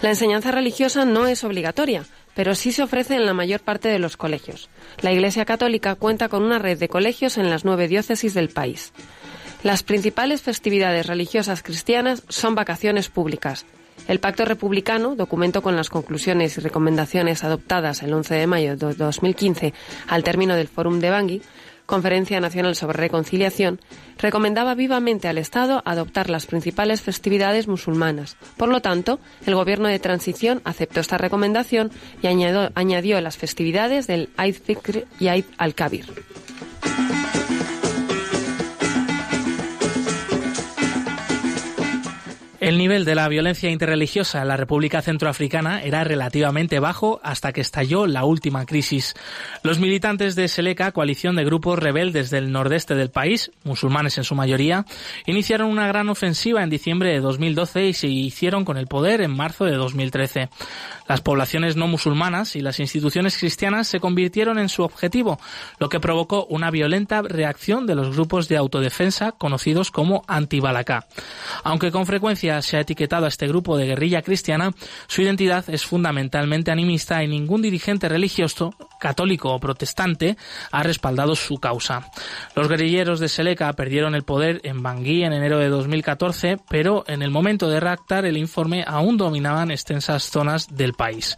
La 0.00 0.10
enseñanza 0.10 0.50
religiosa 0.50 1.04
no 1.04 1.28
es 1.28 1.44
obligatoria, 1.44 2.04
pero 2.34 2.54
sí 2.54 2.72
se 2.72 2.82
ofrece 2.82 3.14
en 3.14 3.26
la 3.26 3.34
mayor 3.34 3.60
parte 3.60 3.88
de 3.88 3.98
los 3.98 4.16
colegios. 4.16 4.68
La 5.00 5.12
Iglesia 5.12 5.44
Católica 5.44 5.94
cuenta 5.94 6.28
con 6.28 6.42
una 6.42 6.58
red 6.58 6.78
de 6.78 6.88
colegios 6.88 7.38
en 7.38 7.50
las 7.50 7.64
nueve 7.64 7.88
diócesis 7.88 8.34
del 8.34 8.48
país. 8.48 8.92
Las 9.62 9.82
principales 9.82 10.42
festividades 10.42 11.06
religiosas 11.06 11.62
cristianas 11.62 12.22
son 12.28 12.54
vacaciones 12.54 13.08
públicas. 13.08 13.64
El 14.08 14.20
Pacto 14.20 14.44
Republicano, 14.44 15.16
documento 15.16 15.62
con 15.62 15.76
las 15.76 15.88
conclusiones 15.88 16.58
y 16.58 16.60
recomendaciones 16.60 17.44
adoptadas 17.44 18.02
el 18.02 18.12
11 18.12 18.34
de 18.34 18.46
mayo 18.46 18.76
de 18.76 18.94
2015 18.94 19.72
al 20.08 20.22
término 20.22 20.56
del 20.56 20.68
Fórum 20.68 21.00
de 21.00 21.10
Bangui, 21.10 21.42
Conferencia 21.86 22.40
Nacional 22.40 22.76
sobre 22.76 22.98
Reconciliación, 22.98 23.80
recomendaba 24.18 24.74
vivamente 24.74 25.28
al 25.28 25.38
Estado 25.38 25.82
adoptar 25.84 26.30
las 26.30 26.46
principales 26.46 27.02
festividades 27.02 27.68
musulmanas. 27.68 28.36
Por 28.56 28.68
lo 28.68 28.80
tanto, 28.80 29.20
el 29.46 29.54
gobierno 29.54 29.88
de 29.88 29.98
transición 29.98 30.62
aceptó 30.64 31.00
esta 31.00 31.18
recomendación 31.18 31.90
y 32.22 32.26
añadió, 32.26 33.20
las 33.20 33.36
festividades 33.36 34.06
del 34.06 34.30
Eid 34.38 34.56
Fikr 34.56 35.06
y 35.20 35.28
Eid 35.28 35.44
al-Kabir. 35.58 36.06
El 42.64 42.78
nivel 42.78 43.04
de 43.04 43.14
la 43.14 43.28
violencia 43.28 43.68
interreligiosa 43.68 44.40
en 44.40 44.48
la 44.48 44.56
República 44.56 45.02
Centroafricana 45.02 45.82
era 45.82 46.02
relativamente 46.02 46.78
bajo 46.78 47.20
hasta 47.22 47.52
que 47.52 47.60
estalló 47.60 48.06
la 48.06 48.24
última 48.24 48.64
crisis. 48.64 49.14
Los 49.62 49.78
militantes 49.78 50.34
de 50.34 50.48
Seleka, 50.48 50.92
coalición 50.92 51.36
de 51.36 51.44
grupos 51.44 51.78
rebeldes 51.78 52.30
del 52.30 52.50
nordeste 52.52 52.94
del 52.94 53.10
país, 53.10 53.50
musulmanes 53.64 54.16
en 54.16 54.24
su 54.24 54.34
mayoría, 54.34 54.86
iniciaron 55.26 55.68
una 55.68 55.86
gran 55.86 56.08
ofensiva 56.08 56.62
en 56.62 56.70
diciembre 56.70 57.10
de 57.10 57.20
2012 57.20 57.84
y 57.84 57.92
se 57.92 58.06
hicieron 58.06 58.64
con 58.64 58.78
el 58.78 58.86
poder 58.86 59.20
en 59.20 59.36
marzo 59.36 59.66
de 59.66 59.74
2013. 59.74 60.48
Las 61.06 61.20
poblaciones 61.20 61.76
no 61.76 61.86
musulmanas 61.86 62.56
y 62.56 62.62
las 62.62 62.80
instituciones 62.80 63.36
cristianas 63.36 63.88
se 63.88 64.00
convirtieron 64.00 64.58
en 64.58 64.70
su 64.70 64.84
objetivo, 64.84 65.38
lo 65.78 65.90
que 65.90 66.00
provocó 66.00 66.46
una 66.46 66.70
violenta 66.70 67.20
reacción 67.20 67.86
de 67.86 67.94
los 67.94 68.16
grupos 68.16 68.48
de 68.48 68.56
autodefensa 68.56 69.32
conocidos 69.32 69.90
como 69.90 70.24
antibalacá. 70.28 71.06
Aunque 71.62 71.92
con 71.92 72.06
frecuencia 72.06 72.53
se 72.62 72.76
ha 72.76 72.80
etiquetado 72.80 73.26
a 73.26 73.28
este 73.28 73.46
grupo 73.46 73.76
de 73.76 73.86
guerrilla 73.86 74.22
cristiana, 74.22 74.72
su 75.06 75.22
identidad 75.22 75.68
es 75.68 75.84
fundamentalmente 75.84 76.70
animista 76.70 77.22
y 77.22 77.28
ningún 77.28 77.62
dirigente 77.62 78.08
religioso, 78.08 78.74
católico 79.00 79.52
o 79.52 79.60
protestante, 79.60 80.36
ha 80.70 80.82
respaldado 80.82 81.34
su 81.36 81.58
causa. 81.58 82.10
Los 82.54 82.68
guerrilleros 82.68 83.20
de 83.20 83.28
Seleka 83.28 83.72
perdieron 83.72 84.14
el 84.14 84.22
poder 84.22 84.60
en 84.64 84.82
Bangui 84.82 85.24
en 85.24 85.32
enero 85.32 85.58
de 85.58 85.68
2014, 85.68 86.58
pero 86.68 87.04
en 87.06 87.22
el 87.22 87.30
momento 87.30 87.68
de 87.68 87.80
redactar 87.80 88.24
el 88.24 88.36
informe 88.36 88.84
aún 88.86 89.16
dominaban 89.16 89.70
extensas 89.70 90.30
zonas 90.30 90.74
del 90.74 90.94
país. 90.94 91.36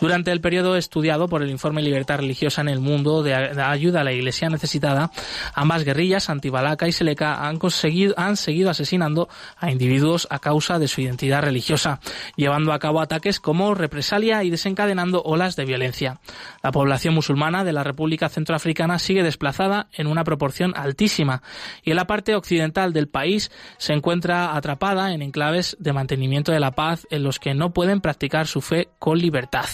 Durante 0.00 0.32
el 0.32 0.40
periodo 0.40 0.76
estudiado 0.76 1.28
por 1.28 1.42
el 1.42 1.50
informe 1.50 1.82
Libertad 1.82 2.18
Religiosa 2.18 2.60
en 2.60 2.68
el 2.68 2.80
Mundo 2.80 3.22
de 3.22 3.34
ayuda 3.34 4.00
a 4.00 4.04
la 4.04 4.12
Iglesia 4.12 4.48
necesitada, 4.48 5.10
ambas 5.54 5.84
guerrillas, 5.84 6.30
Antibalaca 6.30 6.88
y 6.88 6.92
Seleka, 6.92 7.46
han, 7.46 7.58
conseguido, 7.58 8.14
han 8.16 8.36
seguido 8.36 8.70
asesinando 8.70 9.28
a 9.58 9.70
individuos 9.70 10.26
a 10.30 10.38
causa 10.38 10.55
de 10.56 10.88
su 10.88 11.02
identidad 11.02 11.42
religiosa, 11.42 12.00
llevando 12.34 12.72
a 12.72 12.78
cabo 12.78 13.02
ataques 13.02 13.40
como 13.40 13.74
represalia 13.74 14.42
y 14.42 14.48
desencadenando 14.48 15.22
olas 15.22 15.54
de 15.54 15.66
violencia. 15.66 16.18
La 16.62 16.72
población 16.72 17.14
musulmana 17.14 17.62
de 17.62 17.74
la 17.74 17.84
República 17.84 18.30
Centroafricana 18.30 18.98
sigue 18.98 19.22
desplazada 19.22 19.88
en 19.92 20.06
una 20.06 20.24
proporción 20.24 20.72
altísima 20.74 21.42
y 21.82 21.90
en 21.90 21.96
la 21.96 22.06
parte 22.06 22.34
occidental 22.34 22.94
del 22.94 23.06
país 23.06 23.50
se 23.76 23.92
encuentra 23.92 24.56
atrapada 24.56 25.12
en 25.12 25.20
enclaves 25.20 25.76
de 25.78 25.92
mantenimiento 25.92 26.52
de 26.52 26.60
la 26.60 26.70
paz 26.70 27.06
en 27.10 27.22
los 27.22 27.38
que 27.38 27.52
no 27.52 27.74
pueden 27.74 28.00
practicar 28.00 28.46
su 28.46 28.62
fe 28.62 28.88
con 28.98 29.18
libertad. 29.18 29.66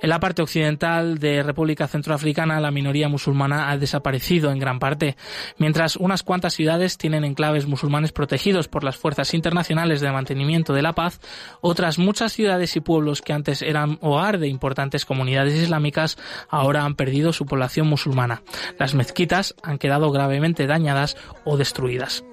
En 0.00 0.10
la 0.10 0.20
parte 0.20 0.42
occidental 0.42 1.18
de 1.18 1.42
República 1.42 1.88
Centroafricana 1.88 2.60
la 2.60 2.70
minoría 2.70 3.08
musulmana 3.08 3.70
ha 3.70 3.78
desaparecido 3.78 4.52
en 4.52 4.60
gran 4.60 4.78
parte, 4.78 5.16
mientras 5.58 5.96
unas 5.96 6.22
cuantas 6.22 6.54
ciudades 6.54 6.98
tienen 6.98 7.24
enclaves 7.24 7.66
musulmanes 7.66 8.12
protegidos 8.12 8.68
por 8.68 8.84
las 8.84 8.96
fuerzas 8.96 9.34
internacionales 9.34 10.00
de 10.04 10.12
mantenimiento 10.12 10.72
de 10.72 10.82
la 10.82 10.92
paz, 10.92 11.20
otras 11.60 11.98
muchas 11.98 12.32
ciudades 12.32 12.76
y 12.76 12.80
pueblos 12.80 13.22
que 13.22 13.32
antes 13.32 13.62
eran 13.62 13.98
hogar 14.00 14.38
de 14.38 14.48
importantes 14.48 15.04
comunidades 15.04 15.54
islámicas 15.54 16.16
ahora 16.48 16.84
han 16.84 16.94
perdido 16.94 17.32
su 17.32 17.46
población 17.46 17.86
musulmana. 17.86 18.42
Las 18.78 18.94
mezquitas 18.94 19.54
han 19.62 19.78
quedado 19.78 20.10
gravemente 20.10 20.66
dañadas 20.66 21.16
o 21.44 21.56
destruidas. 21.56 22.24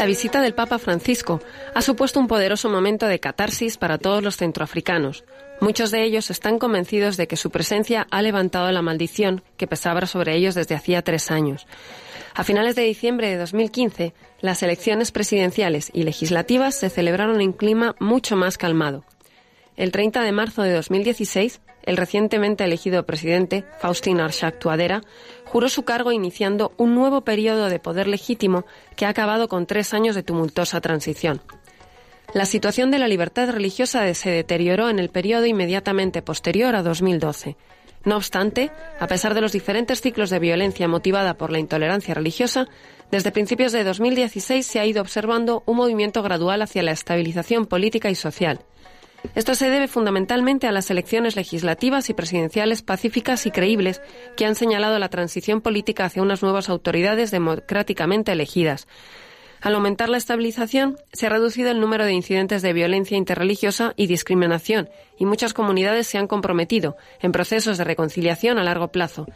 La 0.00 0.06
visita 0.06 0.40
del 0.40 0.54
Papa 0.54 0.78
Francisco 0.78 1.40
ha 1.74 1.82
supuesto 1.82 2.20
un 2.20 2.26
poderoso 2.26 2.70
momento 2.70 3.06
de 3.06 3.20
catarsis 3.20 3.76
para 3.76 3.98
todos 3.98 4.22
los 4.22 4.38
centroafricanos. 4.38 5.24
Muchos 5.60 5.90
de 5.90 6.02
ellos 6.04 6.30
están 6.30 6.58
convencidos 6.58 7.18
de 7.18 7.28
que 7.28 7.36
su 7.36 7.50
presencia 7.50 8.06
ha 8.10 8.22
levantado 8.22 8.72
la 8.72 8.80
maldición 8.80 9.42
que 9.58 9.66
pesaba 9.66 10.06
sobre 10.06 10.34
ellos 10.34 10.54
desde 10.54 10.74
hacía 10.74 11.02
tres 11.02 11.30
años. 11.30 11.66
A 12.34 12.44
finales 12.44 12.76
de 12.76 12.82
diciembre 12.82 13.28
de 13.28 13.36
2015, 13.36 14.14
las 14.40 14.62
elecciones 14.62 15.12
presidenciales 15.12 15.90
y 15.92 16.04
legislativas 16.04 16.74
se 16.76 16.88
celebraron 16.88 17.42
en 17.42 17.52
clima 17.52 17.94
mucho 17.98 18.36
más 18.36 18.56
calmado. 18.56 19.04
El 19.76 19.92
30 19.92 20.22
de 20.22 20.32
marzo 20.32 20.62
de 20.62 20.72
2016, 20.72 21.60
el 21.82 21.96
recientemente 21.98 22.64
elegido 22.64 23.04
presidente, 23.04 23.64
Faustin 23.80 24.20
Arshak 24.20 24.58
Tuadera, 24.58 25.02
juró 25.44 25.68
su 25.68 25.84
cargo 25.84 26.12
iniciando 26.12 26.72
un 26.78 26.94
nuevo 26.94 27.22
periodo 27.22 27.68
de 27.68 27.80
poder 27.80 28.06
legítimo 28.06 28.64
que 28.96 29.04
ha 29.04 29.10
acabado 29.10 29.48
con 29.48 29.66
tres 29.66 29.92
años 29.92 30.14
de 30.14 30.22
tumultuosa 30.22 30.80
transición. 30.80 31.42
La 32.32 32.46
situación 32.46 32.92
de 32.92 33.00
la 33.00 33.08
libertad 33.08 33.50
religiosa 33.50 34.12
se 34.14 34.30
deterioró 34.30 34.88
en 34.88 35.00
el 35.00 35.08
periodo 35.08 35.46
inmediatamente 35.46 36.22
posterior 36.22 36.76
a 36.76 36.82
2012. 36.82 37.56
No 38.04 38.16
obstante, 38.16 38.70
a 39.00 39.08
pesar 39.08 39.34
de 39.34 39.40
los 39.40 39.52
diferentes 39.52 40.00
ciclos 40.00 40.30
de 40.30 40.38
violencia 40.38 40.86
motivada 40.86 41.34
por 41.34 41.50
la 41.50 41.58
intolerancia 41.58 42.14
religiosa, 42.14 42.68
desde 43.10 43.32
principios 43.32 43.72
de 43.72 43.82
2016 43.82 44.64
se 44.64 44.78
ha 44.78 44.86
ido 44.86 45.02
observando 45.02 45.64
un 45.66 45.76
movimiento 45.76 46.22
gradual 46.22 46.62
hacia 46.62 46.84
la 46.84 46.92
estabilización 46.92 47.66
política 47.66 48.10
y 48.10 48.14
social. 48.14 48.60
Esto 49.34 49.54
se 49.54 49.68
debe 49.68 49.88
fundamentalmente 49.88 50.66
a 50.66 50.72
las 50.72 50.90
elecciones 50.90 51.36
legislativas 51.36 52.08
y 52.08 52.14
presidenciales 52.14 52.82
pacíficas 52.82 53.44
y 53.44 53.50
creíbles 53.50 54.00
que 54.36 54.46
han 54.46 54.54
señalado 54.54 54.98
la 54.98 55.10
transición 55.10 55.60
política 55.60 56.04
hacia 56.04 56.22
unas 56.22 56.42
nuevas 56.42 56.68
autoridades 56.68 57.30
democráticamente 57.32 58.32
elegidas. 58.32 58.86
Al 59.60 59.74
aumentar 59.74 60.08
la 60.08 60.16
estabilización, 60.16 60.96
se 61.12 61.26
ha 61.26 61.30
reducido 61.30 61.70
el 61.70 61.80
número 61.80 62.06
de 62.06 62.14
incidentes 62.14 62.62
de 62.62 62.72
violencia 62.72 63.18
interreligiosa 63.18 63.92
y 63.96 64.06
discriminación, 64.06 64.88
y 65.18 65.26
muchas 65.26 65.52
comunidades 65.52 66.06
se 66.06 66.16
han 66.16 66.26
comprometido 66.26 66.96
en 67.20 67.32
procesos 67.32 67.76
de 67.76 67.84
reconciliación 67.84 68.58
a 68.58 68.64
largo 68.64 68.88
plazo, 68.88 69.26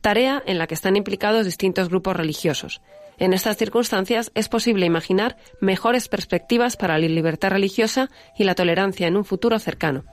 tarea 0.00 0.42
en 0.46 0.58
la 0.58 0.66
que 0.66 0.74
están 0.74 0.96
implicados 0.96 1.44
distintos 1.44 1.90
grupos 1.90 2.16
religiosos. 2.16 2.80
En 3.18 3.34
estas 3.34 3.58
circunstancias 3.58 4.32
es 4.34 4.48
posible 4.48 4.86
imaginar 4.86 5.36
mejores 5.60 6.08
perspectivas 6.08 6.76
para 6.76 6.98
la 6.98 7.06
libertad 7.06 7.50
religiosa 7.50 8.10
y 8.38 8.44
la 8.44 8.54
tolerancia 8.54 9.06
en 9.06 9.16
un 9.16 9.24
futuro 9.24 9.58
cercano. 9.58 10.04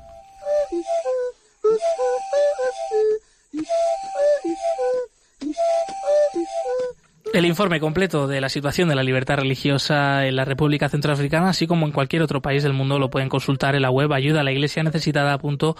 El 7.33 7.45
informe 7.45 7.79
completo 7.79 8.27
de 8.27 8.41
la 8.41 8.49
situación 8.49 8.89
de 8.89 8.95
la 8.95 9.03
libertad 9.03 9.37
religiosa 9.37 10.27
en 10.27 10.35
la 10.35 10.43
República 10.43 10.89
Centroafricana, 10.89 11.49
así 11.49 11.65
como 11.65 11.85
en 11.85 11.93
cualquier 11.93 12.23
otro 12.23 12.41
país 12.41 12.61
del 12.61 12.73
mundo, 12.73 12.99
lo 12.99 13.09
pueden 13.09 13.29
consultar 13.29 13.73
en 13.75 13.83
la 13.83 13.89
web 13.89 14.11
ayuda 14.11 14.41
a 14.41 14.43
la 14.43 14.51
iglesia 14.51 14.83
necesitada.org. 14.83 15.75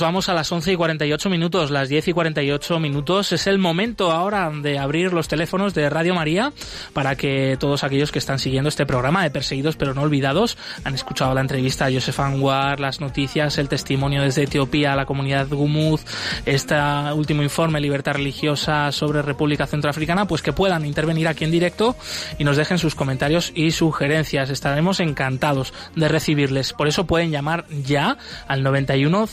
vamos 0.00 0.28
a 0.28 0.34
las 0.34 0.50
11 0.50 0.72
y 0.72 0.76
48 0.76 1.30
minutos, 1.30 1.70
las 1.70 1.88
10 1.88 2.08
y 2.08 2.12
48 2.12 2.80
minutos. 2.80 3.32
Es 3.32 3.46
el 3.46 3.58
momento 3.58 4.10
ahora 4.10 4.50
de 4.50 4.78
abrir 4.78 5.12
los 5.12 5.28
teléfonos 5.28 5.74
de 5.74 5.88
Radio 5.90 6.14
María 6.14 6.52
para 6.92 7.16
que 7.16 7.56
todos 7.58 7.84
aquellos 7.84 8.12
que 8.12 8.18
están 8.18 8.38
siguiendo 8.38 8.68
este 8.68 8.86
programa 8.86 9.22
de 9.22 9.30
Perseguidos 9.30 9.76
pero 9.76 9.94
no 9.94 10.02
olvidados 10.02 10.58
han 10.84 10.94
escuchado 10.94 11.34
la 11.34 11.40
entrevista 11.40 11.86
a 11.86 11.92
Joseph 11.92 12.20
Anwar, 12.20 12.80
las 12.80 13.00
noticias, 13.00 13.58
el 13.58 13.68
testimonio 13.68 14.22
desde 14.22 14.44
Etiopía 14.44 14.94
la 14.96 15.06
comunidad 15.06 15.48
Gumuz, 15.48 16.04
este 16.46 16.74
último 17.14 17.42
informe 17.42 17.80
Libertad 17.80 18.14
Religiosa 18.14 18.92
sobre 18.92 19.22
República 19.22 19.66
Centroafricana, 19.66 20.26
pues 20.26 20.42
que 20.42 20.52
puedan 20.52 20.86
intervenir 20.86 21.28
aquí 21.28 21.44
en 21.44 21.50
directo 21.50 21.96
y 22.38 22.44
nos 22.44 22.56
dejen 22.56 22.78
sus 22.78 22.94
comentarios 22.94 23.52
y 23.54 23.70
sugerencias. 23.72 24.50
Estaremos 24.50 25.00
encantados 25.00 25.72
de 25.96 26.08
recibirles. 26.08 26.72
Por 26.72 26.88
eso 26.88 27.06
pueden 27.06 27.30
llamar 27.30 27.66
ya 27.84 28.16
al 28.46 28.62
91 28.62 29.26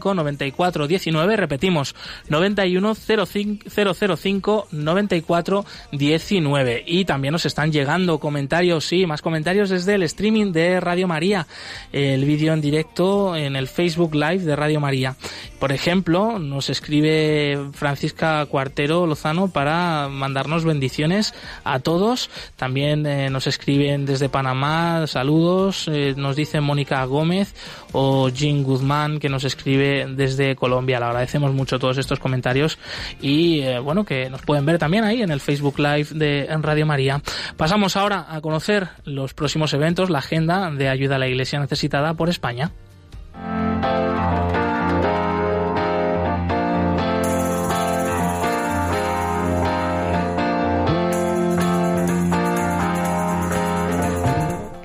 005 0.00 0.14
94 0.14 0.86
19. 0.86 1.36
Repetimos, 1.36 1.94
91 2.28 2.94
005 2.94 4.68
94 4.70 5.64
19. 5.92 6.84
Y 6.86 7.04
también 7.04 7.32
nos 7.32 7.46
están 7.46 7.72
llegando 7.72 8.18
comentarios, 8.18 8.84
sí, 8.86 9.06
más 9.06 9.22
comentarios 9.22 9.70
desde 9.70 9.94
el 9.94 10.02
streaming 10.02 10.52
de 10.52 10.80
Radio 10.80 11.08
María, 11.08 11.46
el 11.92 12.24
vídeo 12.24 12.52
en 12.52 12.60
directo 12.60 13.36
en 13.36 13.56
el 13.56 13.68
Facebook 13.68 14.14
Live 14.14 14.38
de 14.38 14.56
Radio 14.56 14.80
María. 14.80 15.16
Por 15.58 15.72
ejemplo, 15.72 16.38
nos 16.38 16.68
escribe 16.68 17.58
Francisca 17.72 18.44
Cuartero 18.46 19.06
Lozano 19.06 19.48
para 19.48 20.08
mandarnos 20.10 20.64
bendiciones 20.64 21.32
a 21.64 21.78
todos. 21.78 22.28
También 22.56 23.06
eh, 23.06 23.30
nos 23.30 23.46
escriben 23.46 24.04
desde 24.04 24.28
Panamá, 24.28 25.06
saludos. 25.06 25.88
Eh, 25.90 26.14
nos 26.18 26.36
dice 26.36 26.60
Mónica 26.60 27.02
Gómez 27.06 27.54
o 27.92 28.28
Jean 28.28 28.62
Guzmán 28.62 29.18
que 29.18 29.28
nos 29.28 29.44
escribe 29.44 29.83
desde 29.84 30.56
Colombia. 30.56 30.98
Le 30.98 31.06
agradecemos 31.06 31.52
mucho 31.52 31.78
todos 31.78 31.98
estos 31.98 32.18
comentarios 32.18 32.78
y 33.20 33.60
eh, 33.60 33.78
bueno, 33.78 34.04
que 34.04 34.30
nos 34.30 34.42
pueden 34.42 34.66
ver 34.66 34.78
también 34.78 35.04
ahí 35.04 35.22
en 35.22 35.30
el 35.30 35.40
Facebook 35.40 35.78
Live 35.78 36.08
de 36.12 36.46
Radio 36.60 36.86
María. 36.86 37.22
Pasamos 37.56 37.96
ahora 37.96 38.26
a 38.28 38.40
conocer 38.40 38.88
los 39.04 39.34
próximos 39.34 39.72
eventos, 39.74 40.10
la 40.10 40.18
agenda 40.18 40.70
de 40.70 40.88
ayuda 40.88 41.16
a 41.16 41.18
la 41.18 41.28
Iglesia 41.28 41.60
necesitada 41.60 42.14
por 42.14 42.28
España. 42.28 42.70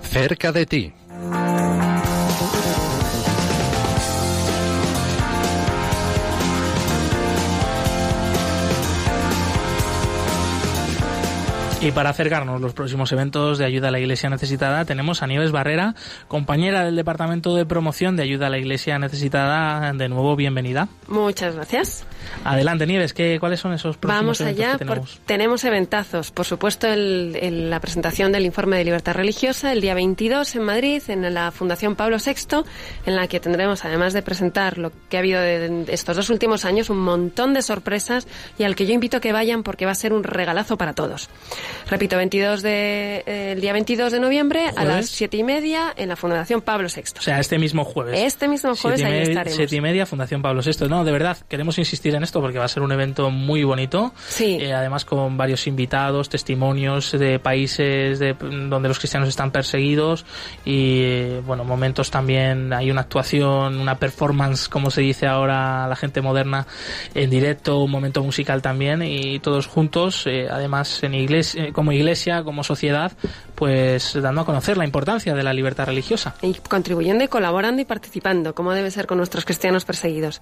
Cerca 0.02 0.52
de 0.52 0.66
ti. 0.66 0.99
Y 11.82 11.94
para 11.94 12.10
acercarnos 12.10 12.60
los 12.60 12.74
próximos 12.74 13.10
eventos 13.14 13.58
de 13.58 13.64
ayuda 13.64 13.88
a 13.88 13.92
la 13.92 14.02
Iglesia 14.02 14.30
Necesitada, 14.30 14.84
tenemos 14.84 15.24
a 15.24 15.28
Nieves 15.28 15.54
Barrera, 15.54 15.96
compañera 16.28 16.84
del 16.84 16.98
Departamento 16.98 17.56
de 17.56 17.66
Promoción 17.66 18.18
de 18.18 18.24
Ayuda 18.24 18.48
a 18.48 18.50
la 18.50 18.58
Iglesia 18.58 19.00
Necesitada. 19.00 19.94
De 19.94 20.10
nuevo, 20.10 20.36
bienvenida. 20.36 20.90
Muchas 21.08 21.56
gracias. 21.56 22.04
Adelante, 22.44 22.86
Nieves, 22.86 23.14
¿qué, 23.14 23.38
¿cuáles 23.40 23.62
son 23.62 23.72
esos 23.72 23.96
próximos 23.96 24.40
Vamos 24.40 24.42
allá, 24.42 24.78
tenemos? 24.78 25.22
tenemos 25.26 25.64
eventazos. 25.64 26.32
Por 26.32 26.46
supuesto, 26.46 26.86
el, 26.88 27.70
la 27.70 27.80
presentación 27.80 28.34
del 28.34 28.46
informe 28.46 28.78
de 28.78 28.84
libertad 28.84 29.14
religiosa 29.14 29.72
el 29.72 29.80
día 29.80 29.94
22 29.94 30.58
en 30.58 30.64
Madrid, 30.64 31.02
en 31.08 31.34
la 31.34 31.50
Fundación 31.52 31.96
Pablo 31.96 32.18
VI, 32.18 32.64
en 33.06 33.16
la 33.16 33.30
que 33.30 33.40
tendremos, 33.40 33.86
además 33.86 34.12
de 34.12 34.22
presentar 34.22 34.78
lo 34.78 34.92
que 35.08 35.16
ha 35.16 35.22
habido 35.22 35.40
de 35.40 35.86
estos 35.88 36.18
dos 36.18 36.30
últimos 36.30 36.66
años, 36.66 36.90
un 36.90 37.00
montón 37.00 37.54
de 37.54 37.62
sorpresas 37.62 38.28
y 38.58 38.64
al 38.64 38.76
que 38.76 38.86
yo 38.86 38.94
invito 38.94 39.16
a 39.16 39.22
que 39.22 39.32
vayan 39.32 39.64
porque 39.64 39.86
va 39.86 39.94
a 39.94 39.96
ser 39.96 40.12
un 40.12 40.26
regalazo 40.26 40.78
para 40.78 40.92
todos. 40.92 41.30
Repito, 41.90 42.18
22 42.18 42.62
de, 42.62 43.24
eh, 43.26 43.52
el 43.54 43.62
día 43.62 43.74
22 43.74 44.12
de 44.12 44.20
noviembre 44.20 44.72
a 44.76 44.86
las 44.86 45.08
siete 45.08 45.38
y 45.38 45.44
media 45.44 45.94
en 45.96 46.10
la 46.10 46.16
Fundación 46.16 46.62
Pablo 46.62 46.88
VI. 46.94 47.04
O 47.18 47.22
sea, 47.22 47.40
este 47.40 47.58
mismo 47.58 47.84
jueves. 47.84 48.20
Este 48.20 48.48
mismo 48.48 48.76
jueves 48.76 49.04
ahí 49.04 49.22
estaremos. 49.22 49.56
Siete 49.56 49.76
y 49.76 49.82
media, 49.82 50.06
Fundación 50.06 50.42
Pablo 50.42 50.62
VI. 50.64 50.88
No, 50.88 51.04
de 51.04 51.12
verdad, 51.12 51.38
queremos 51.48 51.78
insistir 51.78 52.16
en 52.16 52.24
esto 52.24 52.42
porque 52.42 52.60
va 52.60 52.66
a 52.66 52.70
ser 52.70 52.84
un 52.84 52.92
evento 52.92 53.30
muy 53.30 53.64
bonito. 53.64 54.14
Sí. 54.28 54.58
Eh, 54.62 54.74
además 54.74 55.06
con 55.06 55.38
varios 55.38 55.68
invitados, 55.68 56.30
testimonios 56.30 57.12
de 57.12 57.40
países 57.40 58.20
de, 58.20 58.34
donde 58.34 58.88
los 58.88 59.00
cristianos 59.00 59.30
están 59.30 59.52
perseguidos 59.52 60.26
y, 60.66 61.02
eh, 61.02 61.42
bueno, 61.46 61.64
momentos 61.64 62.12
también, 62.12 62.74
hay 62.74 62.92
una 62.92 63.02
actuación, 63.02 63.80
una 63.80 63.98
performance, 63.98 64.70
como 64.70 64.92
se 64.92 65.02
dice 65.02 65.28
ahora 65.28 65.88
la 65.88 65.96
gente 65.96 66.22
moderna, 66.22 66.68
en 67.16 67.30
directo, 67.30 67.80
un 67.80 67.92
momento 67.92 68.24
musical 68.24 68.62
también 68.62 69.02
y 69.02 69.40
todos 69.40 69.68
juntos, 69.68 70.26
eh, 70.28 70.48
además 70.50 71.04
en 71.04 71.14
iglesia, 71.14 71.59
como 71.74 71.92
iglesia, 71.92 72.44
como 72.44 72.64
sociedad, 72.64 73.12
pues 73.56 74.20
dando 74.22 74.42
a 74.42 74.46
conocer 74.46 74.78
la 74.78 74.86
importancia 74.86 75.34
de 75.34 75.44
la 75.44 75.54
libertad 75.54 75.86
religiosa. 75.86 76.36
Y 76.42 76.54
contribuyendo 76.56 77.24
y 77.24 77.28
colaborando 77.28 77.82
y 77.82 77.86
participando, 77.86 78.56
como 78.56 78.74
debe 78.74 78.92
ser 78.92 79.08
con 79.08 79.18
nuestros 79.18 79.46
cristianos 79.46 79.86
perseguidos. 79.86 80.42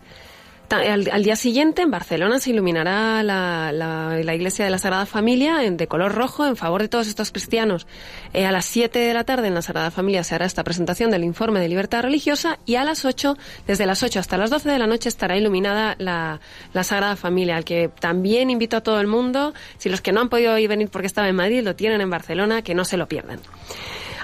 Al, 0.70 1.24
día 1.24 1.38
siguiente 1.38 1.82
en 1.82 1.92
Barcelona 1.92 2.40
se 2.40 2.50
iluminará 2.50 3.24
la, 3.24 3.72
la, 3.72 4.36
iglesia 4.36 4.66
de 4.66 4.72
la 4.72 4.78
Sagrada 4.78 5.06
Familia 5.06 5.60
de 5.60 5.88
color 5.88 6.14
rojo 6.14 6.46
en 6.46 6.58
favor 6.58 6.82
de 6.82 6.90
todos 6.90 7.08
estos 7.08 7.32
cristianos. 7.32 7.88
Eh, 8.34 8.46
a 8.46 8.52
las 8.52 8.66
7 8.66 9.00
de 9.00 9.14
la 9.14 9.24
tarde 9.24 9.48
en 9.48 9.54
la 9.54 9.62
Sagrada 9.62 9.92
Familia 9.92 10.26
se 10.26 10.36
hará 10.36 10.46
esta 10.46 10.66
presentación 10.66 11.10
del 11.10 11.24
informe 11.24 11.62
de 11.62 11.70
libertad 11.70 12.02
religiosa 12.02 12.60
y 12.66 12.76
a 12.76 12.84
las 12.84 13.06
8, 13.06 13.38
desde 13.66 13.86
las 13.86 14.04
8 14.04 14.20
hasta 14.20 14.38
las 14.38 14.50
12 14.50 14.70
de 14.70 14.78
la 14.80 14.88
noche 14.88 15.08
estará 15.08 15.38
iluminada 15.38 15.96
la, 16.00 16.42
la 16.74 16.84
Sagrada 16.84 17.16
Familia, 17.16 17.56
al 17.56 17.64
que 17.64 17.90
también 18.00 18.50
invito 18.50 18.76
a 18.76 18.82
todo 18.82 19.00
el 19.00 19.08
mundo, 19.08 19.54
si 19.78 19.88
los 19.88 20.02
que 20.02 20.12
no 20.12 20.20
han 20.20 20.28
podido 20.28 20.58
ir 20.58 20.68
venir 20.68 20.90
porque 20.90 21.08
estaba 21.08 21.30
en 21.30 21.36
Madrid 21.38 21.64
lo 21.64 21.76
tienen 21.76 22.02
en 22.02 22.10
Barcelona, 22.10 22.62
que 22.62 22.76
no 22.76 22.84
se 22.84 22.98
lo 22.98 23.08
pierdan. 23.08 23.40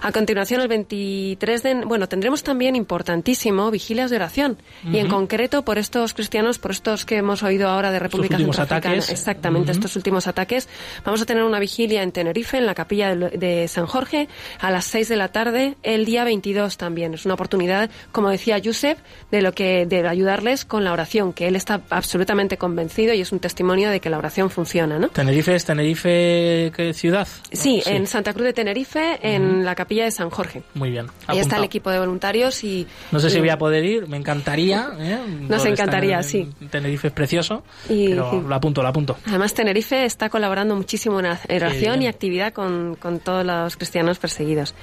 A 0.04 0.12
continuación, 0.12 0.60
el 0.60 0.68
23 0.68 1.64
de... 1.64 1.76
Bueno, 1.86 2.10
tendremos 2.10 2.44
también 2.44 2.76
importantísimo 2.76 3.72
vigilias 3.72 4.10
de 4.10 4.18
oración. 4.18 4.58
Y 4.92 4.98
en 4.98 5.08
concreto, 5.08 5.64
por 5.64 5.78
estos 5.78 6.14
cristianos, 6.14 6.60
por 6.60 6.72
estos 6.72 7.06
que 7.06 7.16
hemos 7.16 7.42
oído 7.42 7.70
ahora 7.70 7.90
de 7.90 8.00
República 8.00 8.36
Centroafricana. 8.36 8.96
Exactamente, 8.96 9.72
estos 9.72 9.96
últimos 9.96 10.28
ataques. 10.28 10.68
Vamos 11.06 11.22
a 11.22 11.26
tener 11.26 11.44
una 11.44 11.58
vigilia 11.58 12.04
en 12.04 12.12
Tenerife, 12.12 12.58
en 12.58 12.66
la 12.66 12.76
capilla 12.76 13.16
de, 13.16 13.66
San 13.70 13.86
Jorge, 13.86 14.28
a 14.60 14.72
las 14.72 14.84
6 14.84 15.08
de 15.08 15.16
la 15.16 15.30
tarde, 15.30 15.78
el 15.84 16.04
día 16.04 16.26
22 16.26 16.76
también. 16.76 17.14
Es 17.14 17.24
una 17.24 17.36
oportunidad, 17.36 17.90
como 18.12 18.30
decía 18.30 18.60
Josep, 18.62 18.98
de 19.32 19.42
lo 19.42 19.54
que 19.54 19.86
de 19.86 20.06
ayudarles 20.06 20.66
con 20.66 20.84
la 20.84 20.92
oración, 20.92 21.32
que 21.32 21.48
él 21.48 21.56
está 21.56 21.80
absolutamente 21.90 22.58
convencido 22.58 23.14
y 23.14 23.22
es 23.22 23.32
un 23.32 23.40
testimonio 23.40 23.90
de 23.90 24.02
que 24.02 24.10
la 24.10 24.18
oración 24.18 24.50
funciona, 24.50 25.00
¿no? 25.00 25.08
Tenerife 25.08 25.56
es 25.56 25.64
Tenerife, 25.64 26.74
¿qué 26.76 26.94
ciudad? 26.94 27.26
Sí, 27.54 27.82
en 27.86 28.06
Santa 28.06 28.34
Cruz 28.34 28.48
de 28.48 28.54
Tenerife, 28.54 29.20
en 29.22 29.64
la 29.64 29.76
capilla 29.76 29.93
de 30.02 30.12
San 30.12 30.30
Jorge. 30.30 30.64
Muy 30.74 30.90
bien. 30.90 31.08
Ahí 31.28 31.40
está 31.40 31.58
el 31.58 31.64
equipo 31.64 31.90
de 31.90 32.00
voluntarios 32.00 32.64
y... 32.64 32.88
No 33.12 33.20
sé 33.20 33.30
si 33.30 33.40
voy 33.40 33.50
a 33.50 33.58
poder 33.58 33.86
ir, 33.86 34.08
me 34.08 34.18
encantaría. 34.18 34.90
¿eh? 35.00 35.20
Nos 35.48 35.66
encantaría, 35.66 36.22
sí. 36.24 36.50
Tenerife 36.70 37.08
es 37.08 37.14
precioso, 37.14 37.64
y, 37.90 38.10
pero 38.10 38.42
lo 38.42 38.56
apunto, 38.56 38.82
lo 38.82 38.88
apunto. 38.88 39.18
Además, 39.28 39.54
Tenerife 39.54 40.06
está 40.06 40.30
colaborando 40.30 40.76
muchísimo 40.76 41.20
en 41.20 41.28
oración 41.56 42.02
y 42.02 42.08
actividad 42.08 42.54
con, 42.54 42.96
con 42.96 43.20
todos 43.20 43.46
los 43.46 43.78
cristianos 43.78 44.20
perseguidos. 44.20 44.74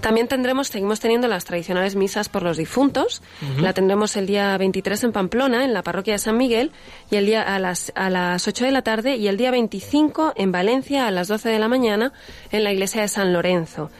También 0.00 0.28
tendremos, 0.28 0.68
seguimos 0.68 1.00
teniendo 1.00 1.28
las 1.28 1.44
tradicionales 1.44 1.96
misas 1.96 2.28
por 2.28 2.42
los 2.42 2.56
difuntos. 2.56 3.22
La 3.60 3.72
tendremos 3.72 4.16
el 4.16 4.26
día 4.26 4.56
23 4.58 5.04
en 5.04 5.12
Pamplona, 5.12 5.64
en 5.64 5.72
la 5.72 5.82
parroquia 5.82 6.14
de 6.14 6.18
San 6.18 6.36
Miguel, 6.36 6.72
y 7.10 7.16
el 7.16 7.26
día 7.26 7.42
a 7.42 7.58
las, 7.58 7.92
a 7.94 8.10
las 8.10 8.46
8 8.46 8.64
de 8.64 8.70
la 8.70 8.82
tarde, 8.82 9.16
y 9.16 9.28
el 9.28 9.36
día 9.36 9.50
25 9.50 10.34
en 10.36 10.52
Valencia 10.52 11.06
a 11.06 11.10
las 11.10 11.28
12 11.28 11.48
de 11.48 11.58
la 11.58 11.68
mañana, 11.68 12.12
en 12.50 12.64
la 12.64 12.72
iglesia 12.72 13.02
de 13.02 13.08
San 13.08 13.32
Lorenzo. 13.32 13.90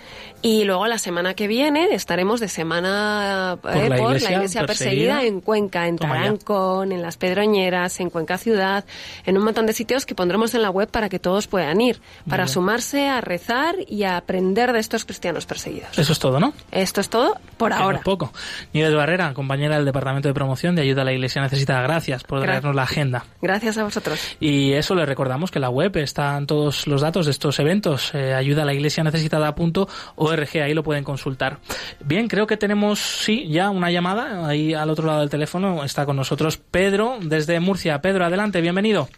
Y 0.47 0.63
luego 0.63 0.87
la 0.87 0.99
semana 0.99 1.35
que 1.35 1.49
viene 1.49 1.89
estaremos 1.91 2.39
de 2.39 2.47
semana 2.47 3.59
por, 3.61 3.77
eh, 3.77 3.89
la, 3.89 4.31
iglesia 4.31 4.65
perseguida, 4.65 5.25
en 5.25 5.41
Cuenca, 5.41 5.89
en 5.89 5.97
Tarancón, 5.97 6.93
en 6.93 7.03
Las 7.03 7.17
Pedroñeras, 7.17 7.99
en 7.99 8.11
Cuenca 8.11 8.39
Ciudad, 8.39 8.85
en 9.25 9.37
un 9.37 9.43
montón 9.43 9.67
de 9.67 9.73
sitios 9.73 10.07
que 10.07 10.15
pondremos 10.15 10.55
en 10.55 10.63
la 10.63 10.71
web 10.71 10.89
para 10.89 11.09
que 11.09 11.19
todos 11.19 11.49
puedan 11.49 11.81
ir, 11.81 12.01
para 12.29 12.47
sumarse 12.47 13.09
a 13.09 13.21
rezar 13.21 13.75
y 13.89 14.05
a 14.05 14.17
aprender 14.17 14.73
de 14.73 14.79
estos 14.79 15.05
cristianos 15.05 15.47
perseguidos. 15.47 15.99
Eso 15.99 16.13
es 16.13 16.19
todo, 16.21 16.39
¿no? 16.39 16.53
Esto 16.71 17.01
es 17.01 17.09
todo 17.09 17.37
por 17.57 17.73
ahora. 17.73 18.03
poco. 18.05 18.33
Nieves 18.73 18.95
Barrera, 18.95 19.35
compañera 19.35 19.75
del 19.75 19.85
Departamento 19.85 20.29
de 20.29 20.35
Promoción 20.35 20.77
de 20.77 20.83
Ayuda 20.83 21.03
a 21.03 21.07
la 21.07 21.13
Iglesia 21.13 21.43
Necesitada. 21.43 21.83
Gracias 21.83 22.23
por 22.23 22.41
traernos 22.43 22.77
la 22.77 22.85
agenda. 22.85 23.25
Gracias 23.43 23.79
a 23.79 23.83
vosotros. 23.83 24.21
Y 24.39 24.75
eso 24.75 24.95
les 24.95 25.09
recordamos 25.09 25.51
que 25.51 25.59
en 25.59 25.63
la 25.63 25.71
web 25.71 25.97
están 25.97 26.47
todos 26.47 26.87
los 26.87 27.01
datos 27.01 27.27
de 27.27 27.33
estos 27.33 27.59
eventos, 27.59 28.15
eh, 28.15 28.33
ayuda 28.33 28.63
a 28.63 28.65
la 28.65 28.75
iglesia 28.75 29.03
necesitada.org 29.03 30.36
ahí 30.63 30.75
lo 30.75 30.83
pueden 30.83 31.05
consultar. 31.05 31.59
Bien, 32.05 32.29
creo 32.29 32.47
que 32.47 32.57
tenemos, 32.57 32.99
sí, 32.99 33.49
ya 33.49 33.71
una 33.71 33.91
llamada, 33.91 34.47
ahí 34.47 34.75
al 34.75 34.91
otro 34.91 35.07
lado 35.07 35.21
del 35.21 35.31
teléfono 35.31 35.85
está 35.85 36.07
con 36.07 36.17
nosotros 36.17 36.57
Pedro, 36.57 37.19
desde 37.21 37.61
Murcia. 37.61 38.01
Pedro, 38.01 38.25
adelante, 38.25 38.61
bienvenido. 38.61 39.09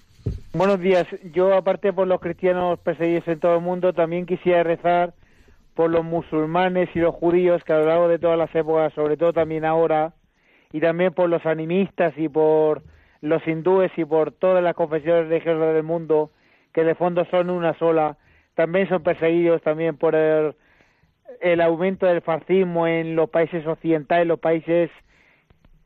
Buenos 0.53 0.81
días. 0.81 1.07
Yo, 1.33 1.55
aparte 1.55 1.93
por 1.93 2.07
los 2.07 2.21
cristianos 2.21 2.79
perseguidos 2.81 3.29
en 3.29 3.41
todo 3.41 3.57
el 3.57 3.63
mundo, 3.63 3.93
también 3.93 4.27
quisiera 4.27 4.63
rezar 4.63 5.15
por 5.75 5.91
los 5.91 6.05
musulmanes 6.05 6.89
y 6.95 6.99
los 6.99 7.15
judíos 7.15 7.63
que 7.65 7.73
a 7.73 7.79
lo 7.79 7.87
largo 7.87 8.09
de 8.09 8.19
todas 8.19 8.37
las 8.37 8.53
épocas, 8.55 8.93
sobre 8.95 9.17
todo 9.17 9.33
también 9.33 9.65
ahora, 9.65 10.13
y 10.73 10.81
también 10.81 11.15
por 11.15 11.29
los 11.29 11.45
animistas 11.47 12.13
y 12.17 12.29
por 12.29 12.83
los 13.21 13.47
hindúes 13.47 13.91
y 13.97 14.05
por 14.05 14.33
todas 14.33 14.63
las 14.63 14.75
confesiones 14.75 15.29
religiosas 15.29 15.75
del 15.75 15.83
mundo, 15.83 16.31
que 16.73 16.85
de 16.85 16.95
fondo 16.95 17.25
son 17.31 17.51
una 17.51 17.79
sola, 17.79 18.17
también 18.55 18.89
son 18.89 19.03
perseguidos 19.03 19.63
también 19.63 19.97
por 19.97 20.15
el 20.15 20.55
el 21.41 21.61
aumento 21.61 22.07
del 22.07 22.23
fascismo 22.23 22.87
en 22.87 23.17
los 23.17 23.31
países 23.31 23.67
occidentales, 23.67 24.27
los 24.27 24.41
países 24.41 24.91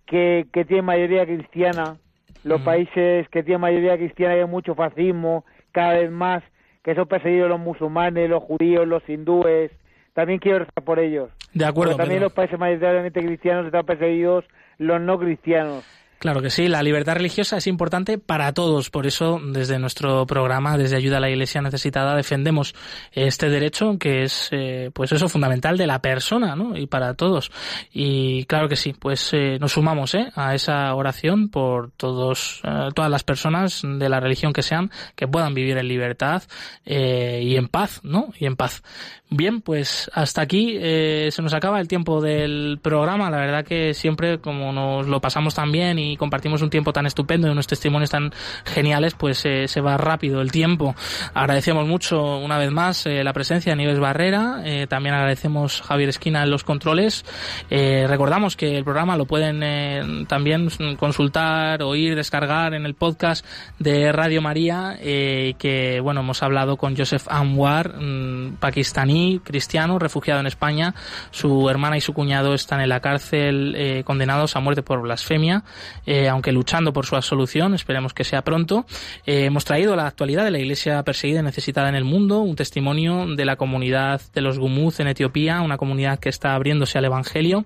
que, 0.06 0.46
que 0.52 0.64
tienen 0.64 0.84
mayoría 0.84 1.24
cristiana, 1.24 1.96
los 2.44 2.60
países 2.62 3.28
que 3.28 3.42
tienen 3.42 3.60
mayoría 3.60 3.96
cristiana 3.96 4.34
hay 4.34 4.44
mucho 4.46 4.74
fascismo, 4.74 5.44
cada 5.70 5.94
vez 5.94 6.10
más, 6.10 6.42
que 6.82 6.94
son 6.94 7.06
perseguidos 7.06 7.48
los 7.48 7.60
musulmanes, 7.60 8.28
los 8.28 8.42
judíos, 8.42 8.86
los 8.86 9.08
hindúes, 9.08 9.70
también 10.14 10.38
quiero 10.38 10.60
rezar 10.60 10.84
por 10.84 10.98
ellos. 10.98 11.30
De 11.54 11.64
acuerdo. 11.64 11.96
también 11.96 12.20
los 12.20 12.32
países 12.32 12.58
mayoritariamente 12.58 13.24
cristianos 13.24 13.66
están 13.66 13.86
perseguidos 13.86 14.44
los 14.78 15.00
no 15.00 15.18
cristianos. 15.18 15.84
Claro 16.22 16.40
que 16.40 16.50
sí, 16.50 16.68
la 16.68 16.84
libertad 16.84 17.16
religiosa 17.16 17.56
es 17.56 17.66
importante 17.66 18.16
para 18.16 18.52
todos, 18.52 18.90
por 18.90 19.08
eso 19.08 19.40
desde 19.44 19.80
nuestro 19.80 20.24
programa, 20.24 20.78
desde 20.78 20.94
Ayuda 20.94 21.16
a 21.16 21.20
la 21.20 21.28
Iglesia 21.28 21.60
Necesitada, 21.62 22.14
defendemos 22.14 22.76
este 23.10 23.48
derecho 23.48 23.98
que 23.98 24.22
es, 24.22 24.48
eh, 24.52 24.92
pues 24.94 25.10
eso, 25.10 25.28
fundamental 25.28 25.76
de 25.76 25.88
la 25.88 26.00
persona, 26.00 26.54
¿no? 26.54 26.76
Y 26.76 26.86
para 26.86 27.14
todos. 27.14 27.50
Y 27.92 28.44
claro 28.44 28.68
que 28.68 28.76
sí, 28.76 28.92
pues 28.96 29.32
eh, 29.32 29.58
nos 29.60 29.72
sumamos 29.72 30.14
¿eh? 30.14 30.30
a 30.36 30.54
esa 30.54 30.94
oración 30.94 31.48
por 31.48 31.90
todos, 31.90 32.60
eh, 32.62 32.90
todas 32.94 33.10
las 33.10 33.24
personas 33.24 33.82
de 33.82 34.08
la 34.08 34.20
religión 34.20 34.52
que 34.52 34.62
sean, 34.62 34.92
que 35.16 35.26
puedan 35.26 35.54
vivir 35.54 35.76
en 35.76 35.88
libertad 35.88 36.44
y 36.84 37.56
en 37.56 37.66
paz, 37.66 37.98
¿no? 38.04 38.32
Y 38.38 38.46
en 38.46 38.54
paz. 38.54 38.84
Bien, 39.28 39.60
pues 39.60 40.10
hasta 40.12 40.42
aquí 40.42 40.78
se 40.78 41.40
nos 41.42 41.54
acaba 41.54 41.80
el 41.80 41.88
tiempo 41.88 42.20
del 42.20 42.78
programa. 42.82 43.30
La 43.30 43.38
verdad 43.38 43.64
que 43.64 43.94
siempre, 43.94 44.38
como 44.38 44.72
nos 44.72 45.08
lo 45.08 45.20
pasamos 45.20 45.54
tan 45.54 45.72
bien 45.72 45.98
y 45.98 46.11
compartimos 46.16 46.62
un 46.62 46.70
tiempo 46.70 46.92
tan 46.92 47.06
estupendo 47.06 47.48
y 47.48 47.50
unos 47.50 47.66
testimonios 47.66 48.10
tan 48.10 48.32
geniales, 48.64 49.14
pues 49.14 49.44
eh, 49.44 49.68
se 49.68 49.80
va 49.80 49.96
rápido 49.96 50.40
el 50.40 50.52
tiempo. 50.52 50.94
Agradecemos 51.34 51.86
mucho 51.86 52.38
una 52.38 52.58
vez 52.58 52.70
más 52.70 53.06
eh, 53.06 53.24
la 53.24 53.32
presencia 53.32 53.72
de 53.72 53.76
Nieves 53.76 53.98
Barrera, 53.98 54.62
eh, 54.64 54.86
también 54.86 55.14
agradecemos 55.14 55.82
Javier 55.82 56.08
Esquina 56.08 56.42
en 56.42 56.50
los 56.50 56.64
controles. 56.64 57.24
recordamos 57.70 58.56
que 58.56 58.76
el 58.76 58.84
programa 58.84 59.16
lo 59.16 59.26
pueden 59.26 60.26
también 60.26 60.68
consultar, 60.98 61.82
oír, 61.82 62.14
descargar 62.14 62.74
en 62.74 62.86
el 62.86 62.94
podcast 62.94 63.44
de 63.78 64.12
Radio 64.12 64.42
María, 64.42 64.98
que 65.00 66.00
bueno, 66.02 66.20
hemos 66.20 66.42
hablado 66.42 66.76
con 66.76 66.96
Joseph 66.96 67.26
Anwar, 67.28 67.94
mm, 68.00 68.56
pakistaní, 68.60 69.40
cristiano, 69.42 69.98
refugiado 69.98 70.40
en 70.40 70.46
España. 70.46 70.94
Su 71.30 71.68
hermana 71.68 71.96
y 71.96 72.00
su 72.00 72.12
cuñado 72.12 72.54
están 72.54 72.80
en 72.80 72.88
la 72.88 73.00
cárcel 73.00 74.02
condenados 74.04 74.56
a 74.56 74.60
muerte 74.60 74.82
por 74.82 75.00
blasfemia. 75.00 75.64
Eh, 76.06 76.28
aunque 76.28 76.52
luchando 76.52 76.92
por 76.92 77.06
su 77.06 77.16
absolución, 77.16 77.74
esperemos 77.74 78.14
que 78.14 78.24
sea 78.24 78.42
pronto. 78.42 78.86
Eh, 79.26 79.44
hemos 79.44 79.64
traído 79.64 79.94
la 79.96 80.06
actualidad 80.06 80.44
de 80.44 80.50
la 80.50 80.58
iglesia 80.58 81.02
perseguida 81.02 81.40
y 81.40 81.42
necesitada 81.42 81.88
en 81.88 81.94
el 81.94 82.04
mundo, 82.04 82.40
un 82.40 82.56
testimonio 82.56 83.26
de 83.26 83.44
la 83.44 83.56
comunidad 83.56 84.20
de 84.34 84.40
los 84.40 84.58
Gumuz 84.58 85.00
en 85.00 85.08
Etiopía, 85.08 85.60
una 85.60 85.76
comunidad 85.76 86.18
que 86.18 86.28
está 86.28 86.54
abriéndose 86.54 86.98
al 86.98 87.04
Evangelio, 87.04 87.64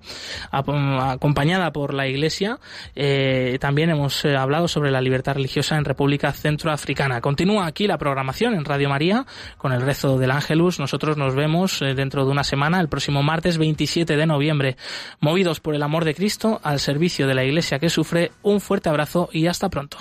acompañada 0.51 1.71
por 1.71 1.93
la 1.93 2.07
iglesia. 2.07 2.59
Eh, 2.95 3.57
también 3.59 3.89
hemos 3.89 4.23
hablado 4.25 4.67
sobre 4.67 4.91
la 4.91 5.01
libertad 5.01 5.35
religiosa 5.35 5.77
en 5.77 5.85
República 5.85 6.31
Centroafricana. 6.31 7.21
Continúa 7.21 7.65
aquí 7.65 7.87
la 7.87 7.97
programación 7.97 8.53
en 8.53 8.65
Radio 8.65 8.89
María 8.89 9.25
con 9.57 9.73
el 9.73 9.81
rezo 9.81 10.17
del 10.17 10.31
Ángelus. 10.31 10.79
Nosotros 10.79 11.17
nos 11.17 11.35
vemos 11.35 11.79
dentro 11.79 12.25
de 12.25 12.31
una 12.31 12.43
semana, 12.43 12.79
el 12.79 12.89
próximo 12.89 13.23
martes 13.23 13.57
27 13.57 14.15
de 14.15 14.25
noviembre, 14.25 14.77
movidos 15.19 15.59
por 15.59 15.75
el 15.75 15.83
amor 15.83 16.05
de 16.05 16.13
Cristo 16.13 16.59
al 16.63 16.79
servicio 16.79 17.27
de 17.27 17.35
la 17.35 17.43
iglesia 17.43 17.79
que 17.79 17.89
sufre 17.89 18.26
un 18.43 18.61
fuerte 18.61 18.89
abrazo 18.89 19.29
y 19.31 19.47
hasta 19.47 19.69
pronto. 19.69 19.97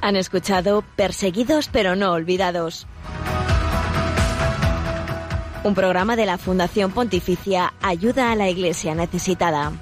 Han 0.00 0.16
escuchado 0.16 0.82
Perseguidos 0.96 1.68
pero 1.70 1.94
no 1.94 2.12
olvidados 2.12 2.86
un 5.64 5.74
programa 5.74 6.16
de 6.16 6.26
la 6.26 6.38
Fundación 6.38 6.92
Pontificia 6.92 7.72
Ayuda 7.82 8.32
a 8.32 8.36
la 8.36 8.48
Iglesia 8.48 8.94
Necesitada. 8.94 9.72